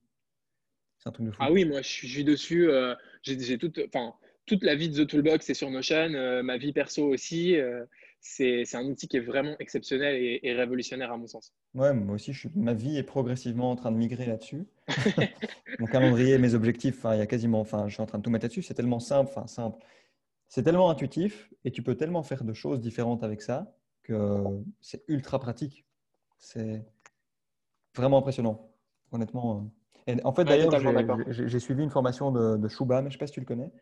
C'est 0.98 1.10
un 1.10 1.12
truc 1.12 1.26
de 1.26 1.30
fou. 1.30 1.38
Ah 1.40 1.52
oui, 1.52 1.64
moi, 1.66 1.82
je 1.82 1.88
suis 1.88 2.24
dessus. 2.24 2.70
Euh, 2.70 2.94
j'ai 3.22 3.58
toute, 3.58 3.80
toute 4.46 4.64
la 4.64 4.74
vie 4.74 4.88
de 4.88 5.04
The 5.04 5.06
Toolbox 5.06 5.44
c'est 5.44 5.54
sur 5.54 5.70
Notion, 5.70 6.42
ma 6.42 6.56
vie 6.56 6.72
perso 6.72 7.06
aussi 7.06 7.56
c'est 8.26 8.74
un 8.74 8.84
outil 8.84 9.08
qui 9.08 9.16
est 9.16 9.20
vraiment 9.20 9.54
exceptionnel 9.58 10.16
et, 10.42 10.52
révolutionnaire 10.54 11.12
à 11.12 11.16
mon 11.16 11.26
sens. 11.26 11.52
Ouais, 11.74 11.94
moi 11.94 12.16
aussi, 12.16 12.32
je 12.32 12.40
suis, 12.40 12.50
ma 12.54 12.74
vie 12.74 12.96
est 12.96 13.02
progressivement 13.02 13.70
en 13.70 13.76
train 13.76 13.92
de 13.92 13.96
migrer 13.96 14.26
là-dessus. 14.26 14.66
mon 15.78 15.86
calendrier, 15.86 16.38
mes 16.38 16.54
objectifs, 16.54 17.06
il 17.12 17.18
y 17.18 17.20
a 17.20 17.26
quasiment, 17.26 17.60
enfin, 17.60 17.88
je 17.88 17.94
suis 17.94 18.02
en 18.02 18.06
train 18.06 18.18
de 18.18 18.22
tout 18.22 18.30
mettre 18.30 18.44
là-dessus. 18.44 18.62
C'est 18.62 18.74
tellement 18.74 19.00
simple, 19.00 19.30
enfin 19.30 19.46
simple. 19.46 19.78
C'est 20.48 20.62
tellement 20.62 20.90
intuitif 20.90 21.52
et 21.64 21.70
tu 21.70 21.82
peux 21.82 21.94
tellement 21.94 22.22
faire 22.22 22.44
de 22.44 22.52
choses 22.52 22.80
différentes 22.80 23.22
avec 23.22 23.42
ça 23.42 23.74
que 24.02 24.42
c'est 24.80 25.04
ultra 25.08 25.38
pratique. 25.38 25.84
C'est 26.38 26.84
vraiment 27.94 28.18
impressionnant, 28.18 28.70
honnêtement. 29.12 29.70
Et 30.06 30.16
en 30.24 30.32
fait, 30.32 30.44
d'ailleurs, 30.44 30.70
j'ai 31.28 31.58
suivi 31.58 31.82
une 31.82 31.90
formation 31.90 32.30
de, 32.30 32.56
de 32.56 32.68
Shubham, 32.68 33.04
je 33.04 33.06
ne 33.06 33.12
sais 33.12 33.18
pas 33.18 33.26
si 33.26 33.32
tu 33.32 33.40
le 33.40 33.46
connais. 33.46 33.72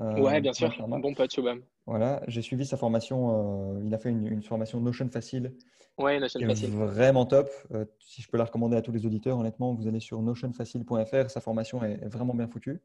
Euh, 0.00 0.20
ouais, 0.20 0.40
bien 0.40 0.52
sûr, 0.52 0.72
un 0.80 0.98
bon 0.98 1.14
pote 1.14 1.32
Shubham. 1.32 1.62
Voilà, 1.86 2.22
j'ai 2.28 2.42
suivi 2.42 2.64
sa 2.66 2.76
formation. 2.76 3.76
Euh, 3.76 3.82
il 3.84 3.94
a 3.94 3.98
fait 3.98 4.10
une, 4.10 4.42
formation 4.42 4.80
Notion 4.80 5.08
Facile. 5.08 5.54
Ouais, 5.98 6.20
Notion 6.20 6.40
Facile. 6.46 6.70
Vraiment 6.70 7.26
top. 7.26 7.50
Euh, 7.72 7.84
si 7.98 8.22
je 8.22 8.28
peux 8.28 8.36
la 8.36 8.44
recommander 8.44 8.76
à 8.76 8.82
tous 8.82 8.92
les 8.92 9.06
auditeurs, 9.06 9.38
honnêtement, 9.38 9.74
vous 9.74 9.88
allez 9.88 10.00
sur 10.00 10.22
notionfacile.fr. 10.22 11.30
Sa 11.30 11.40
formation 11.40 11.82
est, 11.82 12.06
vraiment 12.06 12.34
bien 12.34 12.46
foutue. 12.46 12.80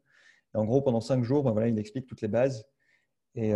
Et 0.54 0.58
en 0.58 0.64
gros, 0.64 0.82
pendant 0.82 1.00
cinq 1.00 1.22
jours, 1.22 1.44
ben 1.44 1.52
voilà, 1.52 1.68
il 1.68 1.78
explique 1.78 2.06
toutes 2.06 2.20
les 2.20 2.28
bases. 2.28 2.66
Et, 3.36 3.50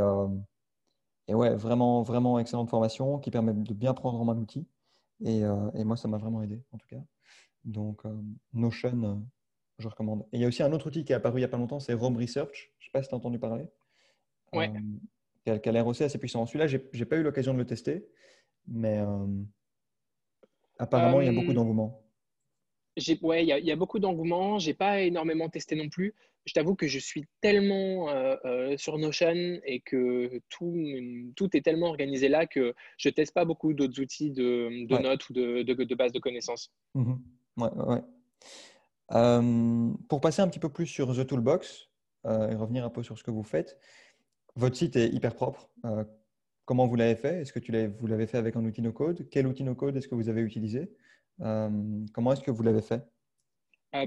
et, 1.27 1.35
ouais, 1.35 1.55
vraiment, 1.55 2.03
vraiment 2.03 2.39
excellente 2.39 2.71
formation 2.71 3.19
qui 3.19 3.31
permet 3.31 3.53
de 3.53 3.75
bien 3.75 3.95
prendre 3.95 4.21
en 4.21 4.25
main 4.25 4.35
l'outil. 4.35 4.67
Et, 5.25 5.41
et, 5.75 5.85
moi, 5.85 5.97
ça 5.97 6.07
m'a 6.09 6.19
vraiment 6.19 6.43
aidé, 6.43 6.63
en 6.73 6.79
tout 6.79 6.87
cas. 6.89 7.03
Donc, 7.65 8.03
Notion, 8.53 9.25
je 9.79 9.89
recommande. 9.89 10.23
Et 10.33 10.39
il 10.39 10.41
y 10.41 10.45
a 10.45 10.49
aussi 10.49 10.63
un 10.63 10.73
autre 10.73 10.89
outil 10.89 11.05
qui 11.05 11.13
est 11.13 11.17
apparu 11.17 11.39
il 11.39 11.43
n'y 11.43 11.45
a 11.45 11.49
pas 11.49 11.57
longtemps, 11.57 11.81
c'est 11.81 11.95
Rome 11.95 12.17
Research. 12.17 12.73
Je 12.79 12.85
ne 12.85 12.87
sais 12.87 12.91
pas 12.93 13.03
si 13.03 13.09
tu 13.09 13.15
as 13.15 13.19
entendu 13.19 13.39
parler. 13.39 13.67
Ouais. 14.53 14.71
Euh, 15.49 15.59
qui 15.59 15.69
a, 15.69 15.73
l'air 15.73 15.87
aussi 15.87 16.05
assez 16.05 16.19
puissant. 16.19 16.45
Celui-là, 16.47 16.67
je 16.67 16.77
n'ai 16.77 17.05
pas 17.05 17.17
eu 17.17 17.23
l'occasion 17.23 17.55
de 17.55 17.59
le 17.59 17.67
tester, 17.67 18.07
mais 18.67 18.99
euh, 18.99 19.27
apparemment, 20.79 21.21
il 21.21 21.27
y 21.27 21.29
a 21.29 21.33
beaucoup 21.33 21.51
euh, 21.51 21.55
d'engouement. 21.55 22.03
Ouais, 23.23 23.47
il 23.47 23.49
y, 23.49 23.71
a 23.71 23.77
beaucoup 23.77 24.01
d'engouement. 24.01 24.59
Je 24.59 24.69
n'ai 24.69 24.75
pas 24.75 25.01
énormément 25.01 25.49
testé 25.49 25.77
non 25.77 25.89
plus. 25.89 26.15
Je 26.47 26.53
t'avoue 26.53 26.75
que 26.75 26.89
je 26.89 26.99
suis 26.99 27.27
tellement 27.41 28.09
sur 28.77 28.99
Notion 28.99 29.61
et 29.65 29.81
que 29.81 30.41
tout, 30.49 30.75
tout 31.37 31.57
est 31.57 31.61
tellement 31.61 31.89
organisé 31.89 32.29
là 32.29 32.47
que 32.47 32.75
je 32.97 33.09
ne 33.09 33.13
teste 33.13 33.35
pas 33.35 33.45
beaucoup 33.45 33.73
d'autres 33.73 34.01
outils 34.01 34.33
de, 34.33 34.87
notes 35.01 35.29
ou 35.29 35.33
de, 35.33 35.63
de, 35.63 35.95
base 35.95 36.11
de 36.11 36.19
connaissances. 36.19 36.73
Mmh 36.95 37.15
ouais, 37.59 37.71
ouais. 37.87 38.03
Euh, 39.13 39.91
pour 40.09 40.21
passer 40.21 40.43
un 40.43 40.49
petit 40.49 40.59
peu 40.59 40.69
plus 40.69 40.87
sur 40.87 41.15
The 41.15 41.27
Toolbox 41.27 41.89
euh, 42.27 42.51
et 42.51 42.55
revenir 42.55 42.85
un 42.85 42.91
peu 42.91 43.03
sur 43.03 43.19
ce 43.19 43.25
que 43.25 43.31
vous 43.31 43.43
faites, 43.43 43.79
votre 44.55 44.77
site 44.77 44.97
est 44.97 45.09
hyper 45.09 45.35
propre. 45.35 45.71
Euh, 45.85 46.05
comment 46.65 46.87
vous 46.87 46.97
l'avez 46.97 47.17
fait? 47.17 47.41
Est-ce 47.41 47.53
que 47.53 47.59
tu 47.59 47.73
vous 47.87 48.07
l'avez 48.07 48.27
fait 48.27 48.39
avec 48.39 48.57
un 48.57 48.65
outil 48.65 48.83
no-code 48.83 49.27
Quel 49.31 49.47
outil 49.47 49.65
no-code 49.65 49.97
est-ce 49.97 50.09
que 50.09 50.15
vous 50.15 50.29
avez 50.29 50.43
utilisé? 50.43 50.91
Comment 51.39 52.33
est-ce 52.33 52.43
que 52.43 52.51
vous 52.51 52.63
l'avez 52.65 52.83
fait? 52.83 53.03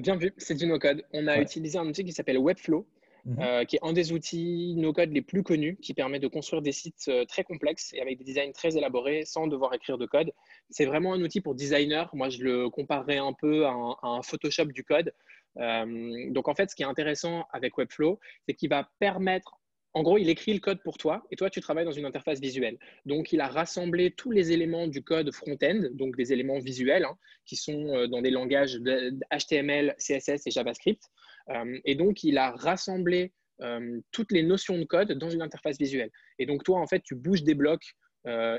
Bien 0.02 0.18
vu, 0.18 0.34
c'est 0.38 0.56
du 0.56 0.68
no-code. 0.68 1.04
On 1.14 1.28
a 1.28 1.40
utilisé 1.40 1.80
un 1.80 1.88
outil 1.88 2.04
qui 2.04 2.12
s'appelle 2.12 2.38
Webflow. 2.38 2.86
Mhm. 3.26 3.40
Euh, 3.40 3.66
qui 3.66 3.76
est 3.76 3.80
un 3.84 3.94
des 3.94 4.14
outils 4.14 4.74
no-code 4.78 5.12
les 5.12 5.22
plus 5.22 5.44
connus, 5.44 5.78
qui 5.78 5.94
permet 5.94 6.20
de 6.20 6.28
construire 6.28 6.62
des 6.62 6.72
sites 6.72 7.06
euh, 7.08 7.24
très 7.26 7.44
complexes 7.44 7.94
et 7.94 8.02
avec 8.02 8.18
des 8.18 8.24
designs 8.24 8.52
très 8.52 8.78
élaborés 8.78 9.26
sans 9.26 9.48
devoir 9.48 9.74
écrire 9.74 9.98
de 9.98 10.08
code. 10.08 10.32
C'est 10.70 10.86
vraiment 10.86 11.14
un 11.14 11.22
outil 11.22 11.40
pour 11.40 11.54
designer. 11.54 12.10
Moi, 12.16 12.30
je 12.30 12.44
le 12.44 12.70
comparerais 12.70 13.18
un 13.18 13.34
peu 13.34 13.66
à 13.66 13.74
un, 14.02 14.22
Photoshop 14.24 14.66
du 14.66 14.84
code. 14.84 15.14
Euh, 15.58 16.32
donc, 16.32 16.48
en 16.48 16.56
fait, 16.56 16.70
ce 16.72 16.76
qui 16.76 16.84
est 16.84 16.88
intéressant 16.88 17.46
avec 17.52 17.78
Webflow, 17.78 18.20
c'est 18.48 18.56
qu'il 18.56 18.70
va 18.70 18.90
permettre 19.00 19.58
en 19.94 20.04
gros, 20.04 20.18
il 20.18 20.30
écrit 20.30 20.54
le 20.54 20.62
code 20.62 20.82
pour 20.84 20.98
toi 20.98 21.28
et 21.32 21.36
toi, 21.36 21.50
tu 21.50 21.60
travailles 21.60 21.84
dans 21.84 21.92
une 21.92 22.06
interface 22.06 22.40
visuelle. 22.40 22.78
Donc, 23.06 23.34
il 23.34 23.42
a 23.42 23.50
rassemblé 23.50 24.12
tous 24.12 24.32
les 24.32 24.54
éléments 24.54 24.88
du 24.88 25.04
code 25.04 25.34
front-end, 25.34 25.82
donc 25.92 26.16
des 26.16 26.32
éléments 26.32 26.60
visuels 26.60 27.04
hein, 27.04 27.18
qui 27.46 27.58
sont 27.58 28.08
dans 28.08 28.22
des 28.22 28.30
langages 28.30 28.78
HTML, 28.78 29.94
CSS 29.98 30.48
et 30.48 30.52
JavaScript. 30.52 31.10
Euh, 31.49 31.80
et 31.86 31.95
donc, 31.95 32.23
il 32.23 32.38
a 32.38 32.51
rassemblé 32.51 33.34
euh, 33.62 33.99
toutes 34.12 34.32
les 34.32 34.43
notions 34.43 34.77
de 34.77 34.86
code 34.86 35.12
dans 35.13 35.30
une 35.30 35.41
interface 35.41 35.77
visuelle. 35.77 36.12
Et 36.39 36.45
donc, 36.45 36.63
toi, 36.63 36.80
en 36.80 36.88
fait, 36.88 37.01
tu 37.04 37.15
bouges 37.15 37.43
des 37.43 37.56
blocs 37.56 37.95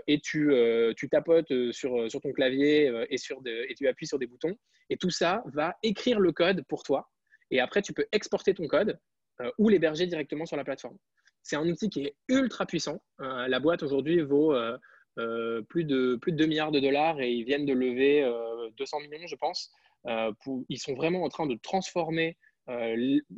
et 0.08 0.18
tu, 0.18 0.52
tu 0.96 1.08
tapotes 1.08 1.70
sur, 1.70 2.10
sur, 2.10 2.20
ton 2.20 2.32
clavier 2.32 2.92
et, 3.08 3.16
sur 3.16 3.40
et 3.46 3.72
tu 3.76 3.86
appuies 3.86 4.08
sur 4.08 4.18
des 4.18 4.26
boutons. 4.26 4.56
Et 4.90 4.96
tout 4.96 5.10
ça 5.10 5.44
va 5.54 5.76
écrire 5.84 6.18
le 6.18 6.32
code 6.32 6.64
pour 6.68 6.82
toi. 6.82 7.08
Et 7.52 7.60
après, 7.60 7.80
tu 7.80 7.92
peux 7.92 8.04
exporter 8.10 8.54
ton 8.54 8.66
code 8.66 8.98
ou 9.58 9.68
l'héberger 9.68 10.08
directement 10.08 10.46
sur 10.46 10.56
la 10.56 10.64
plateforme. 10.64 10.98
C'est 11.42 11.56
un 11.56 11.68
outil 11.68 11.90
qui 11.90 12.04
est 12.04 12.14
ultra 12.28 12.66
puissant. 12.66 13.02
Euh, 13.20 13.48
la 13.48 13.60
boîte 13.60 13.82
aujourd'hui 13.82 14.20
vaut 14.20 14.54
euh, 14.54 14.78
euh, 15.18 15.62
plus, 15.62 15.84
de, 15.84 16.16
plus 16.16 16.32
de 16.32 16.36
2 16.38 16.46
milliards 16.46 16.70
de 16.70 16.80
dollars 16.80 17.20
et 17.20 17.30
ils 17.30 17.44
viennent 17.44 17.66
de 17.66 17.72
lever 17.72 18.24
200 18.76 19.00
millions, 19.00 19.26
je 19.26 19.36
pense. 19.36 19.70
ils 20.68 20.78
sont 20.78 20.94
vraiment 20.94 21.24
en 21.24 21.28
train 21.28 21.46
de 21.46 21.56
transformer 21.62 22.36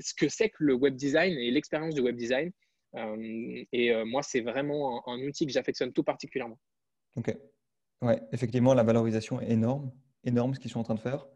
ce 0.01 0.14
que 0.14 0.29
c'est 0.29 0.51
que 0.51 0.62
le 0.64 0.75
web 0.75 0.94
design 0.94 1.33
et 1.38 1.51
l'expérience 1.51 1.94
du 1.94 2.01
web 2.01 2.16
design. 2.16 2.51
et 3.73 4.05
moi, 4.05 4.23
c'est 4.23 4.40
vraiment 4.40 5.07
un, 5.09 5.20
outil 5.23 5.47
que 5.47 5.53
j'affectionne 5.53 5.92
tout 5.92 6.05
particulièrement. 6.05 6.59
Ok. 7.16 7.37
Ouais, 8.03 8.20
effectivement, 8.33 8.75
la 8.75 8.83
valorisation 8.83 9.40
est 9.40 9.51
énorme, 9.51 9.90
énorme 10.25 10.55
ce 10.55 10.61
qu'ils 10.61 10.70
sont 10.70 10.81
en 10.81 10.85
train 10.85 10.94
de 10.94 11.01
faire. 11.01 11.27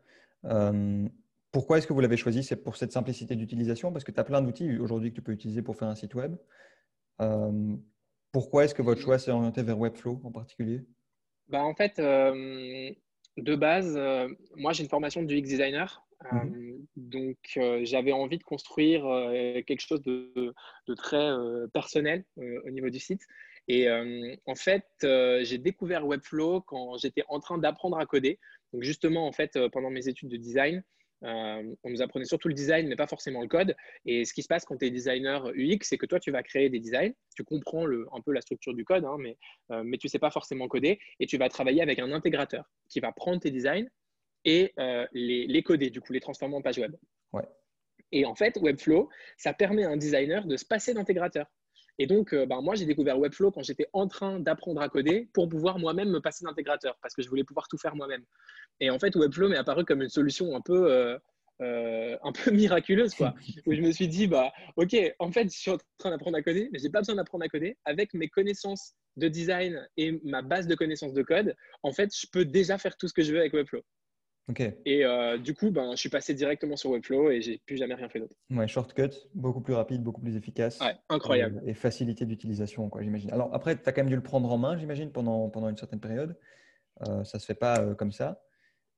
Pourquoi 1.50 1.78
est-ce 1.78 1.86
que 1.86 1.92
vous 1.92 2.00
l'avez 2.00 2.16
choisi? 2.16 2.42
C'est 2.42 2.62
pour 2.62 2.76
cette 2.76 2.92
simplicité 2.92 3.34
d'utilisation? 3.34 3.92
Parce 3.92 4.04
que 4.04 4.12
tu 4.12 4.20
as 4.20 4.24
plein 4.24 4.42
d'outils 4.42 4.78
aujourd'hui 4.78 5.10
que 5.10 5.14
tu 5.16 5.22
peux 5.22 5.32
utiliser 5.32 5.62
pour 5.62 5.76
faire 5.76 5.88
un 5.88 5.94
site 5.94 6.14
web. 6.14 6.36
Euh, 7.20 7.76
pourquoi 8.32 8.64
est-ce 8.64 8.74
que 8.74 8.82
votre 8.82 9.00
choix 9.00 9.18
s'est 9.18 9.30
orienté 9.30 9.62
vers 9.62 9.78
Webflow 9.78 10.20
en 10.24 10.30
particulier? 10.30 10.84
Bah, 11.48 11.62
En 11.62 11.74
fait, 11.74 11.98
euh, 11.98 12.90
de 13.38 13.56
base, 13.56 13.96
euh, 13.96 14.28
moi 14.56 14.72
j'ai 14.72 14.82
une 14.82 14.90
formation 14.90 15.22
de 15.22 15.34
UX 15.34 15.42
designer. 15.42 16.06
Mhm. 16.20 16.84
donc 16.96 17.36
j'avais 17.82 18.10
envie 18.10 18.38
de 18.38 18.42
construire 18.42 19.02
quelque 19.66 19.80
chose 19.80 20.02
de, 20.02 20.52
très 20.96 21.30
personnel 21.72 22.24
au 22.36 22.70
niveau 22.70 22.90
du 22.90 22.98
site. 22.98 23.22
Et 23.68 23.88
en 23.90 24.54
fait, 24.56 24.84
j'ai 25.00 25.58
découvert 25.58 26.06
Webflow 26.06 26.62
quand 26.62 26.98
j'étais 26.98 27.22
en 27.28 27.38
train 27.38 27.58
d'apprendre 27.58 27.98
à 27.98 28.06
coder. 28.06 28.38
Donc 28.72 28.82
justement, 28.82 29.26
en 29.26 29.32
fait, 29.32 29.58
pendant 29.70 29.90
mes 29.90 30.08
études 30.08 30.28
de 30.28 30.36
design, 30.36 30.82
euh, 31.24 31.74
on 31.82 31.90
nous 31.90 32.02
apprenait 32.02 32.24
surtout 32.24 32.48
le 32.48 32.54
design, 32.54 32.88
mais 32.88 32.96
pas 32.96 33.06
forcément 33.06 33.42
le 33.42 33.48
code. 33.48 33.74
Et 34.06 34.24
ce 34.24 34.32
qui 34.32 34.42
se 34.42 34.48
passe 34.48 34.64
quand 34.64 34.76
tu 34.76 34.86
es 34.86 34.90
designer 34.90 35.46
UX, 35.54 35.78
c'est 35.82 35.98
que 35.98 36.06
toi, 36.06 36.20
tu 36.20 36.30
vas 36.30 36.42
créer 36.42 36.68
des 36.70 36.78
designs. 36.78 37.12
Tu 37.34 37.44
comprends 37.44 37.86
un 37.86 38.20
peu 38.24 38.32
la 38.32 38.40
structure 38.40 38.74
du 38.74 38.84
code, 38.84 39.04
hein, 39.04 39.16
mais, 39.18 39.36
euh, 39.72 39.82
mais 39.84 39.98
tu 39.98 40.06
ne 40.06 40.10
sais 40.10 40.18
pas 40.18 40.30
forcément 40.30 40.68
coder. 40.68 40.98
Et 41.20 41.26
tu 41.26 41.38
vas 41.38 41.48
travailler 41.48 41.82
avec 41.82 41.98
un 41.98 42.12
intégrateur 42.12 42.64
qui 42.88 43.00
va 43.00 43.12
prendre 43.12 43.40
tes 43.40 43.50
designs 43.50 43.88
et 44.44 44.72
euh, 44.78 45.06
les, 45.12 45.62
coder, 45.62 45.90
du 45.90 46.00
coup, 46.00 46.12
les 46.12 46.20
transformer 46.20 46.56
en 46.56 46.62
page 46.62 46.78
web. 46.78 46.94
Et 48.10 48.24
en 48.24 48.34
fait, 48.34 48.56
Webflow, 48.56 49.10
ça 49.36 49.52
permet 49.52 49.84
à 49.84 49.90
un 49.90 49.98
designer 49.98 50.46
de 50.46 50.56
se 50.56 50.64
passer 50.64 50.94
d'intégrateur. 50.94 51.46
Et 51.98 52.06
donc, 52.06 52.34
ben, 52.34 52.62
moi, 52.62 52.74
j'ai 52.74 52.86
découvert 52.86 53.18
Webflow 53.18 53.50
quand 53.50 53.62
j'étais 53.62 53.86
en 53.92 54.08
train 54.08 54.40
d'apprendre 54.40 54.80
à 54.80 54.88
coder 54.88 55.28
pour 55.34 55.46
pouvoir 55.46 55.78
moi-même 55.78 56.08
me 56.08 56.20
passer 56.20 56.46
d'intégrateur 56.46 56.96
parce 57.02 57.14
que 57.14 57.20
je 57.20 57.28
voulais 57.28 57.44
pouvoir 57.44 57.68
tout 57.68 57.76
faire 57.76 57.94
moi-même. 57.94 58.24
Et 58.80 58.90
en 58.90 58.98
fait, 58.98 59.14
Webflow 59.16 59.48
m'est 59.48 59.56
apparu 59.56 59.84
comme 59.84 60.02
une 60.02 60.08
solution 60.08 60.54
un 60.56 60.60
peu, 60.60 60.90
euh, 60.90 61.18
euh, 61.60 62.16
un 62.22 62.32
peu 62.32 62.50
miraculeuse, 62.52 63.14
quoi. 63.14 63.34
où 63.66 63.74
je 63.74 63.80
me 63.80 63.90
suis 63.90 64.08
dit, 64.08 64.26
bah, 64.26 64.52
ok, 64.76 64.96
en 65.18 65.32
fait, 65.32 65.44
je 65.52 65.58
suis 65.58 65.70
en 65.70 65.78
train 65.98 66.10
d'apprendre 66.10 66.36
à 66.36 66.42
coder, 66.42 66.68
mais 66.72 66.78
j'ai 66.78 66.90
pas 66.90 67.00
besoin 67.00 67.16
d'apprendre 67.16 67.44
à 67.44 67.48
coder. 67.48 67.76
Avec 67.84 68.14
mes 68.14 68.28
connaissances 68.28 68.94
de 69.16 69.28
design 69.28 69.86
et 69.96 70.20
ma 70.24 70.42
base 70.42 70.66
de 70.66 70.74
connaissances 70.74 71.14
de 71.14 71.22
code, 71.22 71.56
en 71.82 71.92
fait, 71.92 72.14
je 72.16 72.26
peux 72.30 72.44
déjà 72.44 72.78
faire 72.78 72.96
tout 72.96 73.08
ce 73.08 73.12
que 73.12 73.22
je 73.22 73.32
veux 73.32 73.40
avec 73.40 73.52
Webflow. 73.52 73.82
Et 74.86 75.04
euh, 75.04 75.36
du 75.36 75.54
coup, 75.54 75.70
ben, 75.70 75.92
je 75.92 75.96
suis 75.96 76.08
passé 76.08 76.32
directement 76.32 76.76
sur 76.76 76.90
Webflow 76.90 77.30
et 77.30 77.42
j'ai 77.42 77.60
plus 77.66 77.76
jamais 77.76 77.94
rien 77.94 78.08
fait 78.08 78.18
d'autre. 78.18 78.34
Ouais, 78.50 78.66
shortcut, 78.66 79.10
beaucoup 79.34 79.60
plus 79.60 79.74
rapide, 79.74 80.02
beaucoup 80.02 80.20
plus 80.20 80.36
efficace. 80.36 80.80
Ouais, 80.80 80.96
incroyable. 81.08 81.62
Et, 81.66 81.74
facilité 81.74 82.24
d'utilisation, 82.24 82.88
quoi, 82.88 83.02
j'imagine. 83.02 83.30
Alors 83.30 83.54
après, 83.54 83.76
tu 83.76 83.86
as 83.86 83.92
quand 83.92 84.00
même 84.00 84.08
dû 84.08 84.16
le 84.16 84.22
prendre 84.22 84.50
en 84.50 84.56
main, 84.56 84.76
j'imagine, 84.78 85.12
pendant, 85.12 85.48
pendant 85.50 85.68
une 85.68 85.76
certaine 85.76 86.00
période. 86.00 86.36
Euh, 87.06 87.24
ça 87.24 87.38
se 87.38 87.46
fait 87.46 87.54
pas 87.54 87.80
euh, 87.80 87.94
comme 87.94 88.10
ça. 88.10 88.42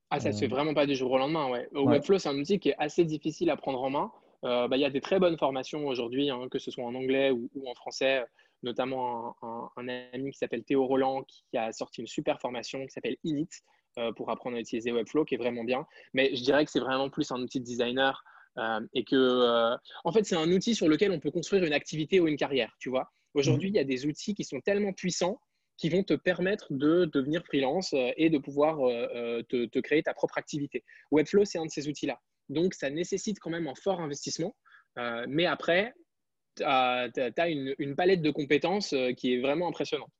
Ah, 0.09 0.19
ça 0.19 0.29
ne 0.29 0.33
se 0.33 0.39
fait 0.39 0.47
vraiment 0.47 0.73
pas 0.73 0.85
du 0.85 0.95
jour 0.95 1.11
au 1.11 1.17
lendemain. 1.17 1.49
Ouais. 1.49 1.67
Webflow, 1.73 2.17
c'est 2.17 2.29
un 2.29 2.37
outil 2.37 2.59
qui 2.59 2.69
est 2.69 2.75
assez 2.77 3.05
difficile 3.05 3.49
à 3.49 3.57
prendre 3.57 3.81
en 3.81 3.89
main. 3.89 4.11
Bah, 4.43 4.67
il 4.71 4.79
y 4.79 4.85
a 4.85 4.89
des 4.89 5.01
très 5.01 5.19
bonnes 5.19 5.37
formations 5.37 5.85
aujourd'hui, 5.85 6.29
hein, 6.29 6.47
que 6.49 6.59
ce 6.59 6.71
soit 6.71 6.83
en 6.83 6.95
anglais 6.95 7.31
ou, 7.31 7.49
en 7.65 7.75
français, 7.75 8.25
notamment 8.63 9.35
un, 9.41 9.69
un 9.77 9.87
ami 10.13 10.31
qui 10.31 10.37
s'appelle 10.37 10.63
Théo 10.63 10.85
Roland 10.85 11.23
qui 11.23 11.57
a 11.57 11.71
sorti 11.71 12.01
une 12.01 12.07
super 12.07 12.41
formation 12.41 12.85
qui 12.85 12.91
s'appelle 12.91 13.15
Init, 13.23 13.47
euh, 13.47 13.71
pour 14.15 14.29
apprendre 14.29 14.57
à 14.57 14.59
utiliser 14.59 14.91
Webflow, 14.91 15.25
qui 15.25 15.35
est 15.35 15.37
vraiment 15.37 15.63
bien. 15.63 15.85
Mais 16.13 16.35
je 16.35 16.43
dirais 16.43 16.63
que 16.65 16.71
c'est 16.71 16.79
vraiment 16.79 17.09
plus 17.09 17.31
un 17.31 17.41
outil 17.41 17.59
de 17.59 17.65
designer 17.65 18.23
euh, 18.57 18.81
et 18.93 19.03
que, 19.03 19.15
euh, 19.15 19.77
en 20.03 20.11
fait, 20.11 20.23
c'est 20.23 20.35
un 20.35 20.51
outil 20.51 20.75
sur 20.75 20.87
lequel 20.89 21.11
on 21.11 21.19
peut 21.19 21.31
construire 21.31 21.63
une 21.63 21.73
activité 21.73 22.19
ou 22.19 22.27
une 22.27 22.37
carrière. 22.37 22.75
Tu 22.79 22.89
vois, 22.89 23.11
aujourd'hui, 23.33 23.69
mhm. 23.69 23.75
il 23.75 23.77
y 23.77 23.81
a 23.81 23.85
des 23.85 24.05
outils 24.05 24.35
qui 24.35 24.43
sont 24.43 24.59
tellement 24.59 24.93
puissants 24.93 25.39
qui 25.77 25.89
vont 25.89 26.03
te 26.03 26.13
permettre 26.13 26.67
de 26.69 27.05
devenir 27.05 27.43
freelance 27.43 27.95
et 28.15 28.29
de 28.29 28.37
pouvoir 28.37 28.77
te, 29.47 29.79
créer 29.79 30.03
ta 30.03 30.13
propre 30.13 30.37
activité. 30.37 30.83
Webflow, 31.09 31.43
c'est 31.43 31.57
un 31.57 31.65
de 31.65 31.71
ces 31.71 31.87
outils-là. 31.87 32.19
Donc, 32.49 32.75
ça 32.75 32.91
nécessite 32.91 33.39
quand 33.39 33.49
même 33.49 33.67
un 33.67 33.73
fort 33.73 33.99
investissement. 33.99 34.55
mais 35.27 35.47
après, 35.47 35.95
tu 36.55 36.63
as, 36.63 37.09
une, 37.47 37.73
une, 37.79 37.95
palette 37.95 38.21
de 38.21 38.29
compétences 38.29 38.93
qui 39.17 39.33
est 39.33 39.41
vraiment 39.41 39.69
impressionnante. 39.69 40.11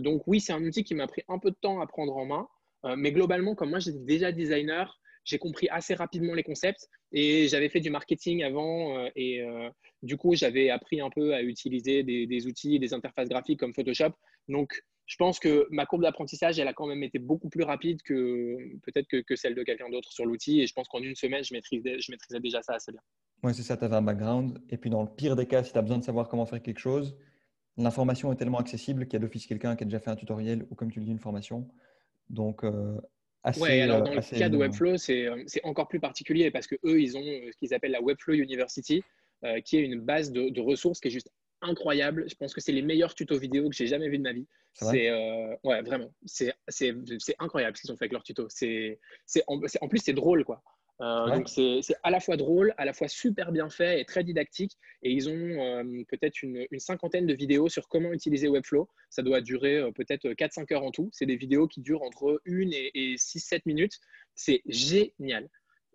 donc, 0.00 0.26
oui, 0.26 0.40
c'est 0.40 0.52
un 0.52 0.64
outil 0.64 0.82
qui 0.82 0.96
m'a 0.96 1.06
pris 1.06 1.22
un 1.28 1.38
peu 1.38 1.52
de 1.52 1.58
temps 1.60 1.80
à 1.80 1.86
prendre 1.86 2.16
en 2.16 2.26
main. 2.26 2.48
Euh, 2.84 2.94
mais 2.96 3.12
globalement, 3.12 3.54
comme 3.54 3.70
moi, 3.70 3.78
j'étais 3.78 3.98
déjà 3.98 4.32
designer, 4.32 4.98
j'ai 5.24 5.38
compris 5.38 5.68
assez 5.70 5.94
rapidement 5.94 6.34
les 6.34 6.42
concepts 6.42 6.88
et 7.12 7.48
j'avais 7.48 7.68
fait 7.68 7.80
du 7.80 7.90
marketing 7.90 8.42
avant 8.42 8.96
euh, 8.96 9.10
et 9.14 9.42
euh, 9.42 9.68
du 10.02 10.16
coup, 10.16 10.34
j'avais 10.34 10.70
appris 10.70 11.00
un 11.00 11.10
peu 11.10 11.34
à 11.34 11.42
utiliser 11.42 12.02
des, 12.02 12.46
outils 12.46 12.78
des 12.78 12.94
interfaces 12.94 13.28
graphiques 13.28 13.60
comme 13.60 13.74
Photoshop. 13.74 14.12
Donc, 14.48 14.80
je 15.06 15.16
pense 15.16 15.38
que 15.38 15.66
ma 15.70 15.86
courbe 15.86 16.02
d'apprentissage, 16.02 16.58
elle 16.58 16.68
a 16.68 16.74
quand 16.74 16.86
même 16.86 17.02
été 17.02 17.18
beaucoup 17.18 17.48
plus 17.48 17.64
rapide 17.64 18.02
que 18.02 18.56
peut-être 18.82 19.06
que, 19.08 19.36
celle 19.36 19.54
de 19.54 19.62
quelqu'un 19.62 19.88
d'autre 19.88 20.12
sur 20.12 20.26
l'outil. 20.26 20.60
Et 20.60 20.66
je 20.66 20.74
pense 20.74 20.86
qu'en 20.88 21.00
une 21.00 21.14
semaine, 21.14 21.42
je 21.42 21.54
maîtrisais, 21.54 21.98
je 21.98 22.12
maîtrisais 22.12 22.40
déjà 22.40 22.62
ça 22.62 22.74
assez 22.74 22.92
bien. 22.92 23.00
Oui, 23.42 23.54
c'est 23.54 23.62
ça, 23.62 23.76
tu 23.76 23.84
avais 23.84 23.96
un 23.96 24.02
background. 24.02 24.60
Et 24.68 24.76
puis, 24.76 24.90
dans 24.90 25.02
le 25.02 25.08
pire 25.08 25.34
des 25.34 25.46
cas, 25.46 25.62
si 25.62 25.72
tu 25.72 25.78
as 25.78 25.82
besoin 25.82 25.98
de 25.98 26.04
savoir 26.04 26.28
comment 26.28 26.44
faire 26.44 26.60
quelque 26.60 26.80
chose, 26.80 27.16
l'information 27.78 28.32
est 28.32 28.36
tellement 28.36 28.58
accessible 28.58 29.06
qu'il 29.06 29.14
y 29.14 29.16
a 29.16 29.20
d'office 29.20 29.46
quelqu'un 29.46 29.76
qui 29.76 29.84
a 29.84 29.86
déjà 29.86 30.00
fait 30.00 30.10
un 30.10 30.16
tutoriel 30.16 30.66
ou, 30.70 30.74
comme 30.74 30.90
tu 30.90 30.98
le 30.98 31.06
dis, 31.06 31.12
une 31.12 31.18
formation. 31.18 31.68
Donc, 32.30 32.64
euh, 32.64 32.96
assez. 33.42 33.60
Ouais, 33.60 33.80
alors 33.80 34.02
dans 34.02 34.12
le 34.12 34.18
euh, 34.18 34.38
cas 34.38 34.48
de 34.48 34.56
Webflow, 34.56 34.94
euh, 35.10 35.42
c'est 35.46 35.64
encore 35.64 35.88
plus 35.88 36.00
particulier 36.00 36.50
parce 36.50 36.66
que 36.66 36.76
eux, 36.84 37.00
ils 37.00 37.16
ont 37.16 37.22
ce 37.22 37.56
qu'ils 37.56 37.74
appellent 37.74 37.92
la 37.92 38.02
Webflow 38.02 38.34
University, 38.34 39.02
qui 39.64 39.76
est 39.76 39.82
une 39.82 40.00
base 40.00 40.32
de, 40.32 40.60
ressources 40.60 41.00
qui 41.00 41.08
est 41.08 41.12
juste 41.12 41.30
incroyable. 41.60 42.28
Je 42.28 42.34
pense 42.34 42.54
que 42.54 42.60
c'est 42.60 42.72
les 42.72 42.82
meilleurs 42.82 43.14
tutos 43.14 43.38
vidéo 43.38 43.68
que 43.68 43.74
j'ai 43.74 43.86
jamais 43.86 44.08
vu 44.08 44.18
de 44.18 44.22
ma 44.22 44.32
vie. 44.32 44.46
C'est 44.72 45.10
ouais, 45.64 45.82
vraiment, 45.82 46.10
c'est 46.26 46.54
incroyable 47.38 47.76
ce 47.76 47.82
qu'ils 47.82 47.92
ont 47.92 47.96
fait 47.96 48.04
avec 48.04 48.12
leurs 48.12 48.24
tutos. 48.24 48.48
C'est 48.48 48.98
en, 49.46 49.60
en, 49.80 49.88
plus 49.88 49.98
c'est 49.98 50.12
drôle 50.12 50.44
quoi. 50.44 50.62
Euh, 51.00 51.26
donc 51.28 51.48
c'est 51.48 51.80
à 52.02 52.10
la 52.10 52.20
fois 52.20 52.36
drôle, 52.36 52.74
à 52.76 52.84
la 52.84 52.92
fois 52.92 53.08
super 53.08 53.52
bien 53.52 53.70
fait 53.70 54.00
et 54.00 54.04
très 54.04 54.24
didactique. 54.24 54.72
Et 55.02 55.12
ils 55.12 55.28
ont 55.28 55.32
euh, 55.32 56.02
peut-être 56.08 56.42
une, 56.42 56.66
cinquantaine 56.78 57.26
de 57.26 57.34
vidéos 57.34 57.68
sur 57.68 57.88
comment 57.88 58.12
utiliser 58.12 58.48
Webflow. 58.48 58.88
Ça 59.10 59.22
doit 59.22 59.40
durer 59.40 59.76
euh, 59.76 59.92
peut-être 59.92 60.28
4-5 60.28 60.74
heures 60.74 60.82
en 60.82 60.90
tout. 60.90 61.08
C'est 61.12 61.26
des 61.26 61.36
vidéos 61.36 61.68
qui 61.68 61.80
durent 61.80 62.02
entre 62.02 62.40
1 62.46 62.70
et, 62.72 63.14
6-7 63.16 63.62
minutes. 63.66 64.00
C'est 64.34 64.62
génial. 64.66 65.48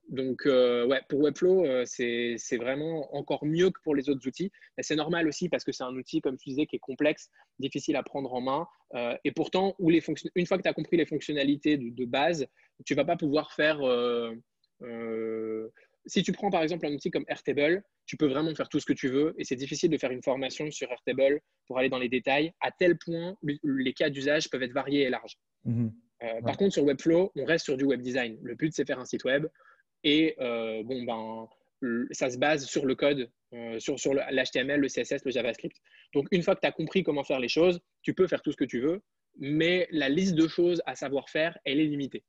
Donc 0.10 0.42
ouais, 0.46 1.02
pour 1.08 1.22
Webflow, 1.22 1.86
c'est 1.86 2.58
vraiment 2.58 3.16
encore 3.16 3.46
mieux 3.46 3.70
que 3.70 3.80
pour 3.82 3.96
les 3.96 4.10
autres 4.10 4.28
outils. 4.28 4.52
Mais 4.76 4.84
c'est 4.84 4.98
normal 4.98 5.30
aussi 5.30 5.48
parce 5.48 5.64
que 5.64 5.72
c'est 5.72 5.86
un 5.86 5.96
outil, 5.96 6.20
comme 6.20 6.36
tu 6.38 6.50
disais, 6.50 6.66
qui 6.66 6.76
est 6.76 6.80
complexe, 6.80 7.30
difficile 7.58 7.96
à 7.96 8.04
prendre 8.04 8.34
en 8.34 8.42
main. 8.42 8.68
et 9.24 9.32
pourtant, 9.32 9.76
où 9.80 9.90
les 9.90 10.04
une 10.36 10.46
fois 10.46 10.58
que 10.58 10.64
tu 10.64 10.68
as 10.68 10.74
compris 10.74 10.98
les 10.98 11.06
fonctionnalités 11.06 11.78
de, 11.78 11.90
de 11.90 12.06
base, 12.06 12.46
tu 12.86 12.94
ne 12.94 12.98
vas 12.98 13.06
pas 13.06 13.16
pouvoir 13.16 13.54
faire 13.54 13.80
si 16.06 16.24
tu 16.24 16.32
prends 16.32 16.50
par 16.50 16.64
exemple 16.64 16.86
un 16.86 16.94
outil 16.94 17.12
comme 17.12 17.26
Airtable, 17.28 17.84
tu 18.06 18.18
peux 18.18 18.28
vraiment 18.28 18.54
faire 18.56 18.70
tout 18.70 18.80
ce 18.80 18.86
que 18.86 18.94
tu 18.94 19.08
veux 19.10 19.34
et 19.38 19.44
c'est 19.44 19.56
difficile 19.56 19.90
de 19.90 19.98
faire 19.98 20.12
une 20.12 20.22
formation 20.22 20.70
sur 20.72 20.92
Airtable 20.92 21.40
pour 21.68 21.78
aller 21.80 21.90
dans 21.90 22.00
les 22.00 22.10
détails, 22.10 22.54
à 22.62 22.72
tel 22.72 22.98
point 22.98 23.36
les 23.64 23.94
cas 23.94 24.10
d'usage 24.10 24.50
peuvent 24.50 24.64
être 24.64 24.74
variés 24.74 25.04
et 25.04 25.10
larges. 25.10 25.38
Mhm. 25.66 25.94
Euh, 26.24 26.42
par 26.42 26.58
contre, 26.58 26.74
sur 26.74 26.84
Webflow, 26.84 27.32
on 27.36 27.46
reste 27.46 27.66
sur 27.66 27.78
du 27.78 27.84
web 27.84 28.02
design. 28.02 28.38
Le 28.44 28.56
but, 28.56 28.74
c'est 28.74 28.86
faire 28.86 29.00
un 29.00 29.06
site 29.06 29.24
web 29.24 29.46
et 30.04 30.36
euh, 30.40 30.84
bon, 30.84 31.04
ben, 31.04 31.48
ça 32.12 32.30
se 32.30 32.38
base 32.38 32.66
sur 32.66 32.86
le 32.86 32.96
code, 32.96 33.30
sur, 33.78 34.00
sur 34.00 34.14
l'HTML, 34.14 34.80
le 34.80 34.88
CSS, 34.88 35.26
le 35.26 35.32
JavaScript. 35.32 35.76
Donc, 36.14 36.28
une 36.32 36.42
fois 36.42 36.56
que 36.56 36.62
tu 36.62 36.68
as 36.68 36.72
compris 36.72 37.04
comment 37.04 37.24
faire 37.24 37.40
les 37.40 37.50
choses, 37.50 37.82
tu 38.02 38.14
peux 38.14 38.28
faire 38.28 38.42
tout 38.42 38.52
ce 38.52 38.58
que 38.58 38.64
tu 38.64 38.80
veux, 38.80 39.02
mais 39.38 39.88
la 39.92 40.08
liste 40.10 40.36
de 40.36 40.48
choses 40.48 40.82
à 40.86 40.96
savoir 40.96 41.30
faire, 41.30 41.58
elle 41.66 41.80
est 41.80 41.86
limitée. 41.86 42.24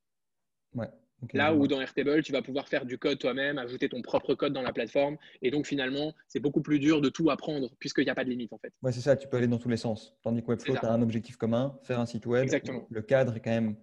Ouais, 0.74 0.88
Là 1.32 1.54
où 1.54 1.66
dans 1.66 1.80
Airtable, 1.80 2.22
tu 2.22 2.32
vas 2.32 2.42
pouvoir 2.42 2.68
faire 2.68 2.84
du 2.84 2.98
code 2.98 3.18
toi-même, 3.18 3.58
ajouter 3.58 3.88
ton 3.88 4.02
propre 4.02 4.34
code 4.34 4.52
dans 4.52 4.62
la 4.62 4.72
plateforme. 4.72 5.16
Et 5.42 5.50
donc, 5.50 5.66
finalement, 5.66 6.12
c'est 6.28 6.40
beaucoup 6.40 6.60
plus 6.60 6.78
dur 6.78 7.00
de 7.00 7.08
tout 7.08 7.30
apprendre 7.30 7.70
puisqu'il 7.78 8.04
n'y 8.04 8.10
a 8.10 8.14
pas 8.14 8.24
de 8.24 8.30
limite, 8.30 8.52
en 8.52 8.58
fait. 8.58 8.72
Ouais, 8.82 8.92
c'est 8.92 9.00
ça, 9.00 9.16
tu 9.16 9.28
peux 9.28 9.36
aller 9.36 9.46
dans 9.46 9.58
tous 9.58 9.68
les 9.68 9.76
sens. 9.76 10.14
Tandis 10.22 10.42
que 10.42 10.48
Webflow, 10.48 10.76
tu 10.76 10.84
as 10.84 10.92
un 10.92 11.02
objectif 11.02 11.36
commun, 11.36 11.78
faire 11.82 12.00
un 12.00 12.06
site 12.06 12.26
web. 12.26 12.44
Exactement. 12.44 12.86
Le 12.90 13.02
cadre 13.02 13.36
est 13.36 13.40
quand 13.40 13.50
même 13.50 13.76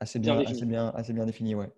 assez 0.00 0.18
bien, 0.18 0.38
assez 0.40 0.66
bien, 0.66 0.88
assez 0.94 1.12
bien 1.12 1.26
défini. 1.26 1.54
Ouais. 1.54 1.68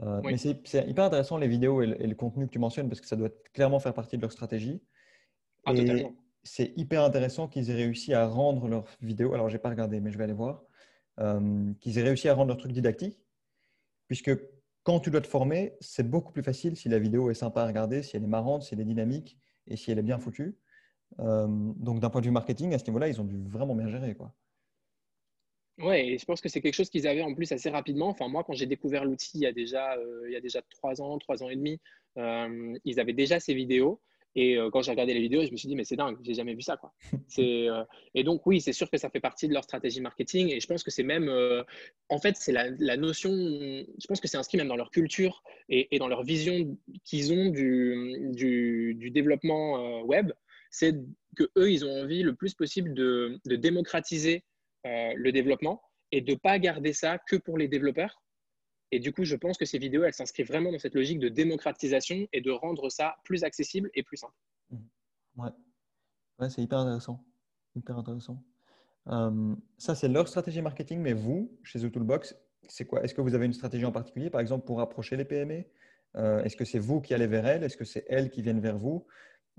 Euh, 0.00 0.20
mais 0.24 0.36
c'est 0.36 0.88
hyper 0.88 1.04
intéressant 1.04 1.38
les 1.38 1.48
vidéos 1.48 1.82
et 1.82 1.86
le, 1.86 2.14
contenu 2.14 2.46
que 2.46 2.52
tu 2.52 2.58
mentionnes 2.58 2.88
parce 2.88 3.00
que 3.00 3.06
ça 3.06 3.16
doit 3.16 3.30
clairement 3.52 3.80
faire 3.80 3.94
partie 3.94 4.16
de 4.16 4.22
leur 4.22 4.32
stratégie. 4.32 4.80
Ah, 5.64 5.74
et 5.74 6.06
c'est 6.44 6.72
hyper 6.76 7.02
intéressant 7.02 7.48
qu'ils 7.48 7.70
aient 7.70 7.74
réussi 7.74 8.14
à 8.14 8.26
rendre 8.26 8.68
leurs 8.68 8.84
vidéos. 9.02 9.34
Alors, 9.34 9.48
je 9.48 9.54
n'ai 9.54 9.58
pas 9.58 9.70
regardé, 9.70 10.00
mais 10.00 10.10
je 10.10 10.18
vais 10.18 10.24
aller 10.24 10.32
voir. 10.32 10.62
Euh, 11.20 11.72
qu'ils 11.80 11.98
aient 11.98 12.02
réussi 12.02 12.28
à 12.28 12.34
rendre 12.34 12.48
leur 12.48 12.58
truc 12.58 12.72
didactique. 12.72 13.18
Puisque 14.08 14.30
quand 14.82 15.00
tu 15.00 15.10
dois 15.10 15.20
te 15.20 15.26
former, 15.26 15.74
c'est 15.80 16.08
beaucoup 16.08 16.32
plus 16.32 16.42
facile 16.42 16.76
si 16.76 16.88
la 16.88 16.98
vidéo 16.98 17.30
est 17.30 17.34
sympa 17.34 17.62
à 17.62 17.66
regarder, 17.66 18.02
si 18.02 18.16
elle 18.16 18.24
est 18.24 18.28
marrante, 18.28 18.62
si 18.62 18.74
elle 18.74 18.80
est 18.80 18.84
dynamique 18.84 19.38
et 19.66 19.76
si 19.76 19.90
elle 19.90 19.98
est 19.98 20.02
bien 20.02 20.18
foutue. 20.18 20.56
Euh, 21.20 21.46
donc, 21.48 22.00
d'un 22.00 22.10
point 22.10 22.20
de 22.20 22.26
vue 22.26 22.32
marketing, 22.32 22.74
à 22.74 22.78
ce 22.78 22.86
niveau-là, 22.86 23.08
ils 23.08 23.20
ont 23.20 23.24
dû 23.24 23.38
vraiment 23.46 23.74
bien 23.74 23.88
gérer. 23.88 24.14
Quoi. 24.14 24.34
Ouais, 25.78 26.08
et 26.08 26.18
je 26.18 26.24
pense 26.24 26.40
que 26.40 26.48
c'est 26.48 26.60
quelque 26.60 26.74
chose 26.74 26.90
qu'ils 26.90 27.06
avaient 27.06 27.22
en 27.22 27.34
plus 27.34 27.52
assez 27.52 27.70
rapidement. 27.70 28.08
Enfin, 28.08 28.28
moi, 28.28 28.42
quand 28.44 28.52
j'ai 28.52 28.66
découvert 28.66 29.04
l'outil 29.04 29.38
il 29.38 29.42
y 29.42 29.46
a 29.46 29.52
déjà 29.52 29.94
euh, 29.94 30.60
trois 30.70 31.00
ans, 31.00 31.18
trois 31.18 31.42
ans 31.42 31.48
et 31.48 31.56
demi, 31.56 31.80
euh, 32.16 32.76
ils 32.84 32.98
avaient 32.98 33.12
déjà 33.12 33.38
ces 33.38 33.54
vidéos. 33.54 34.00
Et 34.34 34.56
euh, 34.56 34.70
quand 34.70 34.82
j'ai 34.82 34.90
regardé 34.90 35.14
les 35.14 35.20
vidéos, 35.20 35.44
je 35.44 35.50
me 35.50 35.56
suis 35.56 35.68
dit, 35.68 35.76
mais 35.76 35.84
c'est 35.84 35.96
dingue, 35.96 36.16
j'ai 36.22 36.34
jamais 36.34 36.54
vu 36.54 36.62
ça. 36.62 36.76
Quoi. 36.76 36.92
Euh, 37.38 37.84
et 38.14 38.24
donc, 38.24 38.44
oui, 38.46 38.60
c'est 38.60 38.72
sûr 38.72 38.90
que 38.90 38.98
ça 38.98 39.10
fait 39.10 39.20
partie 39.20 39.46
de 39.46 39.52
leur 39.52 39.62
stratégie 39.62 40.00
marketing. 40.00 40.50
Et 40.50 40.58
je 40.58 40.66
pense 40.66 40.82
que 40.82 40.90
c'est 40.90 41.04
même, 41.04 41.28
euh, 41.28 41.62
en 42.08 42.18
fait, 42.18 42.36
c'est 42.36 42.50
la, 42.52 42.96
notion, 42.96 43.30
je 43.30 44.06
pense 44.08 44.20
que 44.20 44.26
c'est 44.26 44.36
inscrit 44.36 44.58
même 44.58 44.66
dans 44.66 44.76
leur 44.76 44.90
culture 44.90 45.42
et, 45.68 45.96
dans 45.98 46.08
leur 46.08 46.24
vision 46.24 46.76
qu'ils 47.04 47.32
ont 47.32 47.50
du, 47.50 48.94
du, 48.94 49.10
développement 49.10 50.02
web. 50.02 50.32
C'est 50.70 50.96
que 51.36 51.44
eux, 51.56 51.70
ils 51.70 51.84
ont 51.84 52.02
envie 52.02 52.22
le 52.24 52.34
plus 52.34 52.54
possible 52.54 52.92
de, 52.92 53.38
de 53.46 53.54
démocratiser 53.54 54.42
le 54.84 55.30
développement 55.30 55.80
et 56.10 56.20
de 56.20 56.32
ne 56.32 56.36
pas 56.36 56.58
garder 56.58 56.92
ça 56.92 57.18
que 57.18 57.36
pour 57.36 57.56
les 57.56 57.68
développeurs, 57.68 58.20
et 58.90 59.00
du 59.00 59.12
coup, 59.12 59.24
je 59.24 59.36
pense 59.36 59.58
que 59.58 59.64
ces 59.64 59.78
vidéos, 59.78 60.04
elles 60.04 60.14
s'inscrivent 60.14 60.48
vraiment 60.48 60.72
dans 60.72 60.78
cette 60.78 60.94
logique 60.94 61.18
de 61.18 61.28
démocratisation 61.28 62.26
et 62.32 62.40
de 62.40 62.50
rendre 62.50 62.88
ça 62.90 63.16
plus 63.24 63.44
accessible 63.44 63.90
et 63.94 64.02
plus 64.02 64.16
simple. 64.16 64.34
Mmh. 64.70 64.76
Ouais, 66.38 66.50
c'est 66.50 66.62
hyper 66.62 66.78
intéressant. 66.78 67.24
Hyper 67.74 67.98
intéressant. 67.98 68.42
Euh, 69.08 69.54
ça, 69.76 69.94
c'est 69.94 70.08
leur 70.08 70.28
stratégie 70.28 70.62
marketing, 70.62 71.00
mais 71.00 71.12
vous, 71.12 71.58
chez 71.62 71.80
The 71.80 71.90
Toolbox, 71.90 72.36
c'est 72.68 72.84
quoi? 72.84 73.02
Est-ce 73.02 73.14
que 73.14 73.20
vous 73.20 73.34
avez 73.34 73.46
une 73.46 73.52
stratégie 73.52 73.84
en 73.84 73.92
particulier, 73.92 74.30
par 74.30 74.40
exemple, 74.40 74.64
pour 74.64 74.80
approcher 74.80 75.16
les 75.16 75.24
PME 75.24 75.64
euh, 76.16 76.42
Est-ce 76.42 76.56
que 76.56 76.64
c'est 76.64 76.78
vous 76.78 77.00
qui 77.00 77.14
allez 77.14 77.26
vers 77.26 77.46
elles? 77.46 77.64
Est-ce 77.64 77.76
que 77.76 77.84
c'est 77.84 78.04
elles 78.08 78.30
qui 78.30 78.42
viennent 78.42 78.60
vers 78.60 78.78
vous? 78.78 79.06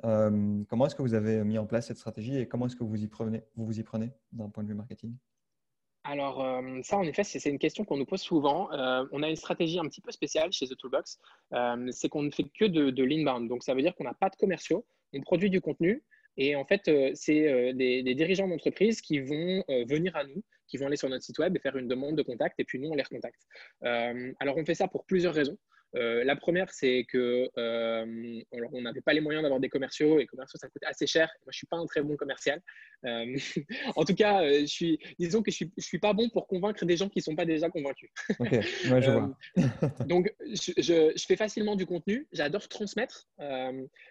Euh, 0.06 0.64
Comment 0.70 0.86
est-ce 0.86 0.96
que 0.96 1.02
vous 1.02 1.14
avez 1.14 1.44
mis 1.44 1.58
en 1.58 1.66
place 1.66 1.88
cette 1.88 1.98
stratégie 1.98 2.38
et 2.38 2.48
comment 2.48 2.68
est-ce 2.68 2.76
que 2.76 2.84
vous 2.84 3.04
y 3.04 3.08
prenez, 3.08 3.44
vous, 3.56 3.66
vous 3.66 3.80
y 3.80 3.84
prenez 3.84 4.12
d'un 4.32 4.50
point 4.50 4.64
de 4.64 4.70
vue 4.70 4.76
marketing? 4.76 5.16
Alors, 6.04 6.44
euh, 6.44 6.80
ça, 6.84 6.98
en 6.98 7.04
effet, 7.04 7.24
c'est 7.24 7.50
une 7.50 7.60
question 7.60 7.84
qu'on 7.84 7.98
nous 7.98 8.06
pose 8.06 8.22
souvent. 8.22 8.72
Euh, 8.72 9.06
on 9.12 9.22
a 9.22 9.30
une 9.30 9.36
stratégie 9.36 9.80
un 9.80 9.86
petit 9.86 10.02
peu 10.02 10.12
spéciale 10.12 10.52
chez 10.52 10.68
The 10.68 10.78
Toolbox. 10.78 11.20
Euh, 11.54 11.88
c'est 11.92 12.10
qu'on 12.10 12.24
ne 12.24 12.32
fait 12.32 12.46
que 12.58 12.66
de, 12.66 13.04
l'inbound. 13.04 13.50
Donc, 13.50 13.64
ça 13.64 13.74
veut 13.74 13.82
dire 13.82 13.94
qu'on 13.96 14.06
n'a 14.06 14.14
pas 14.14 14.30
de 14.30 14.36
commerciaux. 14.36 14.86
On 15.14 15.22
produit 15.22 15.50
du 15.50 15.62
contenu. 15.62 16.04
Et 16.38 16.56
en 16.56 16.64
fait, 16.64 16.90
c'est 17.16 17.74
des, 17.74 18.02
des, 18.02 18.16
dirigeants 18.16 18.48
d'entreprise 18.48 19.02
qui 19.02 19.20
vont 19.20 19.64
venir 19.88 20.16
à 20.16 20.24
nous, 20.24 20.42
qui 20.68 20.78
vont 20.78 20.88
aller 20.88 20.96
sur 20.96 21.10
notre 21.10 21.24
site 21.24 21.38
web 21.38 21.54
et 21.58 21.60
faire 21.60 21.76
une 21.76 21.88
demande 21.90 22.16
de 22.16 22.22
contact. 22.22 22.58
Et 22.60 22.64
puis, 22.64 22.80
nous, 22.80 22.90
on 22.90 22.96
les 22.96 23.04
recontacte. 23.04 23.42
alors, 23.82 24.56
on 24.56 24.64
fait 24.64 24.76
ça 24.76 24.88
pour 24.88 25.06
plusieurs 25.06 25.34
raisons. 25.34 25.58
Euh, 25.96 26.24
la 26.24 26.36
première, 26.36 26.72
c'est 26.72 27.06
que 27.10 27.50
euh, 27.58 28.42
on 28.74 28.82
n'avait 28.82 29.02
pas 29.02 29.14
les 29.14 29.22
moyens 29.22 29.44
d'avoir 29.44 29.60
des 29.60 29.70
commerciaux 29.70 30.20
et 30.20 30.26
commerciaux, 30.26 30.60
ça 30.60 30.68
coûte 30.70 30.84
assez 30.84 31.08
cher. 31.08 31.30
Moi, 31.46 31.52
je 31.52 31.58
suis 31.58 31.68
pas 31.68 31.78
un 31.78 31.86
très 31.86 32.02
bon 32.02 32.16
commercial. 32.16 32.62
Euh, 33.06 33.36
en 33.96 34.06
tout 34.06 34.16
cas, 34.16 34.44
je 34.44 34.66
suis, 34.66 35.00
disons 35.18 35.42
que 35.42 35.52
je 35.52 35.56
suis, 35.56 35.72
je 35.78 35.84
suis 35.84 36.00
pas 36.00 36.14
bon 36.14 36.30
pour 36.30 36.48
convaincre 36.48 36.86
des 36.86 36.98
gens 36.98 37.10
qui 37.10 37.22
sont 37.22 37.36
pas 37.36 37.46
déjà 37.46 37.70
convaincus. 37.70 38.10
Ok, 38.40 38.62
je 38.62 38.90
vois. 39.12 39.38
donc, 40.06 40.34
je, 40.46 40.74
je, 40.78 41.26
fais 41.28 41.36
facilement 41.36 41.76
du 41.76 41.86
contenu. 41.86 42.28
J'adore 42.32 42.68
transmettre, 42.68 43.28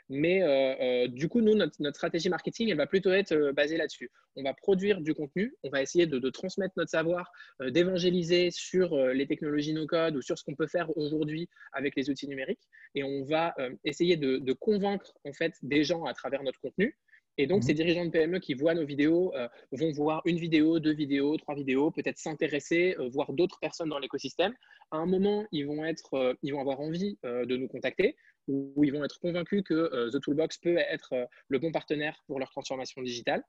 mais 0.08 1.08
du 1.08 1.28
coup, 1.28 1.40
nous, 1.40 1.54
notre, 1.54 1.80
notre, 1.80 1.96
stratégie 1.96 2.28
marketing, 2.28 2.70
elle 2.70 2.76
va 2.76 2.86
plutôt 2.86 3.10
être 3.10 3.52
basée 3.52 3.76
là-dessus. 3.76 4.10
On 4.36 4.42
va 4.44 4.54
produire 4.54 5.00
du 5.00 5.14
contenu, 5.14 5.54
on 5.64 5.70
va 5.70 5.82
essayer 5.82 6.06
de, 6.06 6.18
de 6.18 6.30
transmettre 6.30 6.74
notre 6.76 6.90
savoir, 6.90 7.32
d'évangéliser 7.60 8.50
sur 8.52 8.96
les 8.96 9.26
technologies 9.26 9.72
no-code 9.72 10.16
ou 10.16 10.22
sur 10.22 10.38
ce 10.38 10.44
qu'on 10.44 10.54
peut 10.54 10.68
faire 10.68 10.96
aujourd'hui 10.96 11.48
avec 11.72 11.96
les 11.96 12.10
outils 12.10 12.28
numériques 12.28 12.68
et 12.94 13.04
on 13.04 13.24
va 13.24 13.54
euh, 13.58 13.74
essayer 13.84 14.16
de, 14.16 14.52
convaincre 14.52 15.12
en 15.24 15.32
fait 15.32 15.54
des 15.62 15.84
gens 15.84 16.04
à 16.04 16.14
travers 16.14 16.42
notre 16.42 16.60
contenu. 16.60 16.96
Et 17.40 17.46
donc, 17.46 17.62
mhm. 17.62 17.68
ces 17.68 17.74
dirigeants 17.74 18.04
de 18.04 18.10
PME 18.10 18.40
qui 18.40 18.54
voient 18.54 18.74
nos 18.74 18.84
vidéos 18.84 19.32
euh, 19.36 19.46
vont 19.70 19.92
voir 19.92 20.22
une 20.24 20.38
vidéo, 20.38 20.80
deux 20.80 20.94
vidéos, 20.94 21.36
trois 21.36 21.54
vidéos, 21.54 21.92
peut-être 21.92 22.18
s'intéresser, 22.18 22.96
euh, 22.98 23.08
voir 23.08 23.32
d'autres 23.32 23.58
personnes 23.60 23.88
dans 23.88 24.00
l'écosystème. 24.00 24.54
À 24.90 24.96
un 24.96 25.06
moment, 25.06 25.46
ils 25.52 25.64
vont, 25.64 25.84
être, 25.84 26.36
ils 26.42 26.52
vont 26.52 26.60
avoir 26.60 26.80
envie 26.80 27.18
de 27.22 27.56
nous 27.56 27.68
contacter 27.68 28.16
ou 28.48 28.82
ils 28.82 28.92
vont 28.92 29.04
être 29.04 29.20
convaincus 29.20 29.62
que 29.62 30.10
The 30.10 30.20
Toolbox 30.22 30.56
peut 30.58 30.78
être 30.78 31.28
le 31.48 31.58
bon 31.58 31.70
partenaire 31.70 32.18
pour 32.26 32.38
leur 32.38 32.50
transformation 32.50 33.02
digitale. 33.02 33.42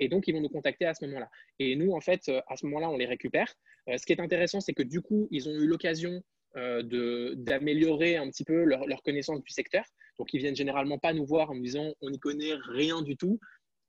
et 0.00 0.08
donc, 0.08 0.26
ils 0.26 0.32
vont 0.32 0.40
nous 0.40 0.48
contacter 0.48 0.84
à 0.84 0.94
ce 0.94 1.06
moment-là. 1.06 1.30
Et 1.60 1.76
nous, 1.76 1.92
en 1.92 2.00
fait, 2.00 2.28
à 2.48 2.56
ce 2.56 2.66
moment-là, 2.66 2.90
on 2.90 2.96
les 2.96 3.06
récupère. 3.06 3.54
ce 3.86 4.04
qui 4.04 4.12
est 4.12 4.20
intéressant, 4.20 4.60
c'est 4.60 4.74
que 4.74 4.82
du 4.82 5.00
coup, 5.00 5.28
ils 5.30 5.48
ont 5.48 5.52
eu 5.52 5.68
l'occasion 5.68 6.24
d'améliorer 6.54 8.16
un 8.16 8.28
petit 8.28 8.44
peu 8.44 8.64
leur, 8.64 8.86
leur, 8.86 9.02
connaissance 9.02 9.42
du 9.42 9.50
secteur. 9.50 9.84
Donc, 10.18 10.32
ils 10.34 10.38
viennent 10.38 10.56
généralement 10.56 10.98
pas 10.98 11.12
nous 11.12 11.24
voir 11.24 11.50
en 11.50 11.54
nous 11.54 11.62
disant 11.62 11.92
on 12.00 12.10
n'y 12.10 12.18
connaît 12.18 12.54
rien 12.68 13.02
du 13.02 13.16
tout. 13.16 13.38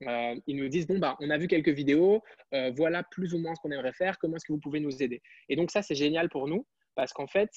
Euh, 0.07 0.36
ils 0.47 0.57
nous 0.57 0.70
disent 0.70 0.88
bon, 0.88 0.99
bah, 0.99 1.16
on 1.20 1.30
a 1.30 1.38
vu 1.38 1.47
quelques 1.47 1.70
vidéos, 1.70 2.22
euh, 2.53 2.72
voilà 2.76 3.03
plus 3.03 3.34
ou 3.34 3.38
moins 3.38 3.55
ce 3.55 3.61
qu'on 3.61 3.72
aimerait 3.72 3.93
faire, 3.93 4.18
comment 4.18 4.36
est-ce 4.36 4.45
que 4.45 4.53
vous 4.53 4.59
pouvez 4.59 4.80
nous 4.80 5.01
aider? 5.01 5.22
Et 5.49 5.55
donc, 5.55 5.72
ça, 5.72 5.82
c'est 5.82 5.95
génial 5.95 6.30
pour 6.30 6.47
nous 6.47 6.66
parce 6.95 7.11
qu'en 7.11 7.26
fait, 7.26 7.49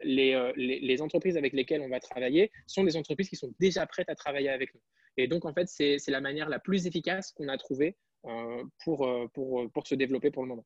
les, 0.00 0.52
les, 0.56 0.80
les, 0.80 1.02
entreprises 1.02 1.36
avec 1.36 1.52
lesquelles 1.52 1.82
on 1.82 1.90
va 1.90 2.00
travailler 2.00 2.50
sont 2.66 2.82
des 2.82 2.96
entreprises 2.96 3.28
qui 3.28 3.36
sont 3.36 3.52
déjà 3.60 3.86
prêtes 3.86 4.08
à 4.08 4.14
travailler 4.14 4.48
avec 4.48 4.74
nous. 4.74 4.80
Et 5.18 5.28
donc, 5.28 5.44
en 5.44 5.52
fait, 5.52 5.68
c'est 5.68 5.98
la 6.08 6.22
manière 6.22 6.48
la 6.48 6.58
plus 6.58 6.86
efficace 6.86 7.30
qu'on 7.32 7.48
a 7.48 7.58
trouvée 7.58 7.98
pour, 8.82 9.06
pour, 9.34 9.70
pour 9.70 9.86
se 9.86 9.94
développer 9.94 10.30
pour 10.30 10.44
le 10.44 10.48
moment. 10.48 10.64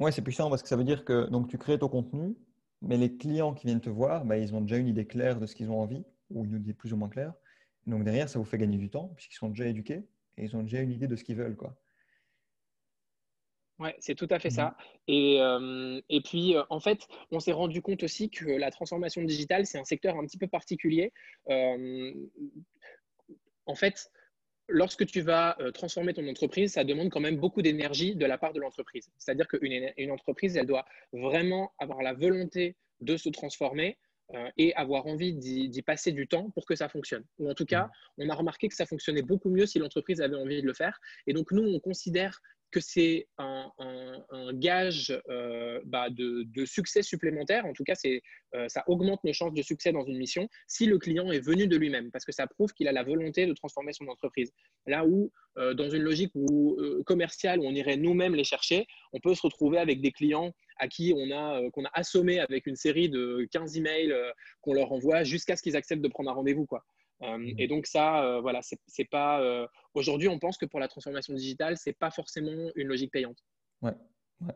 Ouais, 0.00 0.12
c'est 0.12 0.20
puissant 0.20 0.50
parce 0.50 0.62
que 0.62 0.68
ça 0.68 0.76
veut 0.76 0.84
dire 0.84 1.02
que 1.06 1.30
donc, 1.30 1.48
tu 1.48 1.56
crées 1.56 1.78
ton 1.78 1.88
contenu, 1.88 2.36
mais 2.82 2.96
les 2.96 3.16
clients 3.16 3.54
qui 3.54 3.66
viennent 3.66 3.80
te 3.80 3.90
voir, 3.90 4.24
bah, 4.24 4.36
ils 4.36 4.54
ont 4.54 4.60
déjà 4.60 4.76
une 4.76 4.88
idée 4.88 5.06
claire 5.06 5.38
de 5.38 5.46
ce 5.46 5.54
qu'ils 5.54 5.70
ont 5.70 5.80
envie, 5.80 6.04
ou 6.30 6.44
une 6.44 6.56
idée 6.56 6.74
plus 6.74 6.92
ou 6.92 6.96
moins 6.96 7.08
claire. 7.08 7.34
Donc 7.86 8.04
derrière, 8.04 8.28
ça 8.28 8.38
vous 8.38 8.44
fait 8.44 8.58
gagner 8.58 8.78
du 8.78 8.90
temps, 8.90 9.12
puisqu'ils 9.16 9.36
sont 9.36 9.48
déjà 9.48 9.66
éduqués 9.66 10.04
et 10.36 10.44
ils 10.44 10.56
ont 10.56 10.62
déjà 10.62 10.80
une 10.80 10.92
idée 10.92 11.06
de 11.06 11.16
ce 11.16 11.24
qu'ils 11.24 11.36
veulent. 11.36 11.56
Quoi. 11.56 11.76
Ouais, 13.78 13.96
c'est 13.98 14.14
tout 14.14 14.28
à 14.30 14.38
fait 14.38 14.50
ça. 14.50 14.68
Mhm. 14.68 14.74
Et, 15.08 15.40
euh, 15.40 16.00
et 16.08 16.20
puis, 16.20 16.56
euh, 16.56 16.62
en 16.70 16.80
fait, 16.80 17.08
on 17.32 17.40
s'est 17.40 17.52
rendu 17.52 17.82
compte 17.82 18.02
aussi 18.04 18.30
que 18.30 18.44
la 18.46 18.70
transformation 18.70 19.22
digitale, 19.22 19.66
c'est 19.66 19.78
un 19.78 19.84
secteur 19.84 20.16
un 20.16 20.24
petit 20.24 20.38
peu 20.38 20.46
particulier. 20.46 21.12
Euh, 21.50 22.12
en 23.66 23.74
fait, 23.74 24.10
lorsque 24.68 25.06
tu 25.06 25.20
vas 25.20 25.56
transformer 25.74 26.14
ton 26.14 26.26
entreprise, 26.28 26.72
ça 26.72 26.84
demande 26.84 27.10
quand 27.10 27.20
même 27.20 27.36
beaucoup 27.36 27.62
d'énergie 27.62 28.16
de 28.16 28.26
la 28.26 28.38
part 28.38 28.52
de 28.52 28.60
l'entreprise. 28.60 29.10
C'est-à-dire 29.18 29.48
qu'une 29.48 29.92
une 29.96 30.10
entreprise, 30.10 30.56
elle 30.56 30.66
doit 30.66 30.86
vraiment 31.12 31.72
avoir 31.78 32.02
la 32.02 32.12
volonté 32.12 32.76
de 33.00 33.16
se 33.16 33.28
transformer 33.28 33.98
euh, 34.32 34.48
et 34.56 34.74
avoir 34.74 35.06
envie 35.06 35.34
d'y 35.34 35.82
passer 35.82 36.10
du 36.10 36.26
temps 36.26 36.50
pour 36.50 36.64
que 36.64 36.74
ça 36.74 36.88
fonctionne. 36.88 37.24
Ou 37.38 37.50
en 37.50 37.54
tout 37.54 37.66
cas, 37.66 37.84
mmh. 37.84 38.22
on 38.22 38.28
a 38.30 38.34
remarqué 38.34 38.68
que 38.68 38.74
ça 38.74 38.86
fonctionnait 38.86 39.22
beaucoup 39.22 39.50
mieux 39.50 39.66
si 39.66 39.78
l'entreprise 39.78 40.22
avait 40.22 40.36
envie 40.36 40.62
de 40.62 40.66
le 40.66 40.72
faire. 40.72 40.98
Et 41.26 41.34
donc, 41.34 41.52
nous, 41.52 41.62
on 41.62 41.78
considère 41.78 42.40
que 42.74 42.80
c'est 42.80 43.28
un, 43.38 43.70
gage 44.54 45.16
euh, 45.30 45.80
bah, 45.84 46.08
de, 46.10 46.64
succès 46.64 47.02
supplémentaire. 47.02 47.64
En 47.66 47.72
tout 47.72 47.84
cas, 47.84 47.94
euh, 48.54 48.68
ça 48.68 48.82
augmente 48.88 49.22
nos 49.22 49.32
chances 49.32 49.54
de 49.54 49.62
succès 49.62 49.92
dans 49.92 50.04
une 50.04 50.18
mission 50.18 50.48
si 50.66 50.86
le 50.86 50.98
client 50.98 51.30
est 51.30 51.38
venu 51.38 51.68
de 51.68 51.76
lui-même, 51.76 52.10
parce 52.10 52.24
que 52.24 52.32
ça 52.32 52.48
prouve 52.48 52.72
qu'il 52.72 52.88
a 52.88 52.92
la 52.92 53.04
volonté 53.04 53.46
de 53.46 53.52
transformer 53.52 53.92
son 53.92 54.08
entreprise. 54.08 54.52
Là 54.88 55.06
où, 55.06 55.30
euh, 55.56 55.72
dans 55.72 55.88
une 55.88 56.02
logique 56.02 56.32
commerciale, 57.06 57.60
où 57.60 57.64
on 57.64 57.74
irait 57.74 57.96
nous-mêmes 57.96 58.34
les 58.34 58.42
chercher, 58.42 58.86
on 59.12 59.20
peut 59.20 59.36
se 59.36 59.42
retrouver 59.42 59.78
avec 59.78 60.00
des 60.00 60.10
clients 60.10 60.52
à 60.80 60.88
qui 60.88 61.14
on 61.16 61.30
a, 61.30 61.60
a 61.60 61.90
assommé 61.92 62.40
avec 62.40 62.66
une 62.66 62.74
série 62.74 63.08
de 63.08 63.46
15 63.52 63.76
emails 63.76 64.12
qu'on 64.62 64.74
leur 64.74 64.90
envoie 64.90 65.22
jusqu'à 65.22 65.54
ce 65.54 65.62
qu'ils 65.62 65.76
acceptent 65.76 66.02
de 66.02 66.08
prendre 66.08 66.30
un 66.30 66.34
rendez-vous. 66.34 66.66
Quoi. 66.66 66.82
Euh, 67.24 67.38
mmh. 67.38 67.54
et 67.58 67.68
donc 67.68 67.86
ça, 67.86 68.22
euh, 68.22 68.40
voilà, 68.40 68.60
c'est 68.62 69.04
pas. 69.10 69.40
Euh, 69.40 69.66
aujourd'hui, 69.94 70.28
on 70.28 70.38
pense 70.38 70.58
que 70.58 70.66
pour 70.66 70.80
la 70.80 70.88
transformation 70.88 71.34
digitale, 71.34 71.76
c'est 71.76 71.92
pas 71.92 72.10
forcément 72.10 72.70
une 72.74 72.88
logique 72.88 73.12
payante. 73.12 73.38
Ouais, 73.82 73.94
ouais. 74.40 74.54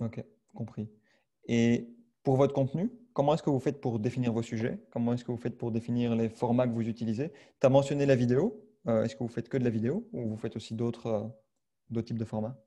Ok, 0.00 0.24
compris. 0.54 0.88
Et 1.46 1.88
pour 2.22 2.36
votre 2.36 2.54
contenu, 2.54 2.90
comment 3.12 3.34
est-ce 3.34 3.42
que 3.42 3.50
vous 3.50 3.60
faites 3.60 3.80
pour 3.80 3.98
définir 3.98 4.32
vos 4.32 4.42
sujets? 4.42 4.80
Comment 4.90 5.14
est-ce 5.14 5.24
que 5.24 5.30
vous 5.30 5.38
faites 5.38 5.56
pour 5.56 5.70
définir 5.70 6.16
les 6.16 6.28
formats 6.28 6.66
que 6.66 6.72
vous 6.72 6.88
utilisez? 6.88 7.30
Tu 7.60 7.66
as 7.66 7.70
mentionné 7.70 8.06
la 8.06 8.16
vidéo. 8.16 8.62
est-ce 8.86 9.14
que 9.14 9.22
vous 9.22 9.28
faites 9.28 9.48
que 9.48 9.56
de 9.56 9.64
la 9.64 9.70
vidéo 9.70 10.08
ou 10.12 10.28
vous 10.28 10.36
faites 10.36 10.56
aussi 10.56 10.74
d'autres 10.74 11.30
types 12.04 12.18
de 12.18 12.24
formats? 12.24 12.60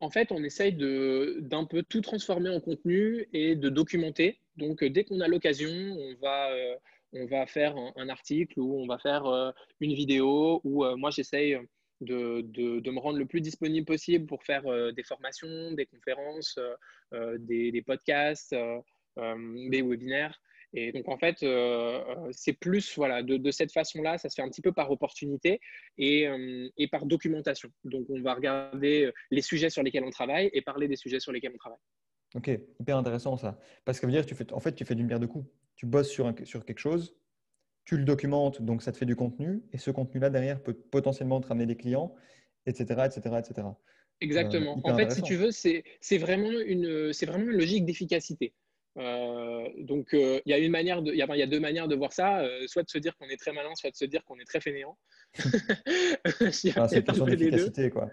En 0.00 0.10
fait, 0.10 0.32
on 0.32 0.42
essaye 0.42 0.72
d'un 0.72 1.64
peu 1.64 1.82
tout 1.82 2.00
transformer 2.00 2.50
en 2.50 2.60
contenu 2.60 3.28
et 3.32 3.54
de 3.54 3.68
documenter. 3.68 4.40
Donc, 4.56 4.82
dès 4.82 5.04
qu'on 5.04 5.20
a 5.20 5.28
l'occasion, 5.28 5.70
on 5.70 6.14
va, 6.20 6.48
on 7.12 7.26
va 7.26 7.46
faire 7.46 7.76
un, 7.96 8.08
article 8.08 8.60
ou 8.60 8.80
on 8.80 8.86
va 8.86 8.98
faire 8.98 9.54
une 9.80 9.94
vidéo 9.94 10.60
ou 10.64 10.84
moi, 10.96 11.10
j'essaye 11.10 11.58
de, 12.00 12.42
de, 12.42 12.90
me 12.90 12.98
rendre 12.98 13.18
le 13.18 13.26
plus 13.26 13.40
disponible 13.40 13.86
possible 13.86 14.26
pour 14.26 14.42
faire 14.44 14.64
des 14.92 15.02
formations, 15.02 15.72
des 15.72 15.86
conférences, 15.86 16.58
des, 17.12 17.72
des, 17.72 17.82
podcasts, 17.82 18.54
des 19.16 19.82
webinaires. 19.82 20.38
Et 20.76 20.92
donc, 20.92 21.08
en 21.08 21.16
fait, 21.16 21.42
euh, 21.42 22.02
euh, 22.04 22.28
c'est 22.32 22.52
plus 22.52 22.96
voilà, 22.96 23.22
de, 23.22 23.50
cette 23.50 23.72
façon-là, 23.72 24.18
ça 24.18 24.28
se 24.28 24.34
fait 24.34 24.42
un 24.42 24.48
petit 24.48 24.60
peu 24.60 24.72
par 24.72 24.90
opportunité 24.90 25.60
et, 25.96 26.28
euh, 26.28 26.68
et, 26.76 26.88
par 26.88 27.06
documentation. 27.06 27.70
Donc, 27.84 28.06
on 28.10 28.20
va 28.20 28.34
regarder 28.34 29.10
les 29.30 29.42
sujets 29.42 29.70
sur 29.70 29.82
lesquels 29.82 30.04
on 30.04 30.10
travaille 30.10 30.50
et 30.52 30.62
parler 30.62 30.86
des 30.86 30.96
sujets 30.96 31.20
sur 31.20 31.32
lesquels 31.32 31.52
on 31.54 31.58
travaille. 31.58 31.78
Ok, 32.34 32.50
hyper 32.80 32.98
intéressant 32.98 33.36
ça. 33.36 33.58
Parce 33.84 33.98
que 33.98 34.02
ça 34.02 34.06
veut 34.06 34.12
dire 34.12 34.26
tu 34.26 34.34
fais, 34.34 34.52
en 34.52 34.60
fait, 34.60 34.74
tu 34.74 34.84
fais 34.84 34.94
d'une 34.94 35.06
pierre 35.06 35.20
deux 35.20 35.28
coups. 35.28 35.48
Tu 35.76 35.86
bosses 35.86 36.08
sur, 36.08 36.34
sur 36.44 36.64
quelque 36.64 36.78
chose, 36.78 37.16
tu 37.84 37.96
le 37.96 38.04
documentes, 38.04 38.60
donc 38.62 38.82
ça 38.82 38.92
te 38.92 38.98
fait 38.98 39.06
du 39.06 39.16
contenu, 39.16 39.62
et 39.72 39.78
ce 39.78 39.90
contenu-là, 39.90 40.28
derrière, 40.28 40.62
peut 40.62 40.74
potentiellement 40.74 41.40
te 41.40 41.46
ramener 41.46 41.66
des 41.66 41.76
clients, 41.76 42.14
etc. 42.66 43.06
etc., 43.06 43.36
etc. 43.38 43.68
Exactement. 44.20 44.80
en 44.82 44.96
fait, 44.96 45.12
si 45.12 45.22
tu 45.22 45.36
veux, 45.36 45.50
c'est 45.50 46.18
vraiment, 46.18 46.50
une, 46.50 47.12
vraiment 47.12 47.50
une 47.50 47.58
logique 47.58 47.84
d'efficacité. 47.84 48.54
Euh, 48.96 49.68
donc, 49.78 50.14
euh, 50.14 50.40
il 50.46 50.50
y 50.50 50.52
a 50.54 50.58
une 50.58 50.70
manière 50.70 51.02
de, 51.02 51.12
il 51.12 51.18
y, 51.18 51.42
a 51.42 51.46
deux 51.46 51.60
manières 51.60 51.88
de 51.88 51.94
voir 51.94 52.12
ça, 52.12 52.40
euh, 52.40 52.66
soit 52.66 52.82
de 52.82 52.88
se 52.88 52.98
dire 52.98 53.16
qu'on 53.16 53.28
est 53.28 53.36
très 53.36 53.52
malin, 53.52 53.74
soit 53.74 53.90
de 53.90 53.96
se 53.96 54.04
dire 54.04 54.24
qu'on 54.24 54.38
est 54.38 54.44
très 54.44 54.60
fainéant. 54.60 54.96
ah, 55.38 56.52
c'est 56.52 56.68
une 56.96 57.04
question 57.04 57.26
d'efficacité, 57.26 57.90
quoi. 57.90 58.10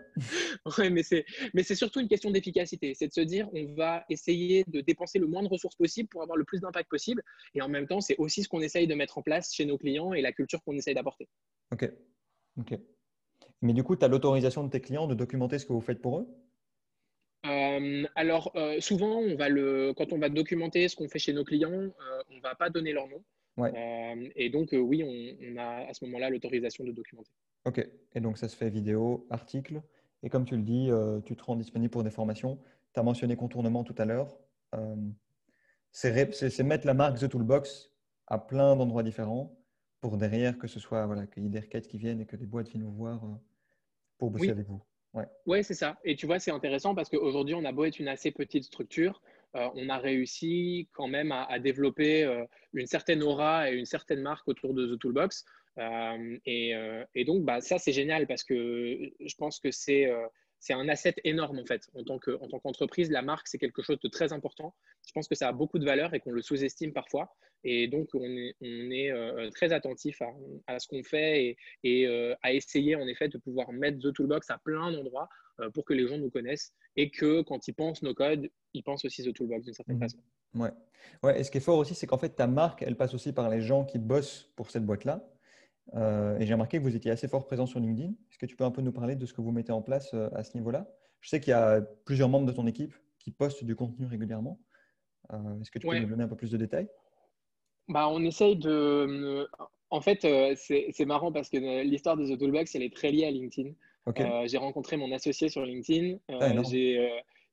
ouais, 0.78 0.90
mais 0.90 1.04
c'est, 1.04 1.26
mais 1.54 1.64
c'est 1.64 1.76
surtout 1.76 2.02
une 2.02 2.10
question 2.10 2.32
d'efficacité. 2.32 2.94
C'est 2.96 3.08
de 3.08 3.14
se 3.14 3.22
dire, 3.22 3.50
on 3.54 3.74
va 3.74 4.04
essayer 4.10 4.66
de 4.68 4.82
dépenser 4.82 5.20
le 5.20 5.28
moins 5.28 5.44
de 5.44 5.48
ressources 5.48 5.76
possible 5.76 6.10
pour 6.10 6.22
avoir 6.22 6.38
le 6.38 6.44
plus 6.44 6.60
d'impact 6.60 6.90
possible. 6.90 7.24
Et 7.56 7.62
en 7.62 7.70
même 7.70 7.88
temps, 7.88 8.02
c'est 8.02 8.18
aussi 8.18 8.44
ce 8.44 8.50
qu'on 8.50 8.62
essaye 8.62 8.88
de 8.88 8.96
mettre 8.96 9.18
en 9.18 9.22
place 9.22 9.54
chez 9.54 9.66
nos 9.66 9.78
clients 9.78 10.14
et 10.14 10.22
la 10.22 10.34
culture 10.34 10.62
qu'on 10.64 10.76
essaye 10.76 10.96
d'apporter. 10.96 11.30
Ok. 11.72 11.90
Ok. 12.60 12.78
Mais 13.62 13.74
du 13.74 13.84
coup, 13.84 13.96
tu 13.96 14.04
as 14.04 14.10
l'autorisation 14.10 14.66
de 14.66 14.70
tes 14.70 14.82
clients 14.82 15.08
de 15.08 15.16
documenter 15.16 15.58
ce 15.60 15.66
que 15.66 15.72
vous 15.72 15.82
faites 15.82 16.02
pour 16.02 16.20
eux? 16.20 16.28
Euh, 17.46 18.04
alors, 18.16 18.52
euh, 18.56 18.80
souvent, 18.80 19.18
on 19.18 19.36
va 19.36 19.50
le, 19.50 19.94
quand 19.96 20.14
on 20.14 20.18
va 20.18 20.30
documenter 20.30 20.88
ce 20.88 20.96
qu'on 20.96 21.10
fait 21.10 21.20
chez 21.20 21.34
nos 21.34 21.44
clients, 21.44 21.72
euh, 21.72 22.24
on 22.32 22.36
ne 22.36 22.42
va 22.42 22.56
pas 22.56 22.70
donner 22.70 22.94
leur 22.94 23.08
nom. 23.08 23.22
et 24.36 24.50
donc, 24.50 24.70
oui, 24.74 25.04
on, 25.04 25.58
a 25.58 25.90
à 25.90 25.94
ce 25.94 26.06
moment-là 26.06 26.30
l'autorisation 26.30 26.84
de 26.84 26.92
documenter. 26.92 27.32
OK. 27.66 27.86
Et 28.16 28.22
donc, 28.22 28.38
ça 28.38 28.48
se 28.48 28.56
fait 28.56 28.70
vidéo, 28.70 29.28
article. 29.30 29.82
Et 30.24 30.30
comme 30.30 30.46
tu 30.46 30.56
le 30.56 30.64
dis, 30.64 30.90
tu 31.26 31.36
te 31.36 31.44
rends 31.44 31.56
disponible 31.56 31.92
pour 31.92 32.04
des 32.04 32.12
formations. 32.12 32.58
Tu 32.94 33.00
as 33.00 33.04
mentionné 33.04 33.36
contournement 33.36 33.84
tout 33.84 33.96
à 33.98 34.06
l'heure. 34.06 34.38
c'est 35.92 36.64
mettre 36.64 36.88
la 36.88 36.94
marque 36.94 37.20
The 37.20 37.30
Toolbox 37.30 37.92
à 38.28 38.40
plein 38.40 38.76
d'endroits 38.76 39.04
différents 39.04 39.54
pour 40.00 40.18
derrière 40.18 40.58
que 40.58 40.68
ce 40.68 40.80
soit 40.80 41.06
voilà, 41.06 41.28
qu'il 41.28 41.44
y 41.44 41.46
ait 41.46 41.50
des 41.50 41.60
requêtes 41.60 41.88
qui 41.88 41.98
viennent 41.98 42.22
et 42.22 42.26
que 42.26 42.38
des 42.38 42.46
boîtes 42.46 42.70
viennent 42.70 42.84
vous 42.84 42.96
voir 42.96 43.22
pour 44.18 44.32
bosser 44.32 44.50
avec 44.50 44.68
vous. 44.68 44.82
Ouais, 45.14 45.26
ouais 45.46 45.64
c'est 45.64 45.74
ça. 45.74 45.98
Et 46.04 46.16
tu 46.16 46.26
vois, 46.26 46.40
c'est 46.40 46.52
intéressant 46.52 46.96
parce 46.96 47.10
qu'aujourd'hui, 47.10 47.54
on 47.56 47.66
a 47.66 47.72
beau 47.72 47.86
être 47.86 48.00
une 48.00 48.08
assez 48.08 48.32
petite 48.32 48.64
structure, 48.64 49.22
euh, 49.56 49.70
on 49.76 49.90
a 49.90 49.98
réussi 49.98 50.88
quand 50.94 51.08
même 51.08 51.32
à, 51.32 51.60
développer 51.60 52.24
euh, 52.24 52.44
une 52.74 52.88
certaine 52.88 53.22
aura 53.22 53.70
et 53.70 53.76
une 53.76 53.86
certaine 53.86 54.22
marque 54.22 54.48
autour 54.48 54.74
de 54.74 54.96
The 54.96 55.00
Toolbox. 55.00 55.46
Euh, 55.78 56.38
et, 56.46 56.74
et, 57.16 57.26
donc, 57.26 57.44
bah, 57.44 57.62
ça, 57.62 57.78
c'est 57.78 57.92
génial 57.92 58.28
parce 58.28 58.44
que 58.44 59.12
je 59.20 59.36
pense 59.36 59.60
que 59.60 59.72
c'est 59.72 60.12
c'est 60.64 60.74
un 60.74 60.88
asset 60.88 61.16
énorme 61.26 61.60
en 61.60 61.66
fait. 61.66 61.90
En 61.94 62.06
tant 62.06 62.18
qu'entreprise, 62.20 63.12
la 63.12 63.22
marque, 63.22 63.50
c'est 63.50 63.58
quelque 63.58 63.82
chose 63.82 64.00
de 64.00 64.08
très 64.08 64.32
important. 64.32 64.74
Je 65.06 65.12
pense 65.12 65.28
que 65.28 65.36
ça 65.36 65.50
a 65.50 65.52
beaucoup 65.52 65.78
de 65.78 65.84
valeur 65.84 66.14
et 66.14 66.22
qu'on 66.22 66.32
le 66.32 66.42
sous-estime 66.42 66.94
parfois. 66.94 67.36
Et 67.66 67.90
donc, 67.90 68.08
on 68.14 68.24
est, 68.24 68.56
on 68.62 68.92
est 68.92 69.12
euh, 69.12 69.50
très 69.50 69.74
attentif 69.74 70.22
à, 70.22 70.32
à 70.68 70.80
ce 70.80 70.88
qu'on 70.88 71.04
fait 71.04 71.44
et, 71.44 71.58
et 71.84 72.08
euh, 72.08 72.34
à 72.44 72.54
essayer 72.54 72.96
en 72.96 73.06
effet 73.08 73.28
de 73.28 73.38
pouvoir 73.38 73.74
mettre 73.74 74.00
The 74.00 74.14
Toolbox 74.14 74.50
à 74.52 74.58
plein 74.58 74.90
d'endroits 74.90 75.28
euh, 75.60 75.70
pour 75.70 75.84
que 75.84 75.94
les 75.94 76.08
gens 76.08 76.18
nous 76.18 76.30
connaissent 76.30 76.74
et 76.96 77.12
que 77.12 77.42
quand 77.42 77.68
ils 77.68 77.74
pensent 77.74 78.02
nos 78.02 78.14
codes, 78.14 78.50
ils 78.74 78.84
pensent 78.84 79.04
aussi 79.04 79.22
The 79.22 79.34
Toolbox 79.34 79.66
d'une 79.66 79.74
certaine 79.74 79.98
mmh. 79.98 80.00
façon. 80.00 80.20
Ouais. 80.56 80.72
ouais. 81.24 81.42
Et 81.42 81.44
ce 81.44 81.52
qui 81.52 81.58
est 81.58 81.62
fort 81.62 81.78
aussi, 81.78 81.94
c'est 81.94 82.08
qu'en 82.08 82.18
fait, 82.18 82.30
ta 82.30 82.48
marque, 82.48 82.84
elle 82.84 82.96
passe 82.96 83.14
aussi 83.14 83.34
par 83.34 83.50
les 83.50 83.60
gens 83.60 83.84
qui 83.84 84.00
bossent 84.00 84.50
pour 84.56 84.72
cette 84.72 84.86
boîte-là. 84.86 85.28
Euh, 85.96 86.38
et 86.40 86.46
j'ai 86.46 86.54
remarqué 86.54 86.78
que 86.78 86.84
vous 86.84 86.96
étiez 86.96 87.12
assez 87.12 87.28
fort 87.28 87.46
présent 87.46 87.66
sur 87.66 87.80
LinkedIn. 87.80 88.10
Est-ce 88.10 88.38
que 88.38 88.46
tu 88.46 88.56
peux 88.56 88.64
un 88.64 88.72
peu 88.72 88.82
nous 88.82 88.92
parler 88.92 89.16
de 89.16 89.26
ce 89.26 89.34
que 89.34 89.42
vous 89.42 89.52
mettez 89.52 89.72
en 89.72 89.82
place 89.82 90.14
euh, 90.14 90.30
à 90.34 90.44
ce 90.44 90.56
niveau-là? 90.58 90.88
Je 91.22 91.30
sais 91.30 91.40
qu'il 91.40 91.52
y 91.52 91.54
a 91.54 91.82
plusieurs 92.06 92.30
membres 92.30 92.46
de 92.46 92.52
ton 92.52 92.68
équipe 92.68 92.94
qui 93.20 93.32
postent 93.32 93.64
du 93.64 93.76
contenu 93.76 94.06
régulièrement. 94.06 94.60
Euh, 95.32 95.60
est-ce 95.62 95.72
que 95.72 95.80
tu 95.80 95.88
peux 95.88 96.00
nous 96.00 96.08
donner 96.08 96.24
un 96.24 96.28
peu 96.28 96.36
plus 96.36 96.52
de 96.52 96.58
détails? 96.58 96.90
Bah, 97.88 98.10
On 98.10 98.24
essaye 98.24 98.56
de. 98.56 99.48
En 99.90 100.02
fait, 100.02 100.26
c'est 100.56 101.06
marrant 101.06 101.32
parce 101.32 101.50
que 101.50 101.84
l'histoire 101.84 102.18
de 102.18 102.26
The 102.26 102.40
Toolbox, 102.40 102.74
elle 102.76 102.82
est 102.82 102.94
très 102.94 103.12
liée 103.12 103.26
à 103.26 103.32
LinkedIn. 103.32 103.74
j'ai 104.48 104.58
rencontré 104.58 104.98
mon 104.98 105.12
associé 105.12 105.50
sur 105.50 105.64
LinkedIn. 105.66 106.18
Ah, 106.30 106.52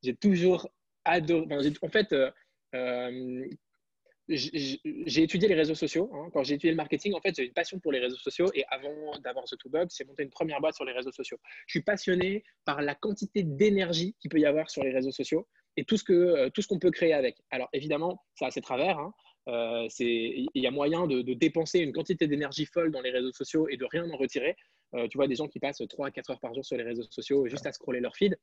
j'ai 0.03 0.14
toujours 0.14 0.68
adoré. 1.05 1.47
en 1.83 1.89
fait, 1.89 2.14
j'ai 4.31 5.22
étudié 5.22 5.49
les 5.49 5.55
réseaux 5.55 5.74
sociaux. 5.74 6.11
Hein. 6.14 6.31
Quand 6.33 6.45
j'ai 6.45 6.55
étudié 6.55 6.70
le 6.70 6.76
marketing, 6.76 7.14
en 7.14 7.20
fait, 7.20 7.35
j'ai 7.37 7.45
une 7.45 7.53
passion 7.53 7.78
pour 7.81 7.93
les 7.93 7.99
réseaux 7.99 8.16
sociaux. 8.16 8.47
Et 8.55 8.64
avant 8.70 9.18
d'avoir 9.24 9.49
ce 9.49 9.57
Toolbox, 9.57 9.97
j'ai 9.97 10.05
monté 10.05 10.22
une 10.22 10.31
première 10.31 10.61
boîte 10.61 10.74
sur 10.74 10.85
les 10.85 10.93
réseaux 10.93 11.12
sociaux. 11.12 11.39
Je 11.66 11.72
suis 11.72 11.83
passionné 11.83 12.45
par 12.64 12.83
la 12.83 12.95
quantité 12.95 13.43
d'énergie 13.43 14.14
qu'il 14.20 14.31
peut 14.31 14.39
y 14.39 14.47
avoir 14.47 14.70
sur 14.70 14.85
les 14.85 14.93
réseaux 14.93 15.11
sociaux 15.11 15.47
et 15.76 15.85
tout 15.85 15.97
ce 15.97 16.05
que 16.05 16.12
euh, 16.12 16.51
tout 16.51 16.62
qu'on 16.68 16.78
peut 16.78 16.91
créer 16.91 17.12
avec. 17.12 17.39
Alors 17.51 17.68
évidemment, 17.72 18.22
ça 18.35 18.47
a 18.47 18.51
ses 18.51 18.61
travers. 18.61 18.99
Hein. 18.99 19.12
Euh, 19.49 19.89
il 19.99 20.49
y 20.55 20.66
a 20.66 20.70
moyen 20.70 21.07
de, 21.07 21.22
dépenser 21.35 21.81
une 21.81 21.93
quantité 21.93 22.26
d'énergie 22.26 22.66
folle 22.66 22.93
dans 22.93 23.01
les 23.01 23.11
réseaux 23.11 23.33
sociaux 23.33 23.68
et 23.68 23.76
de 23.76 23.85
rien 23.85 24.09
en 24.11 24.16
retirer. 24.16 24.55
Euh, 24.95 25.09
tu 25.09 25.18
vois 25.18 25.28
des 25.28 25.37
gens 25.37 25.49
qui 25.49 25.59
passent 25.59 25.83
3 25.89 26.09
à 26.09 26.11
4 26.11 26.31
heures 26.31 26.41
par 26.41 26.53
jour 26.53 26.64
sur 26.64 26.76
les 26.76 26.83
réseaux 26.83 27.05
sociaux 27.11 27.47
juste 27.47 27.66
à 27.66 27.72
scroller 27.72 28.01
leur 28.01 28.16
feed. 28.16 28.37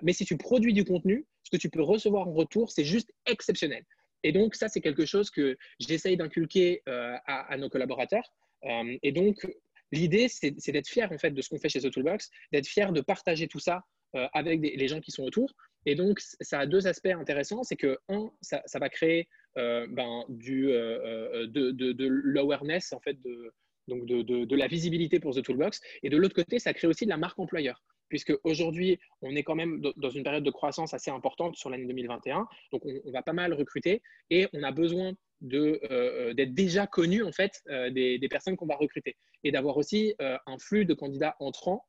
mais 0.00 0.12
si 0.12 0.24
tu 0.24 0.36
produis 0.36 0.72
du 0.72 0.84
contenu, 0.84 1.26
ce 1.42 1.50
que 1.50 1.56
tu 1.56 1.68
peux 1.68 1.82
recevoir 1.82 2.28
en 2.28 2.32
retour, 2.32 2.70
c'est 2.70 2.84
juste 2.84 3.12
exceptionnel. 3.26 3.84
Et 4.22 4.32
donc, 4.32 4.54
ça, 4.54 4.68
c'est 4.68 4.80
quelque 4.80 5.04
chose 5.04 5.30
que 5.30 5.56
j'essaye 5.78 6.16
d'inculquer 6.16 6.82
euh, 6.88 7.16
à, 7.26 7.56
nos 7.56 7.68
collaborateurs. 7.68 8.32
Euh, 8.64 8.96
et 9.02 9.12
donc, 9.12 9.46
l'idée, 9.90 10.28
c'est 10.28 10.72
d'être 10.72 10.88
fier 10.88 11.10
en 11.10 11.18
fait 11.18 11.30
de 11.30 11.42
ce 11.42 11.48
qu'on 11.48 11.58
fait 11.58 11.68
chez 11.68 11.80
The 11.80 11.90
Toolbox, 11.90 12.30
d'être 12.52 12.66
fier 12.66 12.92
de 12.92 13.00
partager 13.00 13.48
tout 13.48 13.58
ça 13.58 13.82
euh, 14.14 14.26
avec 14.32 14.60
les 14.60 14.88
gens 14.88 15.00
qui 15.00 15.10
sont 15.10 15.24
autour. 15.24 15.52
Et 15.86 15.94
donc, 15.94 16.20
ça 16.20 16.60
a 16.60 16.66
deux 16.66 16.86
aspects 16.86 17.06
intéressants. 17.06 17.64
C'est 17.64 17.76
que, 17.76 17.98
un, 18.08 18.30
ça, 18.40 18.78
va 18.78 18.88
créer 18.88 19.28
ben, 19.56 20.24
du, 20.28 20.66
de, 20.66 22.08
l'awareness, 22.24 22.92
en 22.92 23.00
fait, 23.00 23.20
de, 23.22 23.52
donc 23.88 24.06
de, 24.06 24.22
de, 24.22 24.56
la 24.56 24.68
visibilité 24.68 25.18
pour 25.18 25.34
The 25.34 25.42
Toolbox. 25.42 25.80
Et 26.04 26.10
de 26.10 26.16
l'autre 26.16 26.36
côté, 26.36 26.60
ça 26.60 26.72
crée 26.72 26.86
aussi 26.86 27.04
de 27.04 27.10
la 27.10 27.16
marque 27.16 27.38
employeur 27.38 27.82
puisque 28.12 28.34
aujourd'hui, 28.44 29.00
on 29.22 29.34
est 29.34 29.42
quand 29.42 29.54
même 29.54 29.80
dans 29.96 30.10
une 30.10 30.22
période 30.22 30.44
de 30.44 30.50
croissance 30.50 30.92
assez 30.92 31.10
importante 31.10 31.56
sur 31.56 31.70
l'année 31.70 31.86
2021. 31.86 32.46
Donc, 32.70 32.84
on, 32.84 33.10
va 33.10 33.22
pas 33.22 33.32
mal 33.32 33.54
recruter 33.54 34.02
et 34.28 34.48
on 34.52 34.62
a 34.62 34.70
besoin 34.70 35.14
euh, 35.54 35.78
euh, 35.90 36.34
d'être 36.34 36.52
déjà 36.52 36.86
connu 36.86 37.22
en 37.22 37.32
fait 37.32 37.62
euh, 37.70 37.88
des, 37.88 38.28
personnes 38.28 38.54
qu'on 38.54 38.66
va 38.66 38.76
recruter 38.76 39.16
et 39.44 39.50
d'avoir 39.50 39.78
aussi 39.78 40.14
un 40.18 40.58
flux 40.58 40.84
de 40.84 40.92
candidats 40.92 41.36
entrants 41.40 41.86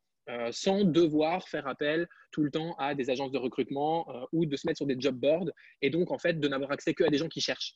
sans 0.51 0.85
devoir 0.85 1.49
faire 1.49 1.67
appel 1.67 2.07
tout 2.31 2.43
le 2.43 2.51
temps 2.51 2.73
à 2.75 2.95
des 2.95 3.09
agences 3.09 3.33
de 3.33 3.37
recrutement 3.37 4.07
ou 4.31 4.45
de 4.45 4.55
se 4.55 4.65
mettre 4.65 4.77
sur 4.77 4.85
des 4.85 4.95
job 4.97 5.15
boards 5.15 5.51
et 5.81 5.89
donc 5.89 6.09
en 6.11 6.17
fait 6.17 6.39
de 6.39 6.47
n'avoir 6.47 6.71
accès 6.71 6.93
que 6.93 7.03
à 7.03 7.09
des 7.09 7.17
gens 7.17 7.27
qui 7.27 7.41
cherchent. 7.41 7.75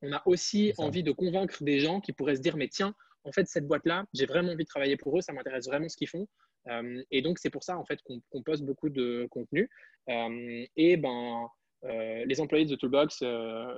On 0.00 0.10
a 0.10 0.22
aussi 0.24 0.72
envie 0.78 1.02
de 1.02 1.12
convaincre 1.12 1.62
des 1.62 1.80
gens 1.80 2.00
qui 2.00 2.14
pourraient 2.14 2.36
se 2.36 2.40
dire 2.40 2.56
mais 2.56 2.68
tiens, 2.68 2.94
en 3.24 3.32
fait 3.32 3.46
cette 3.46 3.66
boîte 3.66 3.84
là, 3.84 4.06
j'ai 4.14 4.24
vraiment 4.24 4.52
envie 4.52 4.64
de 4.64 4.68
travailler 4.68 4.96
pour 4.96 5.18
eux, 5.18 5.20
ça 5.20 5.34
m'intéresse 5.34 5.66
vraiment 5.66 5.90
ce 5.90 5.98
qu'ils 5.98 6.08
font. 6.08 6.26
Euh, 6.68 7.02
et 7.10 7.22
donc, 7.22 7.38
c'est 7.38 7.50
pour 7.50 7.62
ça 7.64 7.78
en 7.78 7.84
fait 7.84 8.00
qu'on 8.02 8.42
poste 8.42 8.64
beaucoup 8.64 8.88
de 8.88 9.26
contenu. 9.30 9.68
Euh, 10.08 10.64
et 10.76 10.96
ben, 10.96 11.46
euh, 11.84 12.24
les 12.26 12.40
employés 12.40 12.64
de 12.64 12.74
The 12.74 12.78
Toolbox 12.78 13.18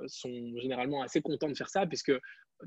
sont 0.07 0.57
généralement 0.57 1.01
assez 1.01 1.21
contents 1.21 1.49
de 1.49 1.55
faire 1.55 1.69
ça, 1.69 1.85
puisque 1.85 2.13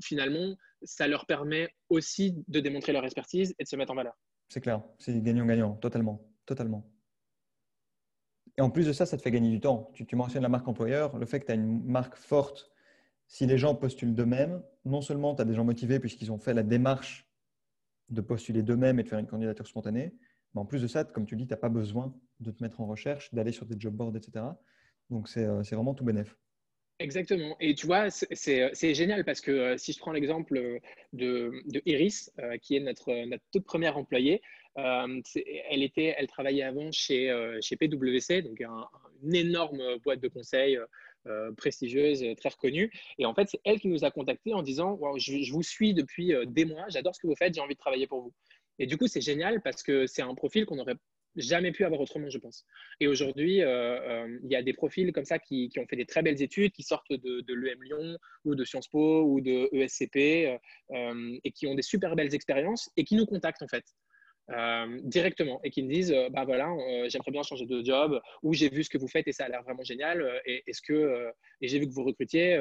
finalement, 0.03 0.55
ça 0.83 1.07
leur 1.07 1.25
permet 1.25 1.69
aussi 1.89 2.35
de 2.47 2.59
démontrer 2.59 2.93
leur 2.93 3.03
expertise 3.03 3.53
et 3.59 3.63
de 3.63 3.67
se 3.67 3.75
mettre 3.75 3.91
en 3.91 3.95
valeur. 3.95 4.13
C'est 4.49 4.61
clair, 4.61 4.83
c'est 4.99 5.21
gagnant-gagnant, 5.21 5.75
totalement, 5.75 6.27
totalement. 6.45 6.89
Et 8.57 8.61
en 8.61 8.69
plus 8.69 8.85
de 8.85 8.93
ça, 8.93 9.05
ça 9.05 9.17
te 9.17 9.21
fait 9.21 9.31
gagner 9.31 9.49
du 9.49 9.61
temps. 9.61 9.89
Tu, 9.93 10.05
tu 10.05 10.15
mentionnes 10.15 10.43
la 10.43 10.49
marque 10.49 10.67
employeur, 10.67 11.17
le 11.17 11.25
fait 11.25 11.39
que 11.39 11.45
tu 11.45 11.51
as 11.53 11.55
une 11.55 11.83
marque 11.85 12.15
forte. 12.15 12.69
Si 13.27 13.45
les 13.45 13.57
gens 13.57 13.75
postulent 13.75 14.13
d'eux-mêmes, 14.13 14.61
non 14.83 15.01
seulement 15.01 15.33
tu 15.35 15.41
as 15.41 15.45
des 15.45 15.53
gens 15.53 15.63
motivés 15.63 15.99
puisqu'ils 15.99 16.33
ont 16.33 16.37
fait 16.37 16.53
la 16.53 16.63
démarche 16.63 17.30
de 18.11 18.21
postuler 18.21 18.61
d'eux-mêmes 18.61 18.99
et 18.99 19.03
de 19.03 19.09
faire 19.09 19.19
une 19.19 19.27
candidature 19.27 19.65
spontanée. 19.65 20.13
Mais 20.53 20.61
en 20.61 20.65
plus 20.65 20.81
de 20.81 20.87
ça, 20.87 21.03
comme 21.03 21.25
tu 21.25 21.35
dis, 21.35 21.47
tu 21.47 21.53
n'as 21.53 21.57
pas 21.57 21.69
besoin 21.69 22.13
de 22.39 22.51
te 22.51 22.61
mettre 22.61 22.81
en 22.81 22.87
recherche, 22.87 23.33
d'aller 23.33 23.51
sur 23.51 23.65
des 23.65 23.75
job 23.79 23.93
boards, 23.93 24.15
etc. 24.15 24.45
Donc, 25.09 25.27
c'est 25.27 25.45
euh, 25.45 25.61
vraiment 25.61 25.93
tout 25.93 26.03
bénéf. 26.03 26.35
Exactement. 26.99 27.55
Et 27.59 27.73
tu 27.73 27.87
vois, 27.87 28.11
c'est 28.11 28.93
génial 28.93 29.25
parce 29.25 29.41
que 29.41 29.75
si 29.75 29.91
je 29.91 29.99
prends 29.99 30.11
l'exemple 30.11 30.79
de, 31.13 31.51
Iris, 31.87 32.31
qui 32.61 32.75
est 32.75 32.79
notre, 32.79 33.25
notre 33.25 33.43
toute 33.51 33.65
première 33.65 33.97
employée, 33.97 34.39
elle, 34.75 35.81
était, 35.81 36.13
elle 36.15 36.27
travaillait 36.27 36.61
avant 36.61 36.91
chez, 36.91 37.57
chez 37.59 37.75
PwC, 37.75 38.43
donc 38.43 38.61
une 39.23 39.35
énorme 39.35 39.81
boîte 40.03 40.19
de 40.19 40.27
conseil 40.27 40.77
prestigieuse, 41.57 42.23
très 42.37 42.49
reconnue. 42.49 42.91
Et 43.17 43.25
en 43.25 43.33
fait, 43.33 43.47
c'est 43.49 43.59
elle 43.63 43.79
qui 43.79 43.87
nous 43.87 44.03
a 44.03 44.11
contactés 44.11 44.53
en 44.53 44.61
disant 44.61 44.99
je, 45.17 45.51
vous 45.51 45.63
suis 45.63 45.93
depuis 45.93 46.33
des 46.47 46.65
mois, 46.65 46.85
j'adore 46.89 47.15
ce 47.15 47.21
que 47.21 47.27
vous 47.27 47.35
faites, 47.35 47.53
j'ai 47.53 47.61
envie 47.61 47.75
de 47.75 47.79
travailler 47.79 48.07
pour 48.07 48.21
vous. 48.21 48.33
Et 48.79 48.87
du 48.87 48.97
coup, 48.97 49.07
c'est 49.07 49.21
génial 49.21 49.61
parce 49.61 49.83
que 49.83 50.07
c'est 50.07 50.21
un 50.21 50.33
profil 50.33 50.65
qu'on 50.65 50.79
aurait 50.79 50.97
jamais 51.35 51.71
pu 51.71 51.85
avoir 51.85 52.01
autrement, 52.01 52.29
je 52.29 52.37
pense. 52.37 52.65
Et 52.99 53.07
aujourd'hui, 53.07 53.61
euh, 53.61 54.25
euh, 54.25 54.39
il 54.43 54.51
y 54.51 54.55
a 54.55 54.63
des 54.63 54.73
profils 54.73 55.11
comme 55.13 55.25
ça 55.25 55.39
qui, 55.39 55.71
ont 55.77 55.85
fait 55.87 55.95
des 55.95 56.05
très 56.05 56.21
belles 56.21 56.41
études, 56.41 56.71
qui 56.71 56.83
sortent 56.83 57.11
de, 57.11 57.53
l'EM 57.53 57.81
Lyon 57.83 58.17
ou 58.45 58.55
de 58.55 58.63
Sciences 58.63 58.87
Po 58.87 59.23
ou 59.23 59.41
de 59.41 59.69
ESCP 59.73 60.59
euh, 60.91 61.37
et 61.43 61.51
qui 61.51 61.67
ont 61.67 61.75
des 61.75 61.81
super 61.81 62.15
belles 62.15 62.33
expériences 62.33 62.89
et 62.97 63.03
qui 63.03 63.15
nous 63.15 63.25
contactent 63.25 63.63
en 63.63 63.67
fait. 63.67 63.85
Directement 65.03 65.59
et 65.63 65.69
qui 65.69 65.83
me 65.83 65.91
disent 65.91 66.15
bah 66.31 66.45
voilà 66.45 66.67
j'aimerais 67.07 67.31
bien 67.31 67.43
changer 67.43 67.65
de 67.65 67.83
job 67.83 68.19
ou 68.43 68.53
j'ai 68.53 68.69
vu 68.69 68.83
ce 68.83 68.89
que 68.89 68.97
vous 68.97 69.07
faites 69.07 69.27
et 69.27 69.31
ça 69.31 69.45
a 69.45 69.49
l'air 69.49 69.63
vraiment 69.63 69.83
génial 69.83 70.41
et 70.45 70.63
est-ce 70.67 70.81
que 70.81 71.31
et 71.61 71.67
j'ai 71.67 71.79
vu 71.79 71.87
que 71.87 71.93
vous 71.93 72.03
recrutiez 72.03 72.51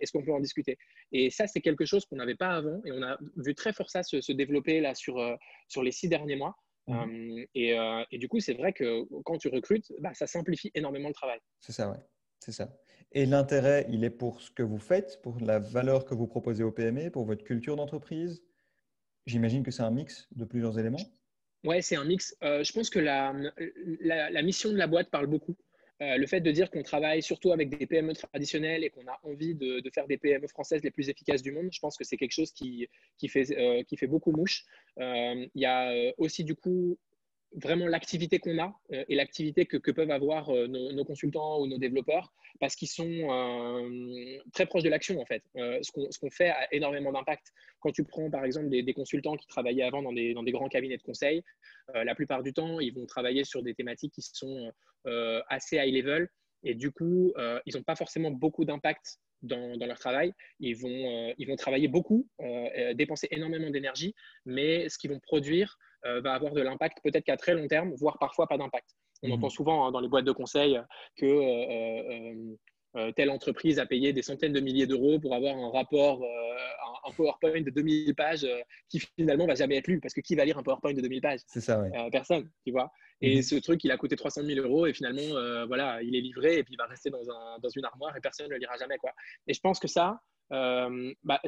est-ce 0.00 0.12
qu'on 0.12 0.22
peut 0.22 0.32
en 0.32 0.40
discuter? 0.40 0.78
Et 1.12 1.30
ça 1.30 1.46
c'est 1.46 1.60
quelque 1.60 1.84
chose 1.84 2.04
qu'on 2.06 2.16
n'avait 2.16 2.34
pas 2.34 2.50
avant 2.50 2.80
et 2.84 2.92
on 2.92 3.02
a 3.02 3.18
vu 3.36 3.54
très 3.54 3.72
fort 3.72 3.90
ça 3.90 4.02
se, 4.02 4.20
se 4.20 4.32
développer 4.32 4.80
là 4.80 4.94
sur 4.94 5.20
sur 5.68 5.82
les 5.82 5.92
six 5.92 6.08
derniers 6.08 6.36
mois 6.36 6.56
Mmh. 6.88 7.44
et, 7.54 8.18
du 8.18 8.28
coup, 8.28 8.40
c'est 8.40 8.54
vrai 8.54 8.72
que 8.72 9.04
quand 9.22 9.36
tu 9.38 9.48
recrutes, 9.48 9.92
bah, 10.00 10.14
ça 10.14 10.26
simplifie 10.26 10.70
énormément 10.74 11.08
le 11.08 11.14
travail. 11.14 11.38
C'est 11.60 11.72
ça, 11.72 11.90
ouais. 11.90 11.98
C'est 12.40 12.52
ça. 12.52 12.72
Et 13.12 13.26
l'intérêt, 13.26 13.86
il 13.90 14.04
est 14.04 14.10
pour 14.10 14.40
ce 14.40 14.50
que 14.50 14.62
vous 14.62 14.78
faites, 14.78 15.20
pour 15.22 15.38
la 15.40 15.58
valeur 15.58 16.04
que 16.04 16.14
vous 16.14 16.26
proposez 16.26 16.62
au 16.62 16.70
PME, 16.70 17.10
pour 17.10 17.24
votre 17.24 17.44
culture 17.44 17.76
d'entreprise? 17.76 18.42
J'imagine 19.26 19.62
que 19.62 19.70
c'est 19.70 19.82
un 19.82 19.90
mix 19.90 20.28
de 20.34 20.44
plusieurs 20.44 20.78
éléments. 20.78 20.98
Ouais, 21.64 21.82
c'est 21.82 21.96
un 21.96 22.04
mix. 22.04 22.36
je 22.40 22.72
pense 22.72 22.88
que 22.88 22.98
la, 22.98 23.34
la, 24.00 24.42
mission 24.42 24.70
de 24.70 24.76
la 24.76 24.86
boîte 24.86 25.10
parle 25.10 25.26
beaucoup. 25.26 25.56
Euh, 26.00 26.16
le 26.16 26.26
fait 26.26 26.40
de 26.40 26.52
dire 26.52 26.70
qu'on 26.70 26.84
travaille 26.84 27.22
surtout 27.22 27.50
avec 27.50 27.70
des 27.70 27.86
PME 27.86 28.12
traditionnelles 28.12 28.84
et 28.84 28.90
qu'on 28.90 29.06
a 29.08 29.18
envie 29.24 29.54
de, 29.56 29.82
faire 29.92 30.06
des 30.06 30.16
PME 30.16 30.46
françaises 30.46 30.82
les 30.84 30.92
plus 30.92 31.08
efficaces 31.08 31.42
du 31.42 31.50
monde, 31.50 31.70
je 31.72 31.80
pense 31.80 31.96
que 31.96 32.04
c'est 32.04 32.16
quelque 32.16 32.32
chose 32.32 32.52
qui, 32.52 32.88
qui, 33.16 33.28
fait, 33.28 33.50
euh, 33.50 33.82
qui 33.82 33.96
fait 33.96 34.06
beaucoup 34.06 34.30
mouche. 34.30 34.64
Euh, 35.00 35.46
il 35.54 35.60
y 35.60 35.66
a 35.66 36.12
aussi 36.16 36.44
du 36.44 36.54
coup 36.54 36.96
vraiment 37.52 37.86
l'activité 37.86 38.38
qu'on 38.38 38.58
a 38.58 38.74
euh, 38.92 39.04
et 39.08 39.14
l'activité 39.14 39.66
que, 39.66 39.90
peuvent 39.90 40.10
avoir 40.10 40.50
euh, 40.50 40.66
nos, 40.66 41.04
consultants 41.04 41.60
ou 41.60 41.66
nos 41.66 41.78
développeurs 41.78 42.32
parce 42.60 42.76
qu'ils 42.76 42.88
sont 42.88 43.08
euh, 43.08 44.38
très 44.52 44.66
proches 44.66 44.82
de 44.82 44.88
l'action 44.88 45.20
en 45.20 45.24
fait. 45.24 45.42
ce 45.54 46.18
qu'on 46.18 46.30
fait 46.30 46.50
a 46.50 46.72
énormément 46.72 47.12
d'impact. 47.12 47.52
Quand 47.80 47.92
tu 47.92 48.04
prends 48.04 48.30
par 48.30 48.44
exemple 48.44 48.68
des, 48.68 48.94
consultants 48.94 49.36
qui 49.36 49.46
travaillaient 49.46 49.84
avant 49.84 50.02
dans 50.02 50.12
des, 50.12 50.34
dans 50.34 50.42
des 50.42 50.52
grands 50.52 50.68
cabinets 50.68 50.96
de 50.96 51.02
conseil, 51.02 51.42
la 51.94 52.14
plupart 52.14 52.42
du 52.42 52.52
temps, 52.52 52.80
ils 52.80 52.92
vont 52.92 53.06
travailler 53.06 53.44
sur 53.44 53.62
des 53.62 53.74
thématiques 53.74 54.12
qui 54.12 54.22
sont 54.22 54.72
assez 55.48 55.76
high 55.76 55.94
level 55.94 56.28
et 56.64 56.74
du 56.74 56.90
coup, 56.90 57.32
ils 57.66 57.76
n'ont 57.76 57.84
pas 57.84 57.94
forcément 57.94 58.32
beaucoup 58.32 58.64
d'impact 58.64 59.18
dans, 59.42 59.76
dans, 59.76 59.86
leur 59.86 59.98
travail. 59.98 60.32
Ils 60.58 60.76
vont, 60.76 61.34
ils 61.38 61.46
vont 61.46 61.56
travailler 61.56 61.86
beaucoup, 61.86 62.28
dépenser 62.94 63.28
énormément 63.30 63.70
d'énergie, 63.70 64.14
mais 64.44 64.88
ce 64.88 64.98
qu'ils 64.98 65.10
vont 65.10 65.20
produire 65.20 65.78
va 66.04 66.34
avoir 66.34 66.52
de 66.52 66.60
l'impact 66.60 66.98
peut-être 67.02 67.24
qu'à 67.24 67.36
très 67.36 67.54
long 67.54 67.66
terme, 67.66 67.92
voire 67.96 68.18
parfois 68.18 68.46
pas 68.46 68.56
d'impact. 68.56 68.88
On 69.22 69.28
mhm. 69.28 69.34
entend 69.34 69.50
souvent 69.50 69.86
hein, 69.86 69.92
dans 69.92 70.00
les 70.00 70.08
boîtes 70.08 70.24
de 70.24 70.32
conseil 70.32 70.80
que 71.16 71.26
euh, 71.26 72.56
euh, 72.96 73.12
telle 73.12 73.30
entreprise 73.30 73.78
a 73.78 73.86
payé 73.86 74.12
des 74.12 74.22
centaines 74.22 74.52
de 74.52 74.60
milliers 74.60 74.86
d'euros 74.86 75.18
pour 75.18 75.34
avoir 75.34 75.56
un 75.56 75.70
rapport, 75.70 76.22
un, 76.24 77.12
PowerPoint 77.12 77.62
de 77.62 77.70
2000 77.70 78.14
pages 78.14 78.46
qui 78.88 79.00
finalement 79.00 79.46
va 79.46 79.54
jamais 79.54 79.76
être 79.76 79.86
lu 79.86 79.98
parce 80.00 80.14
que 80.14 80.20
qui 80.20 80.34
va 80.34 80.44
lire 80.44 80.58
un 80.58 80.62
PowerPoint 80.62 80.92
de 80.92 81.00
2000 81.00 81.20
pages? 81.20 81.40
C'est 81.46 81.60
ça, 81.60 81.82
Personne, 82.12 82.50
tu 82.64 82.72
vois. 82.72 82.90
Et 83.20 83.36
mhm. 83.36 83.42
ce 83.42 83.54
truc, 83.56 83.82
il 83.84 83.90
a 83.90 83.96
coûté 83.96 84.14
300 84.14 84.42
000 84.42 84.60
euros 84.60 84.86
et 84.86 84.92
finalement, 84.92 85.66
voilà, 85.66 86.02
il 86.02 86.16
est 86.16 86.20
livré 86.20 86.58
et 86.58 86.64
puis 86.64 86.74
il 86.74 86.76
va 86.76 86.86
rester 86.86 87.10
dans, 87.10 87.30
un, 87.30 87.58
dans 87.60 87.68
une 87.68 87.84
armoire 87.84 88.16
et 88.16 88.20
personne 88.20 88.46
ne 88.46 88.52
le 88.52 88.58
lira 88.58 88.76
jamais, 88.76 88.98
quoi. 88.98 89.12
Et 89.46 89.54
je 89.54 89.60
pense 89.60 89.78
que 89.78 89.88
ça, 89.88 90.20
bah, 90.50 91.40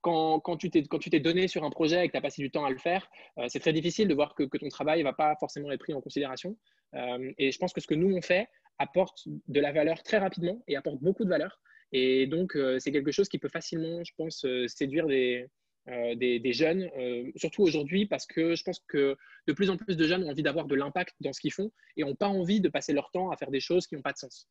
quand, 0.00 0.56
tu 0.58 0.70
t'es 0.70 1.20
donné 1.20 1.48
sur 1.48 1.64
un 1.64 1.70
projet 1.70 2.04
et 2.04 2.08
que 2.08 2.12
tu 2.12 2.18
as 2.18 2.22
passé 2.22 2.42
du 2.42 2.50
temps 2.50 2.64
à 2.64 2.70
le 2.70 2.78
faire, 2.78 3.08
euh, 3.38 3.46
c'est 3.48 3.60
très 3.60 3.72
difficile 3.72 4.08
de 4.08 4.14
voir 4.14 4.34
que, 4.34 4.44
ton 4.44 4.68
travail 4.68 5.00
ne 5.00 5.04
va 5.04 5.12
pas 5.12 5.34
forcément 5.40 5.70
être 5.70 5.80
pris 5.80 5.94
en 5.94 6.00
considération. 6.00 6.56
Euh, 6.94 7.32
et 7.38 7.50
je 7.50 7.58
pense 7.58 7.72
que 7.72 7.80
ce 7.80 7.86
que 7.86 7.94
nous, 7.94 8.14
on 8.14 8.22
fait 8.22 8.48
apporte 8.78 9.26
de 9.26 9.60
la 9.60 9.72
valeur 9.72 10.02
très 10.02 10.18
rapidement 10.18 10.62
et 10.68 10.76
apporte 10.76 11.00
beaucoup 11.00 11.24
de 11.24 11.28
valeur. 11.28 11.60
Et 11.92 12.26
donc, 12.26 12.56
euh, 12.56 12.78
c'est 12.78 12.92
quelque 12.92 13.12
chose 13.12 13.28
qui 13.28 13.38
peut 13.38 13.48
facilement, 13.48 14.02
je 14.04 14.12
pense, 14.16 14.46
séduire 14.66 15.06
des, 15.06 15.48
des, 15.86 16.52
jeunes, 16.52 16.90
surtout 17.36 17.62
aujourd'hui, 17.62 18.06
parce 18.06 18.26
que 18.26 18.54
je 18.54 18.62
pense 18.64 18.80
que 18.88 19.16
de 19.46 19.52
plus 19.52 19.70
en 19.70 19.76
plus 19.76 19.96
de 19.96 20.06
jeunes 20.06 20.24
ont 20.24 20.30
envie 20.30 20.42
d'avoir 20.42 20.66
de 20.66 20.74
l'impact 20.74 21.14
dans 21.20 21.32
ce 21.32 21.40
qu'ils 21.40 21.52
font 21.52 21.70
et 21.96 22.02
n'ont 22.02 22.16
pas 22.16 22.28
envie 22.28 22.60
de 22.60 22.68
passer 22.68 22.92
leur 22.92 23.10
temps 23.10 23.30
à 23.30 23.36
faire 23.36 23.50
des 23.50 23.60
choses 23.60 23.86
qui 23.86 23.94
n'ont 23.94 24.02
pas 24.02 24.12
de 24.12 24.18
sens. 24.18 24.48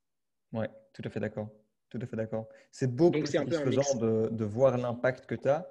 Oui, 0.54 0.68
tout 0.94 1.02
à 1.04 1.10
fait 1.10 1.20
d'accord 1.20 1.50
tout 1.94 2.00
à 2.02 2.08
fait 2.08 2.16
d'accord. 2.16 2.48
C'est 2.72 2.94
beaucoup 2.94 3.20
plus 3.20 3.28
satisfaisant 3.28 3.98
de, 4.00 4.30
de, 4.32 4.46
voir 4.46 4.78
l'impact 4.78 5.28
que 5.28 5.36
tu 5.36 5.48
as 5.48 5.70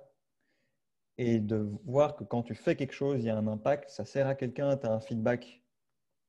et 1.18 1.41
de 1.41 1.68
voir 1.85 2.14
que 2.14 2.23
quand 2.23 2.43
tu 2.43 2.55
fais 2.55 2.77
quelque 2.77 2.95
chose, 2.95 3.18
il 3.18 3.27
y 3.27 3.31
a 3.31 3.37
un 3.37 3.47
impact, 3.49 3.91
ça 3.91 4.05
sert 4.05 4.29
à 4.29 4.37
quelqu'un, 4.37 4.77
tu 4.77 4.87
as 4.87 4.93
un 4.93 5.01
feedback, 5.01 5.62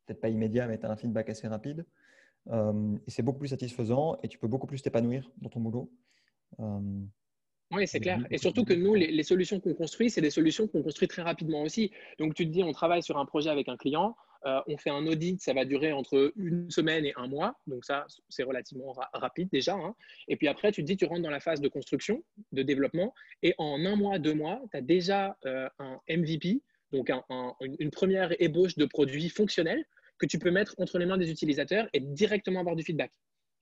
peut-être 0.06 0.20
pas 0.20 0.30
immédiat, 0.30 0.68
mais 0.68 0.80
tu 0.80 0.86
as 0.88 0.92
un 0.92 0.96
feedback 0.96 1.30
assez 1.30 1.48
rapide. 1.48 1.86
Euh, 2.50 2.98
et 3.08 3.12
c'est 3.12 3.22
beaucoup 3.22 3.40
plus 3.40 3.50
satisfaisant 3.50 4.18
et 4.24 4.28
tu 4.28 4.40
peux 4.40 4.48
beaucoup 4.48 4.68
plus 4.68 4.82
t'épanouir 4.82 5.30
dans 5.38 5.50
ton 5.50 5.60
boulot. 5.60 5.92
Euh, 6.60 6.80
oui, 7.72 7.88
c'est 7.88 8.00
clair. 8.00 8.26
Et 8.32 8.40
surtout 8.40 8.66
que 8.66 8.74
nous, 8.74 8.96
les, 8.96 9.24
solutions 9.24 9.60
qu'on 9.60 9.76
construit, 9.76 10.10
c'est 10.10 10.22
des 10.22 10.32
solutions 10.32 10.68
qu'on 10.68 10.82
construit 10.82 11.08
très 11.08 11.22
rapidement 11.22 11.62
aussi. 11.62 11.92
Donc, 12.18 12.34
tu 12.34 12.46
te 12.46 12.52
dis, 12.52 12.64
on 12.64 12.72
travaille 12.72 13.04
sur 13.04 13.18
un 13.18 13.26
projet 13.26 13.50
avec 13.50 13.70
un 13.70 13.78
client, 13.78 14.16
euh, 14.46 14.62
on 14.68 14.78
fait 14.78 14.90
un 14.90 15.06
audit, 15.08 15.42
ça 15.42 15.54
va 15.54 15.66
durer 15.66 15.92
entre 15.92 16.34
une 16.36 16.70
semaine 16.70 17.06
et 17.06 17.14
un 17.16 17.28
mois. 17.28 17.60
Donc, 17.68 17.86
ça, 17.86 18.06
c'est 18.30 18.44
relativement 18.44 18.94
rapide 19.14 19.50
déjà. 19.52 19.74
Hein. 19.74 19.96
Et 20.28 20.36
puis 20.36 20.48
après, 20.48 20.72
tu 20.72 20.82
te 20.82 20.88
dis, 20.88 20.98
tu 20.98 21.06
rentres 21.06 21.22
dans 21.22 21.30
la 21.30 21.40
phase 21.40 21.62
de 21.62 21.68
construction, 21.68 22.24
de 22.52 22.64
développement. 22.64 23.14
Et 23.42 23.56
en 23.58 23.86
un 23.86 23.96
mois, 23.96 24.20
deux 24.20 24.34
mois, 24.34 24.62
tu 24.72 24.78
as 24.78 24.82
déjà 24.82 25.38
euh, 25.46 25.70
un 25.80 26.00
MVP, 26.10 26.62
donc 26.92 27.10
une 27.62 27.92
première 27.92 28.40
ébauche 28.42 28.76
de 28.76 28.86
produit 28.86 29.30
fonctionnel 29.30 29.84
que 30.20 30.26
tu 30.26 30.38
peux 30.40 30.52
mettre 30.52 30.76
entre 30.78 31.00
les 31.00 31.06
mains 31.06 31.18
des 31.18 31.32
utilisateurs 31.32 31.88
et 31.94 32.00
directement 32.00 32.60
avoir 32.60 32.76
du 32.76 32.84
feedback. 32.84 33.12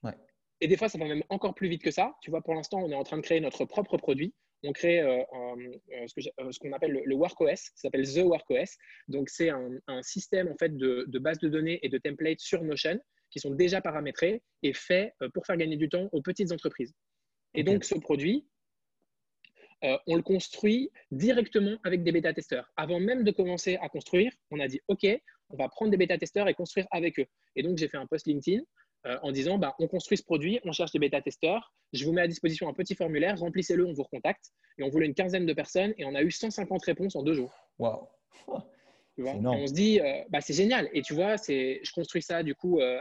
Ouais. 0.04 0.14
Et 0.60 0.68
des 0.68 0.78
fois, 0.78 0.90
ça 0.90 0.98
va 0.98 1.06
même 1.06 1.24
encore 1.30 1.56
plus 1.56 1.68
vite 1.68 1.82
que 1.82 1.92
ça. 1.92 2.14
Tu 2.22 2.30
vois, 2.30 2.42
pour 2.42 2.54
l'instant, 2.54 2.80
on 2.80 2.92
est 2.92 2.96
en 2.96 3.04
train 3.04 3.18
de 3.18 3.22
créer 3.22 3.40
notre 3.40 3.66
propre 3.66 3.98
produit. 3.98 4.34
On 4.64 4.74
crée 4.74 5.00
euh, 5.00 5.22
euh, 5.34 6.52
ce 6.52 6.60
qu'on 6.60 6.72
appelle 6.74 7.02
le, 7.04 7.16
WorkOS, 7.16 7.56
ça 7.56 7.72
s'appelle 7.76 8.08
The 8.08 8.20
WorkOS. 8.20 8.78
Donc, 9.08 9.30
c'est 9.30 9.50
un, 9.50 9.80
système 10.02 10.50
en 10.50 10.58
fait 10.58 10.76
de, 10.76 11.06
de 11.08 11.20
bases 11.20 11.40
de 11.40 11.50
données 11.50 11.80
et 11.84 11.90
de 11.90 11.98
templates 11.98 12.40
sur 12.40 12.64
Notion 12.64 13.00
qui 13.30 13.40
sont 13.40 13.52
déjà 13.52 13.82
paramétrés 13.82 14.44
et 14.62 14.74
faits 14.74 15.14
euh, 15.22 15.30
pour 15.34 15.46
faire 15.46 15.58
gagner 15.58 15.78
du 15.78 15.90
temps 15.90 16.10
aux 16.12 16.22
petites 16.22 16.52
entreprises. 16.52 16.94
Et 17.54 17.64
donc, 17.64 17.84
ce 17.84 17.96
produit, 17.96 18.48
on 20.06 20.16
le 20.16 20.22
construit 20.22 20.92
directement 21.10 21.76
avec 21.84 22.04
des 22.04 22.12
bêta-testeurs. 22.12 22.72
Avant 22.78 23.00
même 23.00 23.24
de 23.24 23.32
commencer 23.32 23.78
à 23.82 23.90
construire, 23.90 24.32
on 24.52 24.60
a 24.60 24.68
dit 24.68 24.80
OK, 24.88 25.06
on 25.50 25.58
va 25.58 25.68
prendre 25.70 25.92
des 25.92 25.98
bêta-testeurs 25.98 26.48
et 26.48 26.54
construire 26.54 26.88
avec 26.92 27.20
eux. 27.20 27.26
Et 27.56 27.64
donc, 27.64 27.78
j'ai 27.78 27.88
fait 27.88 27.98
un 27.98 28.06
post 28.06 28.28
LinkedIn 28.28 28.62
euh, 29.08 29.18
en 29.24 29.32
disant 29.32 29.58
bah, 29.58 29.76
on 29.80 29.88
construit 29.88 30.18
ce 30.18 30.24
produit, 30.24 30.60
on 30.64 30.72
cherche 30.72 30.92
des 30.92 31.00
bêta-testeurs, 31.00 31.74
je 31.92 32.06
vous 32.06 32.14
mets 32.14 32.22
à 32.22 32.28
disposition 32.28 32.70
un 32.70 32.74
petit 32.74 32.94
formulaire, 32.94 33.38
remplissez-le, 33.40 33.86
on 33.86 33.94
vous 33.94 34.04
recontacte. 34.04 34.52
Et 34.78 34.84
on 34.84 34.90
voulait 34.90 35.08
une 35.08 35.16
quinzaine 35.16 35.46
de 35.46 35.54
personnes 35.54 35.94
et 35.98 36.06
on 36.06 36.14
a 36.14 36.22
eu 36.22 36.30
150 36.30 36.84
réponses 36.84 37.16
en 37.16 37.24
deux 37.24 37.34
jours. 37.34 37.54
Waouh! 37.80 38.08
on 39.18 39.68
se 39.68 39.74
dit, 39.74 40.00
euh, 40.00 40.24
bah, 40.30 40.42
c'est 40.42 40.54
génial. 40.54 40.90
Et 40.94 41.02
tu 41.02 41.14
vois, 41.14 41.36
je 41.38 41.92
construis 41.92 42.22
ça 42.22 42.44
du 42.44 42.56
coup 42.56 42.80
euh, 42.80 43.00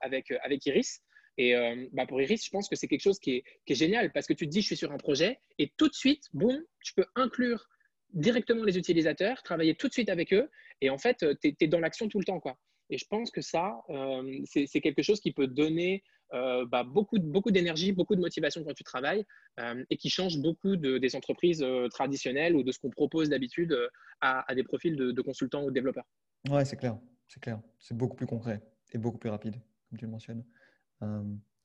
avec, 0.00 0.32
avec 0.42 0.64
Iris. 0.66 1.02
Et 1.38 1.54
bah, 1.92 2.04
pour 2.06 2.20
Iris, 2.20 2.44
je 2.44 2.50
pense 2.50 2.68
que 2.68 2.76
c'est 2.76 2.88
quelque 2.88 3.00
chose 3.00 3.18
qui 3.18 3.36
est, 3.36 3.44
qui 3.64 3.72
est, 3.72 3.76
génial 3.76 4.12
parce 4.12 4.26
que 4.26 4.34
tu 4.34 4.46
te 4.46 4.50
dis, 4.50 4.60
je 4.60 4.66
suis 4.66 4.76
sur 4.76 4.92
un 4.92 4.98
projet 4.98 5.40
et 5.58 5.72
tout 5.78 5.88
de 5.88 5.94
suite, 5.94 6.24
bon, 6.34 6.62
tu 6.84 6.92
peux 6.94 7.06
inclure 7.14 7.68
directement 8.12 8.64
les 8.64 8.76
utilisateurs, 8.76 9.42
travailler 9.42 9.74
tout 9.74 9.88
de 9.88 9.92
suite 9.94 10.10
avec 10.10 10.34
eux. 10.34 10.50
Et 10.82 10.90
en 10.90 10.98
fait, 10.98 11.24
tu 11.40 11.56
es, 11.58 11.66
dans 11.68 11.80
l'action 11.80 12.08
tout 12.08 12.18
le 12.18 12.24
temps. 12.24 12.40
Quoi. 12.40 12.58
Et 12.92 12.98
je 12.98 13.06
pense 13.06 13.30
que 13.30 13.40
ça, 13.40 13.82
euh, 13.88 14.42
c'est 14.44 14.82
quelque 14.82 15.00
chose 15.00 15.18
qui 15.18 15.32
peut 15.32 15.46
donner 15.46 16.04
euh, 16.34 16.66
bah, 16.66 16.84
beaucoup, 16.84 17.16
d'énergie, 17.50 17.90
beaucoup 17.90 18.14
de 18.14 18.20
motivation 18.20 18.62
quand 18.64 18.74
tu 18.74 18.84
travailles 18.84 19.24
euh, 19.58 19.82
et 19.88 19.96
qui 19.96 20.10
change 20.10 20.36
beaucoup 20.36 20.76
de, 20.76 20.98
des 20.98 21.16
entreprises 21.16 21.64
traditionnelles 21.90 22.54
ou 22.54 22.62
de 22.62 22.70
ce 22.70 22.78
qu'on 22.78 22.90
propose 22.90 23.30
d'habitude 23.30 23.74
à, 24.20 24.54
des 24.54 24.62
profils 24.62 24.94
de, 24.94 25.22
consultants 25.22 25.64
ou 25.64 25.70
de 25.70 25.74
développeurs. 25.74 26.04
Ouais, 26.50 26.66
c'est 26.66 26.76
clair, 26.76 26.98
c'est 27.28 27.40
clair. 27.40 27.62
C'est 27.78 27.96
beaucoup 27.96 28.14
plus 28.14 28.26
concret 28.26 28.60
et 28.92 28.98
beaucoup 28.98 29.18
plus 29.18 29.30
rapide, 29.30 29.56
comme 29.88 29.98
tu 29.98 30.04
le 30.04 30.10
mentionnes. 30.10 30.44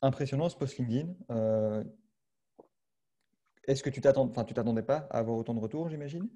impressionnant 0.01 0.47
ce 0.47 0.55
post 0.55 0.78
LinkedIn. 0.78 1.13
Est-ce 3.67 3.84
que 3.84 3.89
tu 3.89 3.99
t'attendais 3.99 4.82
pas 4.82 5.07
à 5.09 5.17
avoir 5.17 5.38
autant 5.38 5.53
de 5.53 5.59
retours, 5.59 5.89
j'imagine? 5.89 6.30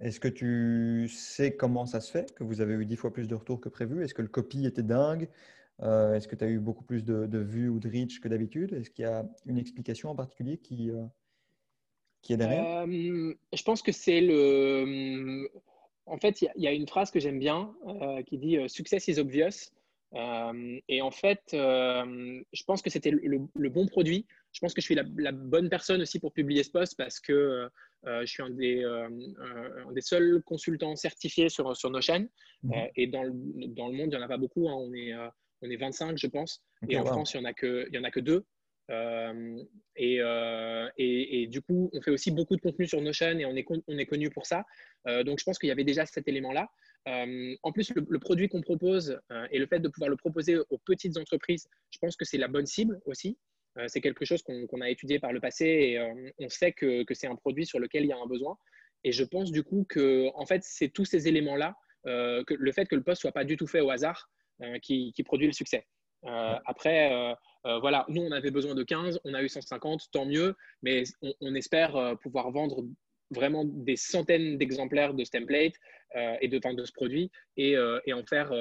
Est-ce 0.00 0.18
que 0.18 0.28
tu 0.28 1.08
sais 1.08 1.56
comment 1.56 1.84
ça 1.84 2.00
se 2.00 2.10
fait, 2.10 2.34
que 2.34 2.42
vous 2.42 2.60
avez 2.60 2.74
eu 2.74 2.86
dix 2.86 2.96
fois 2.96 3.12
plus 3.12 3.28
de 3.28 3.34
retours 3.34 3.60
que 3.60 3.68
prévu? 3.68 4.02
Est-ce 4.02 4.14
que 4.14 4.22
le 4.22 4.28
copy 4.28 4.66
était 4.66 4.82
dingue? 4.82 5.28
Est-ce 5.82 6.28
que 6.28 6.36
tu 6.36 6.44
as 6.44 6.48
eu 6.48 6.58
beaucoup 6.58 6.84
plus 6.84 7.04
de, 7.04 7.38
vues 7.38 7.68
ou 7.68 7.78
de 7.78 7.88
reach 7.88 8.20
que 8.20 8.28
d'habitude? 8.28 8.72
Est-ce 8.72 8.90
qu'il 8.90 9.04
y 9.04 9.08
a 9.08 9.24
une 9.46 9.58
explication 9.58 10.10
en 10.10 10.14
particulier 10.14 10.58
qui, 10.58 10.90
qui 12.22 12.32
est 12.32 12.36
derrière? 12.36 12.86
Je 12.86 13.62
pense 13.62 13.82
que 13.82 13.92
c'est 13.92 14.20
le. 14.20 15.48
En 16.06 16.18
fait, 16.18 16.42
il 16.42 16.50
y, 16.56 16.66
a 16.66 16.72
une 16.72 16.88
phrase 16.88 17.10
que 17.10 17.20
j'aime 17.20 17.38
bien 17.38 17.74
qui 18.26 18.38
dit 18.38 18.58
Success 18.68 19.06
is 19.08 19.18
obvious. 19.18 19.70
et 20.14 21.02
en 21.02 21.10
fait, 21.10 21.42
je 21.52 22.64
pense 22.66 22.80
que 22.82 22.90
c'était 22.90 23.10
le, 23.10 23.68
bon 23.68 23.86
produit. 23.86 24.26
Je 24.52 24.60
pense 24.60 24.74
que 24.74 24.80
je 24.80 24.86
suis 24.86 24.94
la, 24.94 25.32
bonne 25.32 25.68
personne 25.68 26.00
aussi 26.00 26.18
pour 26.18 26.32
publier 26.32 26.62
ce 26.62 26.70
post 26.70 26.96
parce 26.96 27.20
que 27.20 27.70
je 28.04 28.26
suis 28.26 28.42
un 28.42 28.50
des, 28.50 28.84
des, 29.92 30.00
seuls 30.00 30.42
consultants 30.44 30.96
certifiés 30.96 31.48
sur, 31.48 31.76
sur 31.76 31.90
nos 31.90 32.00
chaînes. 32.00 32.28
Mmh 32.62 32.72
et 32.96 33.06
dans 33.06 33.22
le, 33.22 33.32
dans 33.68 33.88
le, 33.88 33.94
monde, 33.94 34.08
il 34.12 34.16
n'y 34.16 34.16
en 34.16 34.22
a 34.22 34.28
pas 34.28 34.36
beaucoup. 34.36 34.68
Hein. 34.68 34.74
On, 34.74 34.92
est, 34.92 35.12
on 35.62 35.70
est 35.70 35.76
25, 35.76 36.18
je 36.18 36.26
pense. 36.26 36.62
et 36.88 36.98
en 36.98 37.04
France, 37.04 37.34
il 37.34 37.40
n'y 37.40 37.46
en, 37.46 37.48
a 37.48 37.52
que, 37.52 37.86
il 37.88 37.94
y 37.94 37.98
en 37.98 38.04
a 38.04 38.10
que 38.10 38.20
deux. 38.20 38.44
Et, 39.96 40.18
et, 40.96 41.42
et, 41.42 41.46
du 41.46 41.62
coup, 41.62 41.90
on 41.92 42.00
fait 42.02 42.10
aussi 42.10 42.30
beaucoup 42.30 42.56
de 42.56 42.60
contenu 42.60 42.86
sur 42.86 43.00
Notion 43.00 43.38
et 43.38 43.46
on 43.46 43.54
est, 43.56 43.66
on 43.86 43.98
est 43.98 44.06
connu 44.06 44.30
pour 44.30 44.46
ça. 44.46 44.64
donc, 45.24 45.38
je 45.38 45.44
pense 45.44 45.58
qu'il 45.58 45.68
y 45.68 45.72
avait 45.72 45.84
déjà 45.84 46.06
cet 46.06 46.28
élément-là. 46.28 46.68
en 47.06 47.72
plus, 47.72 47.92
le, 47.94 48.18
produit 48.18 48.48
qu'on 48.48 48.62
propose 48.62 49.18
et 49.50 49.58
le 49.58 49.66
fait 49.66 49.80
de 49.80 49.88
pouvoir 49.88 50.10
le 50.10 50.16
proposer 50.16 50.58
aux 50.70 50.78
petites 50.78 51.16
entreprises, 51.16 51.68
je 51.90 51.98
pense 51.98 52.16
que 52.16 52.24
c'est 52.24 52.38
la 52.38 52.48
bonne 52.48 52.66
cible 52.66 53.00
aussi. 53.04 53.38
C'est 53.86 54.00
quelque 54.00 54.24
chose 54.24 54.42
qu'on 54.42 54.80
a 54.80 54.90
étudié 54.90 55.18
par 55.18 55.32
le 55.32 55.40
passé 55.40 55.64
et 55.64 56.32
on 56.38 56.48
sait 56.48 56.72
que, 56.72 57.04
que 57.04 57.14
c'est 57.14 57.26
un 57.26 57.36
produit 57.36 57.66
sur 57.66 57.78
lequel 57.78 58.04
il 58.04 58.08
y 58.08 58.12
a 58.12 58.18
un 58.18 58.26
besoin. 58.26 58.56
Et 59.04 59.12
je 59.12 59.24
pense 59.24 59.50
du 59.50 59.62
coup 59.62 59.86
que, 59.88 60.28
en 60.34 60.44
fait, 60.44 60.62
c'est 60.64 60.88
tous 60.88 61.04
ces 61.04 61.28
éléments-là, 61.28 61.76
que 62.04 62.54
le 62.54 62.72
fait 62.72 62.86
que 62.86 62.96
le 62.96 63.02
poste 63.02 63.20
soit 63.20 63.32
pas 63.32 63.44
du 63.44 63.56
tout 63.56 63.66
fait 63.66 63.80
au 63.80 63.90
hasard, 63.90 64.28
qui, 64.82 65.12
qui, 65.12 65.22
produit 65.22 65.46
le 65.46 65.52
succès. 65.52 65.86
après, 66.24 67.34
voilà, 67.64 68.04
nous, 68.08 68.22
on 68.22 68.32
avait 68.32 68.50
besoin 68.50 68.74
de 68.74 68.82
15, 68.82 69.20
on 69.24 69.34
a 69.34 69.42
eu 69.42 69.48
150, 69.48 70.10
tant 70.12 70.26
mieux, 70.26 70.56
mais 70.82 71.04
on, 71.40 71.54
espère 71.54 72.16
pouvoir 72.20 72.50
vendre 72.50 72.84
vraiment 73.30 73.64
des 73.64 73.96
centaines 73.96 74.58
d'exemplaires 74.58 75.14
de 75.14 75.24
ce 75.24 75.30
template 75.30 75.74
et 76.40 76.48
de, 76.48 76.58
de 76.58 76.84
ce 76.84 76.92
produit 76.92 77.30
et, 77.56 77.76
et 78.06 78.12
en 78.12 78.24
faire 78.24 78.52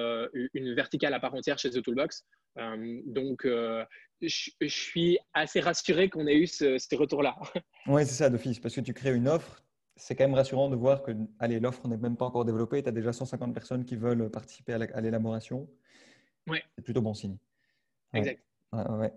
une 0.54 0.76
verticale 0.76 1.14
à 1.14 1.20
part 1.20 1.34
entière 1.34 1.58
chez 1.58 1.72
The 1.72 1.82
Toolbox. 1.82 2.26
donc, 3.06 3.48
je, 4.22 4.68
suis 4.68 5.18
assez 5.34 5.60
rassuré 5.60 6.10
qu'on 6.10 6.28
ait 6.28 6.36
eu 6.36 6.48
ce, 6.48 6.78
ce 6.78 6.96
retour-là. 6.96 7.36
Oui, 7.88 8.06
c'est 8.06 8.14
ça, 8.14 8.30
d'office, 8.30 8.60
parce 8.60 8.76
que 8.76 8.82
tu 8.82 8.94
crées 8.94 9.16
une 9.16 9.28
offre. 9.28 9.64
C'est 9.96 10.16
quand 10.16 10.26
même 10.26 10.36
rassurant 10.36 10.70
de 10.70 10.76
voir 10.76 11.04
que 11.04 11.12
allez, 11.40 11.60
l'offre 11.60 11.88
n'est 11.88 11.98
même 11.98 12.16
pas 12.16 12.26
encore 12.26 12.46
développée. 12.46 12.82
Tu 12.84 12.90
as 12.90 12.92
déjà 12.92 13.12
150 13.12 13.54
personnes 13.54 13.84
qui 13.84 13.96
veulent 13.96 14.30
participer 14.30 14.74
à 14.74 15.02
l'élaboration. 15.02 15.68
Ouais. 16.48 16.64
C'est 16.76 16.84
plutôt 16.84 17.02
bon 17.02 17.14
signe. 17.14 17.38
Exact. 18.14 18.42
Ouais. 18.72 19.12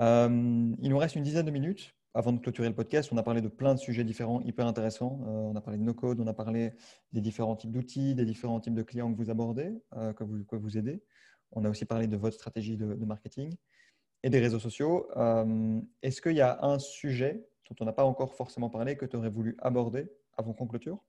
Euh, 0.00 0.74
il 0.80 0.88
nous 0.88 0.98
reste 0.98 1.16
une 1.16 1.22
dizaine 1.22 1.46
de 1.46 1.50
minutes 1.50 1.94
avant 2.14 2.32
de 2.32 2.38
clôturer 2.38 2.68
le 2.68 2.74
podcast. 2.74 3.10
On 3.12 3.16
a 3.16 3.22
parlé 3.22 3.40
de 3.40 3.48
plein 3.48 3.74
de 3.74 3.78
sujets 3.78 4.04
différents, 4.04 4.40
hyper 4.42 4.66
intéressants. 4.66 5.20
Euh, 5.26 5.30
on 5.30 5.56
a 5.56 5.60
parlé 5.60 5.78
de 5.78 5.82
no-code, 5.82 6.20
on 6.20 6.26
a 6.26 6.32
parlé 6.32 6.72
des 7.12 7.20
différents 7.20 7.56
types 7.56 7.72
d'outils, 7.72 8.14
des 8.14 8.24
différents 8.24 8.60
types 8.60 8.74
de 8.74 8.82
clients 8.82 9.12
que 9.12 9.16
vous 9.18 9.30
abordez, 9.30 9.72
euh, 9.96 10.12
que, 10.12 10.24
vous, 10.24 10.44
que 10.44 10.56
vous 10.56 10.78
aidez. 10.78 11.02
On 11.52 11.64
a 11.64 11.70
aussi 11.70 11.84
parlé 11.84 12.06
de 12.06 12.16
votre 12.16 12.36
stratégie 12.36 12.76
de, 12.76 13.04
marketing 13.04 13.54
et 14.22 14.30
des 14.30 14.40
réseaux 14.40 14.58
sociaux. 14.58 15.08
Est-ce 16.02 16.20
qu'il 16.20 16.32
y 16.32 16.40
a 16.40 16.64
un 16.64 16.78
sujet 16.80 17.46
dont 17.68 17.76
on 17.80 17.84
n'a 17.84 17.92
pas 17.92 18.04
encore 18.04 18.34
forcément 18.34 18.70
parlé 18.70 18.96
que 18.96 19.06
tu 19.06 19.16
aurais 19.16 19.30
voulu 19.30 19.56
aborder 19.60 20.06
avant 20.36 20.52
qu'on 20.52 20.66
clôture? 20.66 21.04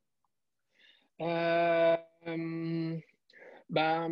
Bah, 3.69 4.07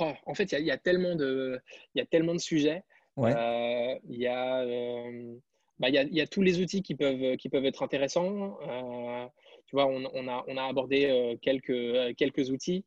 oh, 0.00 0.12
En 0.24 0.34
fait, 0.34 0.52
il 0.52 0.64
y, 0.64 0.70
a 0.70 0.78
tellement 0.78 1.14
de, 1.14 1.60
il 1.94 1.98
y 1.98 2.00
a 2.00 2.06
tellement 2.06 2.34
de 2.34 2.40
sujets. 2.40 2.82
Euh, 3.18 3.98
il, 4.08 4.18
y 4.20 4.26
a, 4.26 4.60
euh, 4.60 5.36
bah, 5.78 5.88
il, 5.88 5.94
y 5.94 5.98
a, 5.98 6.02
il, 6.02 6.14
y 6.14 6.20
a, 6.20 6.26
tous 6.26 6.42
les 6.42 6.60
outils 6.60 6.82
qui 6.82 6.94
peuvent, 6.94 7.36
qui 7.36 7.48
peuvent 7.48 7.64
être 7.64 7.82
intéressants. 7.82 8.58
Euh, 8.62 9.26
tu 9.66 9.76
vois, 9.76 9.86
on, 9.86 10.04
on, 10.14 10.28
a, 10.28 10.44
on 10.48 10.56
a 10.56 10.64
abordé 10.64 11.36
quelques, 11.42 12.16
quelques 12.16 12.50
outils, 12.50 12.84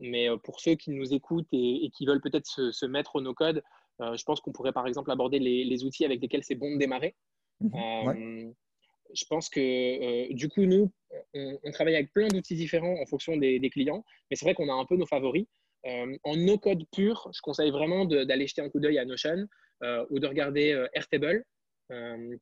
mais 0.00 0.28
pour 0.42 0.60
ceux 0.60 0.74
qui 0.74 0.90
nous 0.90 1.14
écoutent 1.14 1.46
et, 1.52 1.90
qui 1.96 2.04
veulent 2.04 2.20
peut-être 2.20 2.46
se, 2.46 2.72
se, 2.72 2.84
mettre 2.84 3.16
au 3.16 3.20
no-code, 3.20 3.62
je 4.00 4.22
pense 4.24 4.40
qu'on 4.40 4.50
pourrait 4.50 4.72
par 4.72 4.88
exemple 4.88 5.12
aborder 5.12 5.38
les, 5.38 5.64
les 5.64 5.84
outils 5.84 6.04
avec 6.04 6.20
lesquels 6.20 6.42
c'est 6.42 6.56
bon 6.56 6.72
de 6.72 6.78
démarrer. 6.78 7.14
Mhm. 7.60 8.52
Je 9.14 9.24
pense 9.26 9.48
que 9.48 10.32
du 10.32 10.48
coup, 10.48 10.64
nous, 10.64 10.90
on, 11.34 11.58
on, 11.62 11.70
travaille 11.70 11.94
avec 11.94 12.12
plein 12.12 12.26
d'outils 12.26 12.56
différents 12.56 13.00
en 13.00 13.06
fonction 13.06 13.36
des, 13.36 13.60
des 13.60 13.70
clients, 13.70 14.04
mais 14.28 14.36
c'est 14.36 14.44
vrai 14.44 14.54
qu'on 14.54 14.68
a 14.68 14.72
un 14.72 14.84
peu 14.84 14.96
nos 14.96 15.06
favoris. 15.06 15.46
Euh, 15.86 16.16
en 16.24 16.36
no-code 16.36 16.84
pur, 16.92 17.30
je 17.34 17.40
conseille 17.42 17.70
vraiment 17.70 18.06
d'aller 18.06 18.46
jeter 18.46 18.62
un 18.62 18.70
coup 18.70 18.80
d'œil 18.80 18.98
à 18.98 19.04
Notion 19.04 19.46
euh, 19.82 20.04
ou 20.10 20.18
de 20.18 20.26
regarder 20.26 20.72
euh, 20.72 20.88
Airtable, 20.94 21.44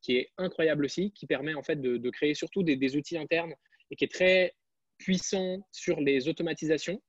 qui 0.01 0.17
est 0.17 0.31
incroyable 0.39 0.85
aussi, 0.85 1.13
qui 1.13 1.27
permet 1.27 1.55
en 1.55 1.63
fait 1.63 1.81
de, 1.81 2.11
créer 2.11 2.35
surtout 2.35 2.63
des, 2.63 2.97
outils 2.97 3.19
internes 3.19 3.55
et 3.91 3.97
qui 3.97 4.05
est 4.05 4.13
très 4.13 4.55
puissant 4.99 5.67
sur 5.73 6.01
les 6.01 6.29
automatisations. 6.29 7.03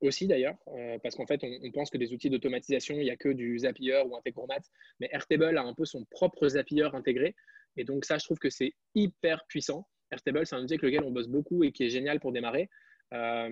aussi 0.00 0.26
d'ailleurs, 0.26 0.56
parce 1.02 1.14
qu'en 1.14 1.26
fait, 1.26 1.40
on, 1.42 1.70
pense 1.72 1.90
que 1.90 1.98
des 1.98 2.12
outils 2.12 2.30
d'automatisation, 2.30 2.94
il 2.96 3.04
n'y 3.04 3.10
a 3.10 3.16
que 3.16 3.28
du 3.28 3.58
Zapier 3.58 4.02
ou 4.06 4.16
Integromat, 4.16 4.62
mais 5.00 5.08
Airtable 5.12 5.58
a 5.58 5.62
un 5.62 5.74
peu 5.74 5.84
son 5.84 6.04
propre 6.06 6.48
Zapier 6.48 6.88
intégré. 6.94 7.34
Et 7.76 7.84
donc 7.84 8.04
ça, 8.04 8.18
je 8.18 8.24
trouve 8.24 8.38
que 8.38 8.50
c'est 8.50 8.72
hyper 8.94 9.44
puissant. 9.48 9.86
Airtable, 10.10 10.46
c'est 10.46 10.56
un 10.56 10.62
outil 10.62 10.74
avec 10.74 10.82
lequel 10.82 11.04
on 11.04 11.10
bosse 11.10 11.28
beaucoup 11.28 11.64
et 11.64 11.72
qui 11.72 11.84
est 11.84 11.90
génial 11.90 12.20
pour 12.20 12.32
démarrer. 12.32 12.70
Euh, 13.12 13.48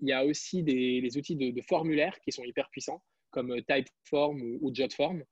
il 0.00 0.08
y 0.08 0.12
a 0.12 0.24
aussi 0.24 0.62
des, 0.62 1.00
les 1.00 1.16
outils 1.16 1.36
de, 1.36 1.50
de, 1.50 1.62
formulaire 1.62 2.18
qui 2.20 2.32
sont 2.32 2.44
hyper 2.44 2.68
puissants, 2.70 3.02
comme 3.30 3.54
Typeform 3.62 4.58
ou 4.60 4.74
Jotform. 4.74 5.22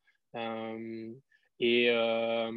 Euh, 1.63 1.65
et 1.65 1.91
euh, 1.91 2.53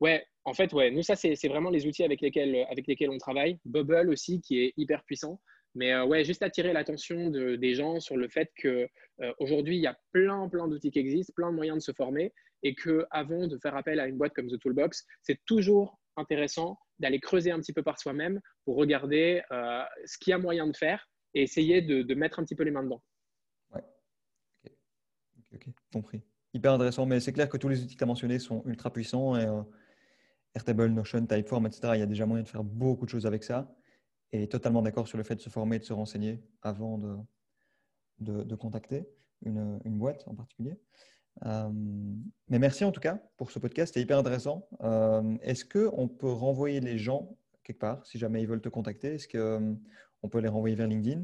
ouais, 0.00 0.24
en 0.44 0.54
fait, 0.54 0.72
ouais, 0.72 0.90
nous, 0.90 1.02
ça, 1.02 1.16
c'est 1.16 1.48
vraiment 1.48 1.70
les 1.70 1.86
outils 1.86 2.04
avec 2.04 2.20
lesquels, 2.20 2.66
avec 2.70 2.86
lesquels 2.86 3.10
on 3.10 3.18
travaille. 3.18 3.58
Bubble 3.64 4.10
aussi, 4.10 4.40
qui 4.40 4.60
est 4.60 4.72
hyper 4.76 5.04
puissant. 5.04 5.40
Mais 5.74 5.98
ouais, 6.02 6.24
juste 6.24 6.42
attirer 6.42 6.72
l'attention 6.72 7.30
de, 7.30 7.56
des 7.56 7.74
gens 7.74 7.98
sur 7.98 8.16
le 8.16 8.28
fait 8.28 8.50
qu'aujourd'hui, 8.60 9.76
il 9.76 9.82
y 9.82 9.86
a 9.86 9.96
plein, 10.12 10.48
plein 10.48 10.68
d'outils 10.68 10.90
qui 10.90 10.98
existent, 10.98 11.32
plein 11.34 11.50
de 11.50 11.56
moyens 11.56 11.78
de 11.78 11.82
se 11.82 11.92
former, 11.92 12.32
et 12.62 12.74
qu'avant 12.74 13.46
de 13.46 13.58
faire 13.58 13.74
appel 13.74 13.98
à 13.98 14.06
une 14.06 14.18
boîte 14.18 14.34
comme 14.34 14.48
The 14.48 14.58
Toolbox, 14.58 15.06
c'est 15.22 15.40
toujours 15.46 15.98
intéressant 16.16 16.78
d'aller 16.98 17.20
creuser 17.20 17.50
un 17.50 17.58
petit 17.58 17.72
peu 17.72 17.82
par 17.82 17.98
soi-même 17.98 18.40
pour 18.64 18.76
regarder 18.76 19.42
euh, 19.50 19.82
ce 20.04 20.18
qu'il 20.18 20.30
y 20.32 20.34
a 20.34 20.38
moyen 20.38 20.66
de 20.66 20.76
faire 20.76 21.08
et 21.34 21.42
essayer 21.42 21.80
de, 21.80 22.14
mettre 22.14 22.38
un 22.38 22.44
petit 22.44 22.54
peu 22.54 22.64
les 22.64 22.70
mains 22.70 22.84
dedans. 22.84 23.02
Ouais. 23.70 23.82
Ok, 24.64 24.72
ok, 25.54 25.68
compris. 25.90 26.22
Hyper 26.54 26.72
intéressant, 26.72 27.06
mais 27.06 27.20
c'est 27.20 27.32
clair 27.32 27.48
que 27.48 27.56
tous 27.56 27.68
les 27.68 27.82
outils 27.82 27.94
que 27.94 27.98
tu 27.98 28.04
as 28.04 28.06
mentionnés 28.06 28.38
sont 28.38 28.62
ultra 28.66 28.92
puissants. 28.92 29.36
Et, 29.36 29.46
euh, 29.46 29.62
Airtable, 30.54 30.88
Notion, 30.88 31.24
Typeform, 31.24 31.66
etc. 31.66 31.92
Il 31.94 32.00
y 32.00 32.02
a 32.02 32.06
déjà 32.06 32.26
moyen 32.26 32.42
de 32.42 32.48
faire 32.48 32.64
beaucoup 32.64 33.06
de 33.06 33.10
choses 33.10 33.26
avec 33.26 33.42
ça. 33.42 33.74
Et 34.32 34.48
totalement 34.48 34.82
d'accord 34.82 35.08
sur 35.08 35.18
le 35.18 35.24
fait 35.24 35.34
de 35.34 35.40
se 35.40 35.50
former, 35.50 35.78
de 35.78 35.84
se 35.84 35.92
renseigner 35.92 36.42
avant 36.62 36.98
de, 36.98 37.16
de, 38.44 38.54
contacter 38.54 39.06
une, 39.44 39.78
une, 39.84 39.98
boîte 39.98 40.24
en 40.26 40.34
particulier. 40.34 40.78
Euh, 41.44 41.70
mais 42.48 42.58
merci 42.58 42.84
en 42.84 42.92
tout 42.92 43.00
cas 43.00 43.18
pour 43.36 43.50
ce 43.50 43.58
podcast, 43.58 43.92
c'était 43.92 44.02
hyper 44.02 44.18
intéressant. 44.18 44.68
Euh, 44.82 45.36
est-ce 45.42 45.64
qu'on 45.64 46.08
peut 46.08 46.30
renvoyer 46.30 46.80
les 46.80 46.98
gens 46.98 47.36
quelque 47.62 47.78
part 47.78 48.06
si 48.06 48.18
jamais 48.18 48.42
ils 48.42 48.48
veulent 48.48 48.62
te 48.62 48.68
contacter? 48.68 49.14
Est-ce 49.14 49.28
qu'on 49.28 49.78
euh, 50.24 50.28
peut 50.28 50.38
les 50.38 50.48
renvoyer 50.48 50.76
vers 50.76 50.86
LinkedIn 50.86 51.22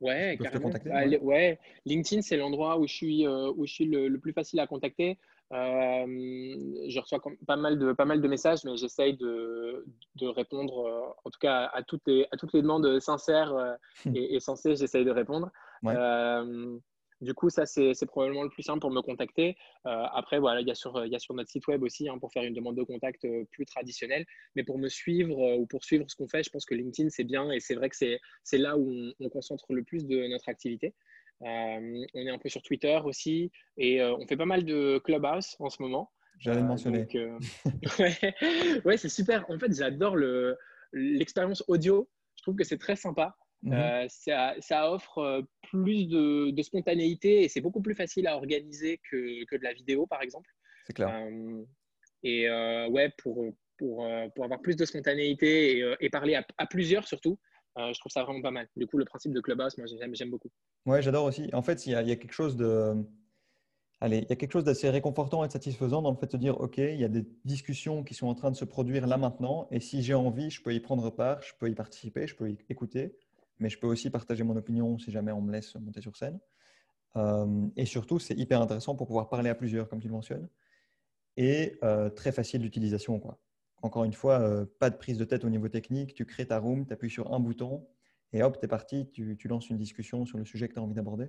Ouais, 0.00 0.38
carrément. 0.40 0.70
Bah, 0.84 1.06
ouais, 1.22 1.58
LinkedIn, 1.84 2.22
c'est 2.22 2.36
l'endroit 2.36 2.78
où 2.78 2.86
je 2.86 2.94
suis, 2.94 3.26
où 3.26 3.66
je 3.66 3.72
suis 3.72 3.86
le, 3.86 4.16
plus 4.18 4.32
facile 4.32 4.60
à 4.60 4.66
contacter. 4.66 5.18
je 5.50 7.00
reçois 7.00 7.20
pas 7.46 7.56
mal 7.56 7.78
de, 7.78 7.92
pas 7.92 8.04
mal 8.04 8.20
de 8.20 8.28
messages, 8.28 8.64
mais 8.64 8.76
j'essaye 8.76 9.16
de, 9.16 9.84
de, 10.16 10.26
répondre, 10.26 11.14
en 11.24 11.30
tout 11.30 11.40
cas 11.40 11.70
à 11.72 11.82
toutes 11.82 12.02
les, 12.06 12.26
à 12.30 12.36
toutes 12.36 12.52
les 12.52 12.62
demandes 12.62 13.00
sincères 13.00 13.76
et, 14.14 14.34
et 14.34 14.40
sensées, 14.40 14.76
j'essaye 14.76 15.04
de 15.04 15.10
répondre. 15.10 15.50
Ouais. 15.82 15.94
Du 17.24 17.32
coup, 17.32 17.48
ça, 17.48 17.64
c'est 17.64 18.06
probablement 18.06 18.42
le 18.42 18.50
plus 18.50 18.62
simple 18.62 18.80
pour 18.80 18.90
me 18.90 19.00
contacter. 19.00 19.56
Euh, 19.86 20.04
après, 20.12 20.38
voilà, 20.38 20.60
il 20.60 20.68
y, 20.68 20.70
a 20.70 20.74
sur, 20.74 21.04
il 21.06 21.10
y 21.10 21.16
a 21.16 21.18
sur 21.18 21.34
notre 21.34 21.50
site 21.50 21.66
web 21.66 21.82
aussi 21.82 22.06
hein, 22.08 22.18
pour 22.18 22.30
faire 22.32 22.42
une 22.42 22.52
demande 22.52 22.76
de 22.76 22.82
contact 22.82 23.24
euh, 23.24 23.44
plus 23.50 23.64
traditionnelle. 23.64 24.26
Mais 24.54 24.62
pour 24.62 24.78
me 24.78 24.88
suivre 24.88 25.38
euh, 25.40 25.56
ou 25.56 25.66
pour 25.66 25.84
suivre 25.84 26.04
ce 26.08 26.16
qu'on 26.16 26.28
fait, 26.28 26.42
je 26.42 26.50
pense 26.50 26.66
que 26.66 26.74
LinkedIn, 26.74 27.08
c'est 27.08 27.24
bien 27.24 27.50
et 27.50 27.60
c'est 27.60 27.74
vrai 27.74 27.88
que 27.88 27.96
c'est 27.96 28.58
là 28.58 28.76
où 28.76 28.92
on, 29.18 29.28
concentre 29.30 29.72
le 29.72 29.82
plus 29.82 30.06
de 30.06 30.26
notre 30.28 30.48
activité. 30.48 30.94
on 31.40 32.04
est 32.14 32.30
un 32.30 32.38
peu 32.38 32.50
sur 32.50 32.62
Twitter 32.62 33.00
aussi 33.04 33.50
et 33.78 34.02
on 34.02 34.26
fait 34.26 34.36
pas 34.36 34.44
mal 34.44 34.64
de 34.64 34.98
Clubhouse 34.98 35.56
en 35.58 35.70
ce 35.70 35.82
moment. 35.82 36.12
J'allais 36.38 36.60
le 36.60 36.66
mentionner. 36.66 37.06
ouais, 38.84 38.96
c'est 38.96 39.08
super. 39.08 39.44
En 39.50 39.58
fait, 39.58 39.74
j'adore 39.74 40.16
l'expérience 40.92 41.64
audio. 41.68 42.08
Je 42.36 42.42
trouve 42.42 42.54
que 42.54 42.64
c'est 42.64 42.78
très 42.78 42.96
sympa. 42.96 43.34
Mhm. 43.64 43.72
Euh, 43.72 44.06
ça, 44.60 44.92
offre 44.92 45.18
euh, 45.18 45.42
plus 45.62 46.06
de, 46.06 46.62
spontanéité 46.62 47.42
et 47.42 47.48
c'est 47.48 47.62
beaucoup 47.62 47.80
plus 47.80 47.94
facile 47.94 48.26
à 48.26 48.36
organiser 48.36 49.00
que, 49.10 49.44
que, 49.46 49.56
de 49.56 49.62
la 49.62 49.72
vidéo, 49.72 50.06
par 50.06 50.22
exemple. 50.22 50.50
C'est 50.86 50.92
clair. 50.92 51.08
Euh, 51.08 51.64
et 52.22 52.48
ouais, 52.90 53.10
pour, 53.18 53.54
pour, 53.78 54.06
pour, 54.34 54.44
avoir 54.44 54.60
plus 54.60 54.76
de 54.76 54.84
spontanéité 54.84 55.82
et, 56.00 56.10
parler 56.10 56.34
à, 56.34 56.66
plusieurs 56.66 57.06
surtout, 57.06 57.38
je 57.76 57.98
trouve 57.98 58.12
ça 58.12 58.22
vraiment 58.22 58.40
pas 58.40 58.50
mal. 58.50 58.68
Du 58.76 58.86
coup, 58.86 58.98
le 58.98 59.04
principe 59.04 59.32
de 59.32 59.40
Clubhouse, 59.40 59.76
moi, 59.76 59.86
j'aime 60.12 60.30
beaucoup. 60.30 60.50
Ouais, 60.86 61.02
j'adore 61.02 61.24
aussi. 61.24 61.50
En 61.52 61.60
fait, 61.60 61.86
il 61.86 61.92
y, 61.92 61.94
a, 61.94 62.16
quelque 62.16 62.32
chose 62.32 62.56
de. 62.56 62.94
Allez, 64.00 64.18
il 64.18 64.28
y 64.28 64.32
a 64.32 64.36
quelque 64.36 64.52
chose 64.52 64.64
d'assez 64.64 64.88
réconfortant 64.88 65.44
et 65.44 65.50
satisfaisant 65.50 66.00
dans 66.00 66.10
le 66.10 66.16
fait 66.16 66.26
de 66.26 66.32
se 66.32 66.36
dire, 66.38 66.58
OK, 66.60 66.78
il 66.78 66.98
y 66.98 67.04
a 67.04 67.08
des 67.08 67.26
discussions 67.44 68.04
qui 68.04 68.14
sont 68.14 68.26
en 68.26 68.34
train 68.34 68.50
de 68.50 68.56
se 68.56 68.64
produire 68.64 69.06
là 69.06 69.18
maintenant, 69.18 69.68
et 69.70 69.80
si 69.80 70.02
j'ai 70.02 70.14
envie, 70.14 70.50
je 70.50 70.62
peux 70.62 70.74
y 70.74 70.80
prendre 70.80 71.10
part, 71.10 71.42
je 71.42 71.52
peux 71.58 71.68
y 71.68 71.74
participer, 71.74 72.26
je 72.26 72.34
peux 72.34 72.50
y 72.50 72.58
écouter, 72.70 73.14
mais 73.58 73.68
je 73.68 73.78
peux 73.78 73.86
aussi 73.86 74.10
partager 74.10 74.44
mon 74.44 74.56
opinion 74.56 74.98
si 74.98 75.10
jamais 75.10 75.32
on 75.32 75.40
me 75.40 75.52
laisse 75.52 75.74
monter 75.76 76.00
sur 76.00 76.16
scène. 76.16 76.38
Euh, 77.16 77.68
et 77.76 77.86
surtout, 77.86 78.18
c'est 78.18 78.34
hyper 78.34 78.60
intéressant 78.60 78.94
pour 78.96 79.06
pouvoir 79.06 79.28
parler 79.28 79.50
à 79.50 79.54
plusieurs, 79.54 79.88
comme 79.88 80.00
tu 80.00 80.08
le 80.08 80.14
mentionnes, 80.14 80.48
et 81.36 81.78
euh, 81.84 82.10
très 82.10 82.32
facile 82.32 82.60
d'utilisation. 82.60 83.20
Encore 83.82 84.04
une 84.04 84.12
fois, 84.12 84.40
euh, 84.40 84.66
pas 84.78 84.90
de 84.90 84.96
prise 84.96 85.18
de 85.18 85.24
tête 85.24 85.44
au 85.44 85.50
niveau 85.50 85.68
technique, 85.68 86.14
tu 86.14 86.24
crées 86.24 86.46
ta 86.46 86.58
room, 86.58 86.86
tu 86.86 86.92
appuies 86.92 87.10
sur 87.10 87.32
un 87.32 87.40
bouton, 87.40 87.86
et 88.32 88.42
hop, 88.42 88.58
tu 88.58 88.64
es 88.64 88.68
parti, 88.68 89.08
tu, 89.10 89.36
tu, 89.36 89.48
lances 89.48 89.70
une 89.70 89.78
discussion 89.78 90.26
sur 90.26 90.38
le 90.38 90.44
sujet 90.44 90.68
que 90.68 90.74
tu 90.74 90.80
as 90.80 90.82
envie 90.82 90.94
d'aborder. 90.94 91.28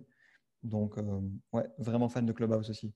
Donc, 0.63 0.95
ouais, 1.53 1.65
vraiment 1.77 2.09
fan 2.09 2.25
de 2.25 2.31
Clubhouse 2.31 2.71
aussi. 2.71 2.91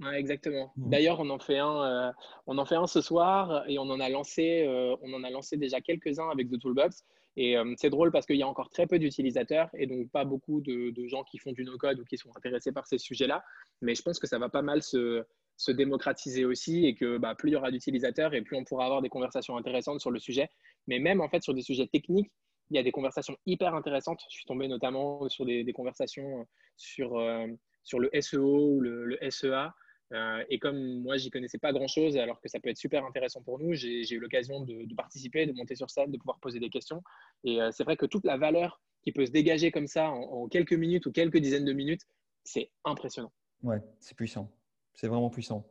Ouais, 0.00 0.20
exactement. 0.20 0.72
Mmh. 0.76 0.90
D'ailleurs, 0.90 1.20
on 1.20 1.30
en 1.30 1.38
fait 1.38 1.58
un, 1.58 2.12
on 2.46 2.58
en 2.58 2.66
fait 2.66 2.74
un 2.74 2.86
ce 2.86 3.00
soir 3.00 3.64
et 3.66 3.78
on 3.78 3.88
en 3.88 3.98
a 3.98 4.10
lancé, 4.10 4.66
on 5.00 5.14
en 5.14 5.24
a 5.24 5.30
lancé 5.30 5.56
déjà 5.56 5.80
quelques-uns 5.80 6.28
avec 6.28 6.50
The 6.50 6.58
Toolbox. 6.58 7.06
Et 7.40 7.56
euh, 7.56 7.72
c'est 7.76 7.88
drôle 7.88 8.10
parce 8.10 8.26
qu'il 8.26 8.34
y 8.34 8.42
a 8.42 8.48
encore 8.48 8.68
très 8.68 8.88
peu 8.88 8.98
d'utilisateurs 8.98 9.70
et 9.74 9.86
donc 9.86 10.10
pas 10.10 10.24
beaucoup 10.24 10.60
de, 10.60 10.92
gens 11.06 11.22
qui 11.22 11.38
font 11.38 11.52
du 11.52 11.64
no-code 11.64 12.00
ou 12.00 12.04
qui 12.04 12.18
sont 12.18 12.30
intéressés 12.36 12.72
par 12.72 12.88
ces 12.88 12.98
sujets-là. 12.98 13.44
Mais 13.80 13.94
je 13.94 14.02
pense 14.02 14.18
que 14.18 14.26
ça 14.26 14.40
va 14.40 14.48
pas 14.48 14.60
mal 14.60 14.82
se, 14.82 15.24
démocratiser 15.68 16.44
aussi 16.44 16.84
et 16.84 16.96
que 16.96 17.16
bah, 17.16 17.36
plus 17.36 17.50
il 17.50 17.52
y 17.52 17.56
aura 17.56 17.70
d'utilisateurs 17.70 18.34
et 18.34 18.42
plus 18.42 18.56
on 18.56 18.64
pourra 18.64 18.86
avoir 18.86 19.02
des 19.02 19.08
conversations 19.08 19.56
intéressantes 19.56 20.00
sur 20.00 20.10
le 20.10 20.18
sujet. 20.18 20.48
Mais 20.88 20.98
même 20.98 21.20
en 21.20 21.28
fait 21.28 21.40
sur 21.44 21.54
des 21.54 21.62
sujets 21.62 21.86
techniques, 21.86 22.32
il 22.70 22.76
y 22.76 22.80
a 22.80 22.82
des 22.82 22.90
conversations 22.90 23.36
hyper 23.46 23.72
intéressantes. 23.72 24.20
Je 24.28 24.34
suis 24.34 24.44
tombé 24.44 24.66
notamment 24.66 25.28
sur 25.28 25.46
des, 25.46 25.72
conversations 25.72 26.44
sur, 26.76 27.18
euh, 27.18 27.46
sur 27.84 28.00
le 28.00 28.10
SEO 28.20 28.72
ou 28.72 28.80
le 28.80 29.16
SEA 29.30 29.72
euh, 30.12 30.42
et 30.48 30.58
comme 30.58 31.00
moi, 31.02 31.16
j'y 31.16 31.30
connaissais 31.30 31.58
pas 31.58 31.72
grand-chose, 31.72 32.16
alors 32.16 32.40
que 32.40 32.48
ça 32.48 32.60
peut 32.60 32.70
être 32.70 32.78
super 32.78 33.04
intéressant 33.04 33.42
pour 33.42 33.58
nous, 33.58 33.74
j'ai 33.74 34.10
eu 34.10 34.18
l'occasion 34.18 34.62
de, 34.62 34.94
participer, 34.94 35.46
de 35.46 35.52
monter 35.52 35.74
sur 35.74 35.90
scène, 35.90 36.10
de 36.10 36.18
pouvoir 36.18 36.38
poser 36.40 36.60
des 36.60 36.70
questions. 36.70 37.02
Et 37.44 37.60
euh, 37.60 37.70
c'est 37.72 37.84
vrai 37.84 37.96
que 37.96 38.06
toute 38.06 38.24
la 38.24 38.36
valeur 38.36 38.80
qui 39.02 39.12
peut 39.12 39.26
se 39.26 39.30
dégager 39.30 39.70
comme 39.70 39.86
ça 39.86 40.10
en, 40.10 40.48
quelques 40.48 40.72
minutes 40.72 41.06
ou 41.06 41.12
quelques 41.12 41.38
dizaines 41.38 41.64
de 41.64 41.72
minutes, 41.72 42.02
c'est 42.44 42.70
impressionnant. 42.84 43.32
Ouais, 43.62 43.82
c'est 44.00 44.16
puissant. 44.16 44.50
C'est 44.94 45.08
vraiment 45.08 45.30
puissant. 45.30 45.68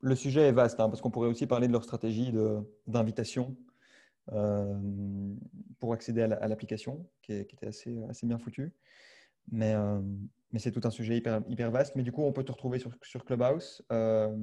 le 0.00 0.14
sujet 0.14 0.42
est 0.42 0.52
vaste, 0.52 0.78
hein, 0.80 0.88
parce 0.88 1.00
qu'on 1.00 1.10
pourrait 1.10 1.28
aussi 1.28 1.46
parler 1.46 1.68
de 1.68 1.72
leur 1.72 1.84
stratégie 1.84 2.32
d'invitation 2.86 3.56
euh, 4.32 4.78
pour 5.80 5.94
accéder 5.94 6.22
à 6.22 6.48
l'application, 6.48 7.08
qui, 7.22 7.32
était 7.32 7.66
assez, 7.66 7.98
assez 8.08 8.26
bien 8.26 8.38
foutue. 8.38 8.72
Mais, 9.50 9.74
mais 10.52 10.58
c'est 10.58 10.72
tout 10.72 10.80
un 10.84 10.90
sujet 10.90 11.16
hyper, 11.16 11.40
hyper 11.48 11.70
vaste. 11.70 11.94
Mais 11.96 12.02
du 12.02 12.12
coup, 12.12 12.22
on 12.22 12.32
peut 12.32 12.44
te 12.44 12.52
retrouver 12.52 12.78
sur, 12.78 12.90
sur 13.02 13.24
Clubhouse, 13.24 13.82
euh, 13.92 14.34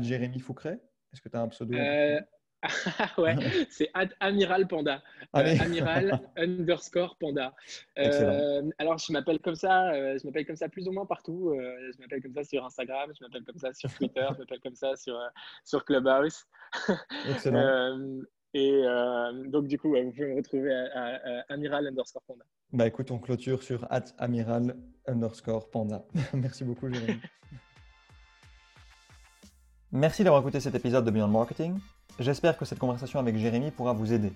Jérémy 0.00 0.40
Foucret. 0.40 0.80
Est-ce 1.12 1.20
que 1.20 1.28
tu 1.28 1.36
as 1.36 1.40
un 1.40 1.48
pseudo? 1.48 1.74
Euh, 1.74 2.20
Ouais, 3.18 3.34
c'est 3.70 3.90
Amiral 4.20 4.66
Panda. 4.68 5.02
Euh, 5.36 5.56
Amiral 5.60 6.20
underscore 6.36 7.16
Panda. 7.18 7.54
Euh, 7.98 8.62
alors, 8.78 8.98
je 8.98 9.12
m'appelle 9.12 9.38
comme 9.40 9.54
ça, 9.54 9.92
je 10.18 10.26
m'appelle 10.26 10.46
comme 10.46 10.56
ça 10.56 10.68
plus 10.68 10.86
ou 10.88 10.92
moins 10.92 11.06
partout. 11.06 11.54
je 11.54 12.00
m'appelle 12.00 12.22
comme 12.22 12.34
ça 12.34 12.44
sur 12.44 12.64
Instagram, 12.64 13.10
je 13.18 13.24
m'appelle 13.24 13.44
comme 13.44 13.58
ça 13.58 13.72
sur 13.72 13.92
Twitter, 13.92 14.26
je 14.34 14.38
m'appelle 14.38 14.60
comme 14.60 14.74
ça 14.74 14.96
sur, 14.96 15.18
sur 15.64 15.84
Clubhouse. 15.84 16.46
Excellent. 17.28 18.22
Et 18.52 18.82
euh, 18.84 19.48
donc, 19.48 19.66
du 19.66 19.78
coup, 19.78 19.88
vous 19.88 20.10
pouvez 20.10 20.26
me 20.26 20.36
retrouver 20.36 20.74
à, 20.74 21.44
Amiral 21.48 21.86
underscore 21.86 22.22
Panda. 22.26 22.44
Bah 22.72 22.86
écoute, 22.86 23.10
on 23.10 23.18
clôture 23.18 23.62
sur 23.62 23.86
Amiral 24.18 24.76
underscore 25.06 25.70
Panda. 25.70 26.04
Merci 26.34 26.64
beaucoup, 26.64 26.92
Jérémy. 26.92 27.20
Merci 29.92 30.22
d'avoir 30.24 30.42
écouté 30.42 30.60
cet 30.60 30.74
épisode 30.74 31.04
de 31.04 31.10
Beyond 31.10 31.28
Marketing. 31.28 31.78
J'espère 32.18 32.56
que 32.56 32.64
cette 32.64 32.78
conversation 32.78 33.18
avec 33.18 33.36
Jérémy 33.36 33.70
pourra 33.70 33.92
vous 33.92 34.12
aider. 34.12 34.32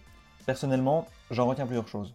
Personnellement, 0.46 1.06
j'en 1.30 1.46
retiens 1.46 1.66
plusieurs 1.66 1.88
choses. 1.88 2.14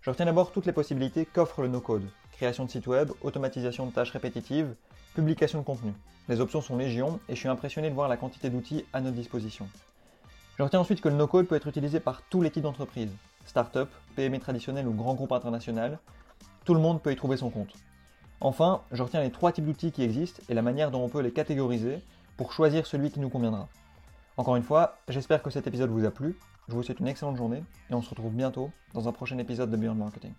Je 0.00 0.10
retiens 0.10 0.26
d'abord 0.26 0.52
toutes 0.52 0.66
les 0.66 0.72
possibilités 0.72 1.26
qu'offre 1.26 1.62
le 1.62 1.68
no-code. 1.68 2.08
Création 2.32 2.64
de 2.64 2.70
sites 2.70 2.86
web, 2.86 3.10
automatisation 3.22 3.86
de 3.86 3.92
tâches 3.92 4.10
répétitives, 4.10 4.74
publication 5.14 5.58
de 5.58 5.64
contenu. 5.64 5.92
Les 6.28 6.40
options 6.40 6.60
sont 6.60 6.76
légion 6.76 7.20
et 7.28 7.34
je 7.34 7.40
suis 7.40 7.48
impressionné 7.48 7.90
de 7.90 7.94
voir 7.94 8.08
la 8.08 8.16
quantité 8.16 8.48
d'outils 8.48 8.84
à 8.92 9.00
notre 9.00 9.16
disposition. 9.16 9.68
Je 10.58 10.64
retiens 10.64 10.80
ensuite 10.80 11.00
que 11.00 11.08
le 11.08 11.14
no-code 11.14 11.46
peut 11.46 11.54
être 11.54 11.68
utilisé 11.68 12.00
par 12.00 12.22
tous 12.22 12.42
les 12.42 12.50
types 12.50 12.64
d'entreprises, 12.64 13.12
start-up, 13.46 13.88
PME 14.16 14.40
traditionnelles 14.40 14.88
ou 14.88 14.92
grands 14.92 15.14
groupes 15.14 15.30
internationaux. 15.30 15.96
Tout 16.64 16.74
le 16.74 16.80
monde 16.80 17.00
peut 17.00 17.12
y 17.12 17.16
trouver 17.16 17.36
son 17.36 17.48
compte. 17.48 17.72
Enfin, 18.40 18.80
je 18.90 19.04
retiens 19.04 19.22
les 19.22 19.30
trois 19.30 19.52
types 19.52 19.64
d'outils 19.64 19.92
qui 19.92 20.02
existent 20.02 20.42
et 20.48 20.54
la 20.54 20.62
manière 20.62 20.90
dont 20.90 21.04
on 21.04 21.08
peut 21.08 21.20
les 21.20 21.30
catégoriser 21.30 22.02
pour 22.36 22.52
choisir 22.52 22.86
celui 22.86 23.12
qui 23.12 23.20
nous 23.20 23.28
conviendra. 23.28 23.68
Encore 24.36 24.56
une 24.56 24.64
fois, 24.64 24.98
j'espère 25.08 25.44
que 25.44 25.50
cet 25.50 25.68
épisode 25.68 25.90
vous 25.90 26.04
a 26.04 26.10
plu. 26.10 26.36
Je 26.68 26.74
vous 26.74 26.82
souhaite 26.82 26.98
une 26.98 27.06
excellente 27.06 27.36
journée 27.36 27.62
et 27.88 27.94
on 27.94 28.02
se 28.02 28.10
retrouve 28.10 28.32
bientôt 28.32 28.72
dans 28.94 29.06
un 29.06 29.12
prochain 29.12 29.38
épisode 29.38 29.70
de 29.70 29.76
Beyond 29.76 29.94
Marketing. 29.94 30.32